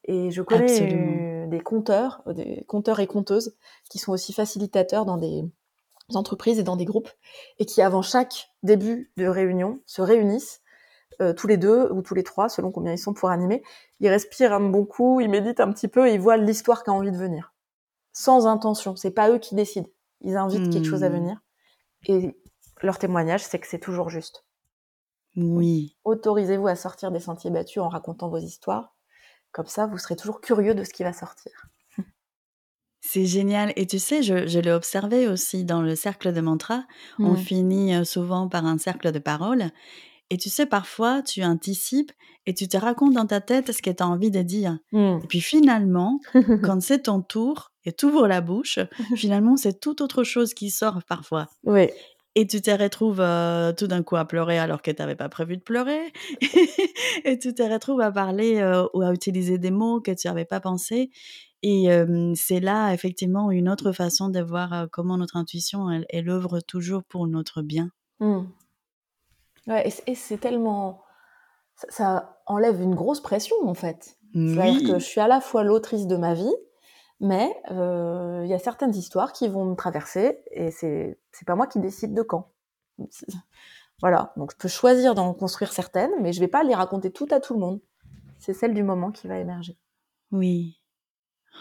Et 0.03 0.31
je 0.31 0.41
connais 0.41 1.47
des 1.47 1.59
conteurs, 1.59 2.23
des 2.27 2.63
conteurs 2.67 2.99
et 2.99 3.07
conteuses 3.07 3.55
qui 3.89 3.99
sont 3.99 4.11
aussi 4.11 4.33
facilitateurs 4.33 5.05
dans 5.05 5.17
des 5.17 5.43
entreprises 6.13 6.59
et 6.59 6.63
dans 6.63 6.75
des 6.75 6.85
groupes 6.85 7.09
et 7.59 7.65
qui 7.65 7.81
avant 7.81 8.01
chaque 8.01 8.49
début 8.63 9.11
de 9.17 9.27
réunion 9.27 9.79
se 9.85 10.01
réunissent 10.01 10.61
euh, 11.21 11.33
tous 11.33 11.47
les 11.47 11.57
deux 11.57 11.91
ou 11.91 12.01
tous 12.01 12.15
les 12.15 12.23
trois 12.23 12.47
selon 12.47 12.71
combien 12.71 12.93
ils 12.93 12.97
sont 12.97 13.13
pour 13.13 13.29
animer. 13.29 13.63
Ils 13.99 14.09
respirent 14.09 14.53
un 14.53 14.61
bon 14.61 14.85
coup, 14.85 15.19
ils 15.19 15.29
méditent 15.29 15.59
un 15.59 15.71
petit 15.71 15.87
peu 15.87 16.07
et 16.07 16.13
ils 16.13 16.21
voient 16.21 16.37
l'histoire 16.37 16.83
qui 16.83 16.89
a 16.89 16.93
envie 16.93 17.11
de 17.11 17.17
venir. 17.17 17.53
Sans 18.13 18.47
intention, 18.47 18.95
c'est 18.95 19.11
pas 19.11 19.29
eux 19.29 19.39
qui 19.39 19.55
décident. 19.55 19.89
Ils 20.21 20.37
invitent 20.37 20.71
quelque 20.71 20.87
chose 20.87 21.03
à 21.03 21.09
hmm. 21.09 21.13
venir 21.13 21.41
et 22.07 22.37
leur 22.81 22.99
témoignage, 22.99 23.43
c'est 23.43 23.59
que 23.59 23.67
c'est 23.67 23.79
toujours 23.79 24.09
juste. 24.09 24.45
Oui. 25.35 25.95
Autorisez-vous 26.03 26.67
à 26.67 26.75
sortir 26.75 27.11
des 27.11 27.19
sentiers 27.19 27.51
battus 27.51 27.81
en 27.81 27.89
racontant 27.89 28.29
vos 28.29 28.39
histoires. 28.39 28.95
Comme 29.51 29.67
ça, 29.67 29.85
vous 29.85 29.97
serez 29.97 30.15
toujours 30.15 30.41
curieux 30.41 30.75
de 30.75 30.83
ce 30.83 30.91
qui 30.91 31.03
va 31.03 31.13
sortir. 31.13 31.51
C'est 33.01 33.25
génial. 33.25 33.71
Et 33.75 33.85
tu 33.85 33.99
sais, 33.99 34.23
je, 34.23 34.59
l'ai 34.59 34.71
observé 34.71 35.27
aussi 35.27 35.63
dans 35.63 35.81
le 35.81 35.95
cercle 35.95 36.33
de 36.33 36.41
mantra. 36.41 36.85
On 37.19 37.33
mmh. 37.33 37.37
finit 37.37 37.95
euh, 37.95 38.03
souvent 38.03 38.47
par 38.49 38.65
un 38.65 38.77
cercle 38.77 39.11
de 39.11 39.19
paroles. 39.19 39.69
Et 40.29 40.37
tu 40.37 40.49
sais, 40.49 40.65
parfois, 40.65 41.21
tu 41.21 41.43
anticipes 41.43 42.11
et 42.45 42.53
tu 42.53 42.67
te 42.67 42.75
racontes 42.75 43.13
dans 43.13 43.27
ta 43.27 43.39
tête 43.39 43.71
ce 43.71 43.81
que 43.81 43.91
tu 43.91 44.03
as 44.03 44.07
envie 44.07 44.31
de 44.31 44.41
dire. 44.41 44.77
Mmh. 44.91 45.19
Et 45.23 45.27
puis 45.27 45.41
finalement, 45.41 46.19
quand 46.63 46.81
c'est 46.81 47.03
ton 47.03 47.21
tour 47.21 47.71
et 47.85 47.93
tu 47.93 48.05
ouvres 48.07 48.27
la 48.27 48.41
bouche, 48.41 48.79
finalement, 49.15 49.55
c'est 49.55 49.79
tout 49.79 50.01
autre 50.01 50.23
chose 50.23 50.53
qui 50.53 50.69
sort 50.71 51.01
parfois. 51.07 51.47
Oui. 51.63 51.89
Et 52.39 52.45
tu 52.45 52.61
te 52.61 52.69
retrouves 52.69 53.19
euh, 53.19 53.73
tout 53.73 53.87
d'un 53.87 54.03
coup 54.03 54.15
à 54.15 54.25
pleurer 54.25 54.59
alors 54.59 54.83
que 54.83 54.91
tu 54.91 55.01
n'avais 55.01 55.15
pas 55.15 55.27
prévu 55.27 55.57
de 55.57 55.61
pleurer. 55.63 56.13
et 57.25 57.39
tu 57.39 57.51
te 57.55 57.63
retrouves 57.63 57.99
à 57.99 58.11
parler 58.11 58.59
euh, 58.59 58.85
ou 58.93 59.01
à 59.01 59.11
utiliser 59.11 59.57
des 59.57 59.71
mots 59.71 60.01
que 60.01 60.11
tu 60.11 60.27
n'avais 60.27 60.45
pas 60.45 60.59
pensé. 60.59 61.09
Et 61.63 61.87
c'est 62.35 62.59
là, 62.59 62.93
effectivement, 62.93 63.49
une 63.49 63.67
autre 63.67 63.91
façon 63.91 64.29
de 64.29 64.39
voir 64.39 64.87
comment 64.91 65.17
notre 65.17 65.35
intuition, 65.35 65.89
elle, 66.07 66.29
œuvre 66.29 66.59
toujours 66.59 67.03
pour 67.03 67.25
notre 67.25 67.63
bien. 67.63 67.89
Mmh. 68.19 68.41
Ouais, 69.65 69.91
et 70.05 70.13
c'est 70.13 70.37
tellement. 70.37 71.01
Ça, 71.89 72.39
enlève 72.45 72.79
une 72.79 72.93
grosse 72.93 73.21
pression, 73.21 73.55
en 73.65 73.73
fait. 73.73 74.19
C'est-à-dire 74.35 74.93
que 74.93 74.99
je 74.99 75.05
suis 75.05 75.19
à 75.19 75.27
la 75.27 75.41
fois 75.41 75.63
l'autrice 75.63 76.05
de 76.05 76.15
ma 76.15 76.35
vie, 76.35 76.53
mais 77.19 77.51
euh, 77.71 78.41
il 78.43 78.49
y 78.49 78.53
a 78.53 78.59
certaines 78.59 78.95
histoires 78.95 79.33
qui 79.33 79.47
vont 79.47 79.65
me 79.65 79.75
traverser 79.75 80.39
et 80.51 80.71
c'est 80.71 81.19
c'est 81.31 81.45
pas 81.45 81.55
moi 81.55 81.67
qui 81.67 81.79
décide 81.79 82.13
de 82.13 82.21
quand. 82.21 82.51
Voilà, 83.99 84.31
donc 84.37 84.51
je 84.51 84.57
peux 84.57 84.67
choisir 84.67 85.15
d'en 85.15 85.33
construire 85.33 85.73
certaines, 85.73 86.11
mais 86.21 86.31
je 86.31 86.39
vais 86.39 86.47
pas 86.47 86.61
les 86.61 86.75
raconter 86.75 87.09
toutes 87.09 87.33
à 87.33 87.39
tout 87.39 87.55
le 87.55 87.59
monde. 87.59 87.79
C'est 88.37 88.53
celle 88.53 88.75
du 88.75 88.83
moment 88.83 89.09
qui 89.11 89.27
va 89.27 89.39
émerger. 89.39 89.75
Oui. 90.31 90.77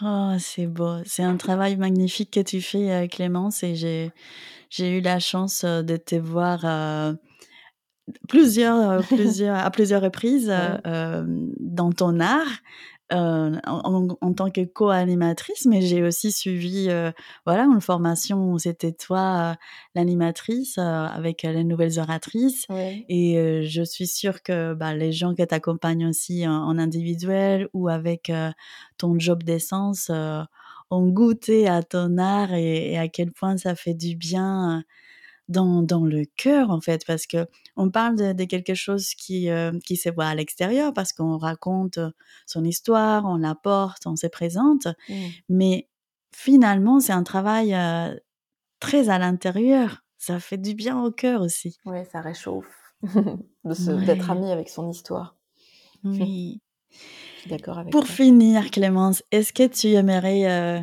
Oh, 0.03 0.33
c'est 0.37 0.67
beau. 0.67 0.97
C'est 1.03 1.23
un 1.23 1.35
travail 1.35 1.77
magnifique 1.77 2.29
que 2.29 2.39
tu 2.39 2.61
fais, 2.61 2.91
euh, 2.91 3.07
Clémence, 3.07 3.63
et 3.63 3.73
j'ai 3.73 4.11
j'ai 4.69 4.99
eu 4.99 5.01
la 5.01 5.17
chance 5.17 5.63
euh, 5.63 5.81
de 5.81 5.97
te 5.97 6.13
voir 6.13 7.15
plusieurs, 8.29 9.03
plusieurs, 9.07 9.57
à 9.57 9.71
plusieurs 9.71 10.03
reprises 10.03 10.53
dans 10.85 11.91
ton 11.91 12.19
art. 12.19 12.61
Euh, 13.13 13.55
en, 13.65 14.33
tant 14.33 14.49
que 14.49 14.65
co-animatrice, 14.65 15.65
mais 15.65 15.81
j'ai 15.81 16.03
aussi 16.03 16.31
suivi 16.31 16.87
euh, 16.89 17.11
voilà, 17.45 17.63
une 17.63 17.79
formation 17.79 18.51
où 18.51 18.59
c'était 18.59 18.91
toi 18.91 19.55
l'animatrice 19.95 20.77
avec 20.77 21.43
les 21.43 21.63
nouvelles 21.63 21.99
oratrices. 21.99 22.65
Et 23.07 23.63
je 23.65 23.83
suis 23.83 24.07
sûre 24.07 24.43
que 24.43 24.73
bah, 24.73 24.93
les 24.93 25.11
gens 25.11 25.33
qui 25.33 25.45
t'accompagnent 25.47 26.07
aussi 26.07 26.47
en, 26.47 26.77
individuel 26.77 27.69
ou 27.73 27.87
avec 27.87 28.31
ton 28.97 29.17
job 29.17 29.43
d'essence 29.43 30.11
ont 30.89 31.07
goûté 31.07 31.67
à 31.67 31.83
ton 31.83 32.17
art 32.17 32.53
et, 32.53 32.97
à 32.97 33.07
quel 33.07 33.31
point 33.31 33.57
ça 33.57 33.75
fait 33.75 33.93
du 33.93 34.15
bien 34.15 34.83
dans, 35.47 35.81
dans 35.81 36.05
le 36.05 36.25
cœur 36.25 36.71
en 36.71 36.81
fait 36.81 37.05
parce 37.05 37.25
que 37.25 37.47
on 37.75 37.89
parle 37.89 38.35
de, 38.35 38.43
quelque 38.45 38.73
chose 38.73 39.09
qui 39.15 39.49
euh, 39.49 39.71
qui 39.85 39.95
se 39.95 40.09
voit 40.09 40.25
à 40.25 40.35
l'extérieur 40.35 40.93
parce 40.93 41.13
qu'on 41.13 41.37
raconte 41.37 41.99
son 42.45 42.63
histoire, 42.63 43.25
on 43.25 43.37
la 43.37 43.55
porte, 43.55 44.07
on 44.07 44.15
se 44.15 44.27
présente, 44.27 44.87
mmh. 45.09 45.13
mais 45.49 45.89
finalement 46.35 46.99
c'est 46.99 47.13
un 47.13 47.23
travail 47.23 47.73
euh, 47.73 48.15
très 48.79 49.09
à 49.09 49.19
l'intérieur. 49.19 50.03
Ça 50.17 50.39
fait 50.39 50.57
du 50.57 50.73
bien 50.73 51.01
au 51.03 51.11
cœur 51.11 51.41
aussi. 51.41 51.77
Oui, 51.85 51.99
ça 52.11 52.21
réchauffe 52.21 52.65
d'être 53.63 54.31
ami 54.31 54.51
avec 54.51 54.69
son 54.69 54.89
histoire. 54.89 55.35
Oui. 56.03 56.61
Je 56.91 57.41
suis 57.41 57.49
d'accord 57.49 57.79
avec 57.79 57.91
Pour 57.91 58.07
finir, 58.07 58.69
Clémence, 58.71 59.23
est-ce 59.31 59.51
que 59.51 59.67
tu 59.67 59.87
aimerais 59.87 60.49
euh, 60.49 60.79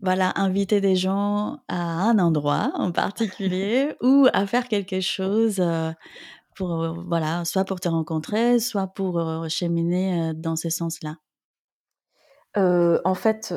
voilà, 0.00 0.32
inviter 0.36 0.80
des 0.80 0.96
gens 0.96 1.58
à 1.68 1.76
un 1.76 2.18
endroit 2.18 2.70
en 2.74 2.92
particulier 2.92 3.94
ou 4.02 4.28
à 4.32 4.46
faire 4.46 4.68
quelque 4.68 5.00
chose 5.00 5.56
euh, 5.58 5.90
pour, 6.54 6.82
euh, 6.82 6.92
voilà, 7.08 7.44
soit 7.44 7.64
pour 7.64 7.80
te 7.80 7.88
rencontrer, 7.88 8.60
soit 8.60 8.86
pour 8.88 9.18
euh, 9.18 9.48
cheminer 9.48 10.32
dans 10.34 10.56
ce 10.56 10.70
sens-là 10.70 11.16
en 13.04 13.14
fait, 13.14 13.54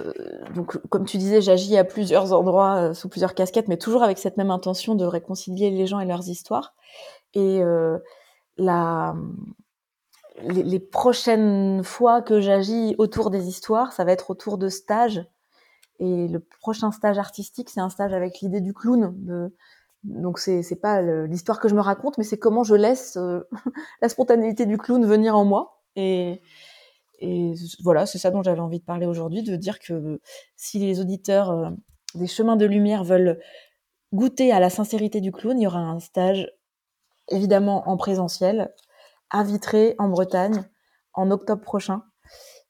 donc, 0.53 0.77
comme 0.89 1.05
tu 1.05 1.17
disais, 1.17 1.41
j'agis 1.41 1.75
à 1.75 1.83
plusieurs 1.83 2.33
endroits, 2.33 2.93
sous 2.93 3.09
plusieurs 3.09 3.33
casquettes, 3.33 3.67
mais 3.67 3.77
toujours 3.77 4.03
avec 4.03 4.19
cette 4.19 4.37
même 4.37 4.51
intention 4.51 4.93
de 4.93 5.05
réconcilier 5.05 5.71
les 5.71 5.87
gens 5.87 5.99
et 5.99 6.05
leurs 6.05 6.29
histoires. 6.29 6.75
Et 7.33 7.63
la, 8.57 9.15
les, 10.43 10.61
les, 10.61 10.79
prochaines 10.79 11.83
fois 11.83 12.21
que 12.21 12.41
j'agis 12.41 12.93
autour 12.99 13.31
des 13.31 13.47
histoires, 13.47 13.91
ça 13.91 14.03
va 14.03 14.11
être 14.11 14.29
autour 14.29 14.59
de 14.59 14.69
stages 14.69 15.25
et 16.02 16.28
le 16.28 16.39
prochain 16.39 16.91
stage 16.91 17.20
artistique, 17.20 17.70
c'est 17.70 17.80
un 17.80 17.91
stage 17.91 18.12
avec 18.12 18.39
l'idée 18.41 18.60
du 18.60 18.74
clown. 18.74 19.52
Donc 20.04 20.39
c'est 20.39 20.64
c'est 20.64 20.76
pas 20.76 20.99
l'histoire 21.28 21.60
que 21.60 21.70
je 21.70 21.76
me 21.76 21.82
raconte, 21.82 22.18
mais 22.18 22.24
c'est 22.24 22.39
comment 22.39 22.64
je 22.64 22.74
laisse 22.74 23.18
euh, 23.18 23.47
la 24.02 24.10
spontanéité 24.10 24.66
du 24.66 24.80
clown 24.80 25.06
venir 25.06 25.38
en 25.38 25.45
moi. 25.45 25.84
Et, 25.95 26.41
et 27.20 27.54
voilà, 27.84 28.08
c'est 28.08 28.18
ça 28.18 28.32
dont 28.32 28.41
j'avais 28.41 28.60
envie 28.60 28.80
de 28.80 28.84
parler 28.84 29.06
aujourd'hui, 29.06 29.43
de 29.43 29.56
dire 29.56 29.78
que 29.78 30.20
si 30.56 30.80
les 30.80 30.99
auditeurs 30.99 31.52
euh, 31.52 31.70
des 32.16 32.26
chemins 32.26 32.56
de 32.56 32.66
lumière 32.66 33.04
veulent 33.04 33.39
goûter 34.12 34.52
à 34.52 34.60
la 34.60 34.72
sincérité 34.72 35.22
du 35.22 35.32
clown, 35.32 35.60
il 35.60 35.64
y 35.64 35.68
aura 35.68 35.82
un 35.82 35.99
stage 35.99 36.52
évidemment 37.30 37.88
en 37.88 37.95
présentiel 37.95 38.74
à 39.30 39.43
Vitré 39.43 39.93
en 39.99 40.10
Bretagne 40.10 40.64
en 41.14 41.30
octobre 41.30 41.62
prochain. 41.62 42.02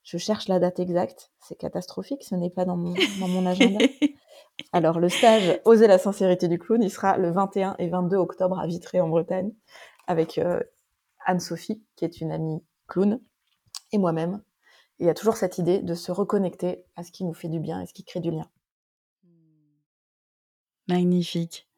Je 0.04 0.18
cherche 0.18 0.48
la 0.48 0.60
date 0.60 0.80
exacte. 0.80 1.32
C'est 1.40 1.56
catastrophique, 1.56 2.24
ce 2.24 2.36
n'est 2.36 2.50
pas 2.50 2.66
dans 2.66 2.78
mon, 2.78 2.94
dans 3.20 3.28
mon 3.28 3.46
agenda. 3.48 3.86
Alors, 4.74 5.00
le 5.00 5.10
stage 5.10 5.60
Oser 5.66 5.88
la 5.88 5.98
sincérité 5.98 6.48
du 6.48 6.58
clown, 6.60 6.82
il 6.82 6.92
sera 6.92 7.18
le 7.18 7.32
21 7.32 7.76
et 7.80 7.88
22 7.90 8.18
octobre 8.18 8.60
à 8.60 8.68
Vitré, 8.68 9.02
en 9.02 9.10
Bretagne, 9.10 9.54
avec 10.08 10.38
euh, 10.38 10.60
Anne-Sophie, 11.26 11.84
qui 11.96 12.06
est 12.06 12.22
une 12.22 12.32
amie 12.32 12.64
clown, 12.88 13.20
et 13.92 13.98
moi-même. 13.98 14.42
Il 15.00 15.08
y 15.08 15.10
a 15.10 15.14
toujours 15.14 15.38
cette 15.38 15.58
idée 15.58 15.80
de 15.80 15.96
se 15.96 16.12
reconnecter 16.12 16.86
à 16.96 17.04
ce 17.04 17.12
qui 17.12 17.24
nous 17.24 17.34
fait 17.34 17.50
du 17.50 17.60
bien 17.60 17.82
et 17.82 17.86
ce 17.86 17.94
qui 17.94 18.04
crée 18.04 18.20
du 18.20 18.32
lien. 18.32 18.48
Magnifique. 20.88 21.71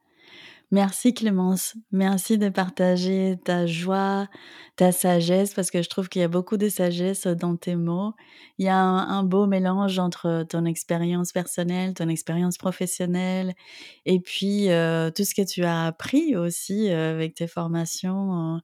Merci 0.73 1.13
Clémence, 1.13 1.75
merci 1.91 2.39
de 2.39 2.49
partager 2.49 3.37
ta 3.45 3.67
joie, 3.67 4.27
ta 4.75 4.91
sagesse, 4.91 5.53
parce 5.53 5.69
que 5.69 5.83
je 5.83 5.87
trouve 5.87 6.09
qu'il 6.09 6.21
y 6.23 6.25
a 6.25 6.27
beaucoup 6.27 6.57
de 6.57 6.67
sagesse 6.67 7.27
dans 7.27 7.55
tes 7.57 7.75
mots. 7.75 8.13
Il 8.57 8.65
y 8.65 8.69
a 8.69 8.79
un, 8.79 9.23
beau 9.23 9.45
mélange 9.45 9.99
entre 9.99 10.43
ton 10.49 10.65
expérience 10.65 11.31
personnelle, 11.31 11.93
ton 11.93 12.09
expérience 12.09 12.57
professionnelle, 12.57 13.53
et 14.07 14.19
puis 14.19 14.71
euh, 14.71 15.11
tout 15.11 15.25
ce 15.25 15.35
que 15.35 15.47
tu 15.47 15.63
as 15.63 15.85
appris 15.85 16.35
aussi 16.35 16.89
euh, 16.89 17.13
avec 17.13 17.35
tes 17.35 17.45
formations. 17.45 18.59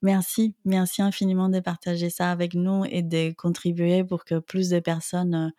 Merci, 0.00 0.54
merci 0.64 1.02
infiniment 1.02 1.50
de 1.50 1.60
partager 1.60 2.08
ça 2.08 2.30
avec 2.30 2.54
nous 2.54 2.86
et 2.86 3.02
de 3.02 3.34
contribuer 3.34 4.04
pour 4.04 4.24
que 4.24 4.38
plus 4.38 4.70
de 4.70 4.80
personnes 4.80 5.52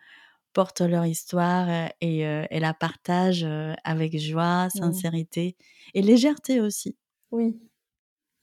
portent 0.52 0.80
leur 0.80 1.06
histoire 1.06 1.68
euh, 1.68 1.86
et, 2.00 2.26
euh, 2.26 2.44
et 2.50 2.60
la 2.60 2.74
partagent 2.74 3.44
euh, 3.44 3.74
avec 3.84 4.18
joie, 4.18 4.66
mmh. 4.66 4.70
sincérité 4.70 5.56
et 5.94 6.02
légèreté 6.02 6.60
aussi. 6.60 6.96
Oui, 7.30 7.60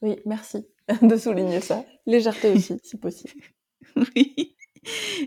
oui, 0.02 0.20
merci 0.24 0.66
de 1.02 1.16
souligner 1.16 1.60
ça. 1.60 1.84
Légèreté 2.06 2.52
aussi, 2.52 2.78
si 2.82 2.96
possible. 2.96 3.42
Oui. 3.96 4.56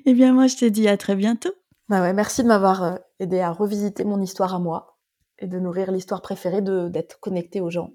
Eh 0.05 0.13
bien, 0.13 0.34
moi, 0.34 0.47
je 0.47 0.55
te 0.55 0.65
dis 0.65 0.88
à 0.88 0.95
très 0.95 1.15
bientôt. 1.15 1.51
Bah 1.89 2.01
ouais, 2.01 2.13
merci 2.13 2.43
de 2.43 2.47
m'avoir 2.47 2.99
aidé 3.19 3.39
à 3.39 3.51
revisiter 3.51 4.05
mon 4.05 4.21
histoire 4.21 4.53
à 4.53 4.59
moi 4.59 4.99
et 5.39 5.47
de 5.47 5.59
nourrir 5.59 5.91
l'histoire 5.91 6.21
préférée 6.21 6.61
d'être 6.61 7.19
connecté 7.19 7.59
aux 7.59 7.69
gens. 7.69 7.91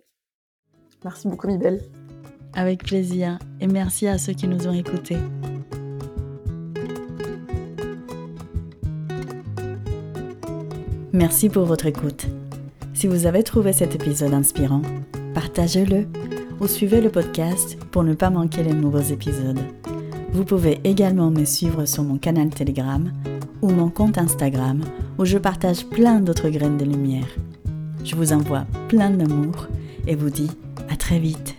Merci 1.04 1.28
beaucoup, 1.28 1.46
Mibel. 1.46 1.80
Avec 2.54 2.84
plaisir. 2.84 3.38
Et 3.60 3.66
merci 3.66 4.06
à 4.08 4.18
ceux 4.18 4.32
qui 4.32 4.48
nous 4.48 4.66
ont 4.66 4.72
écoutés. 4.72 5.18
Merci 11.14 11.48
pour 11.48 11.64
votre 11.64 11.86
écoute. 11.86 12.26
Si 12.92 13.06
vous 13.06 13.26
avez 13.26 13.44
trouvé 13.44 13.72
cet 13.72 13.94
épisode 13.94 14.34
inspirant, 14.34 14.82
partagez-le 15.32 16.08
ou 16.60 16.66
suivez 16.66 17.00
le 17.00 17.08
podcast 17.08 17.78
pour 17.92 18.02
ne 18.02 18.14
pas 18.14 18.30
manquer 18.30 18.64
les 18.64 18.72
nouveaux 18.72 18.98
épisodes. 18.98 19.60
Vous 20.32 20.44
pouvez 20.44 20.80
également 20.82 21.30
me 21.30 21.44
suivre 21.44 21.84
sur 21.84 22.02
mon 22.02 22.18
canal 22.18 22.50
Telegram 22.50 23.12
ou 23.62 23.70
mon 23.70 23.90
compte 23.90 24.18
Instagram 24.18 24.82
où 25.16 25.24
je 25.24 25.38
partage 25.38 25.86
plein 25.86 26.18
d'autres 26.18 26.48
graines 26.48 26.78
de 26.78 26.84
lumière. 26.84 27.28
Je 28.02 28.16
vous 28.16 28.32
envoie 28.32 28.66
plein 28.88 29.10
d'amour 29.10 29.68
et 30.08 30.16
vous 30.16 30.30
dis 30.30 30.50
à 30.90 30.96
très 30.96 31.20
vite. 31.20 31.53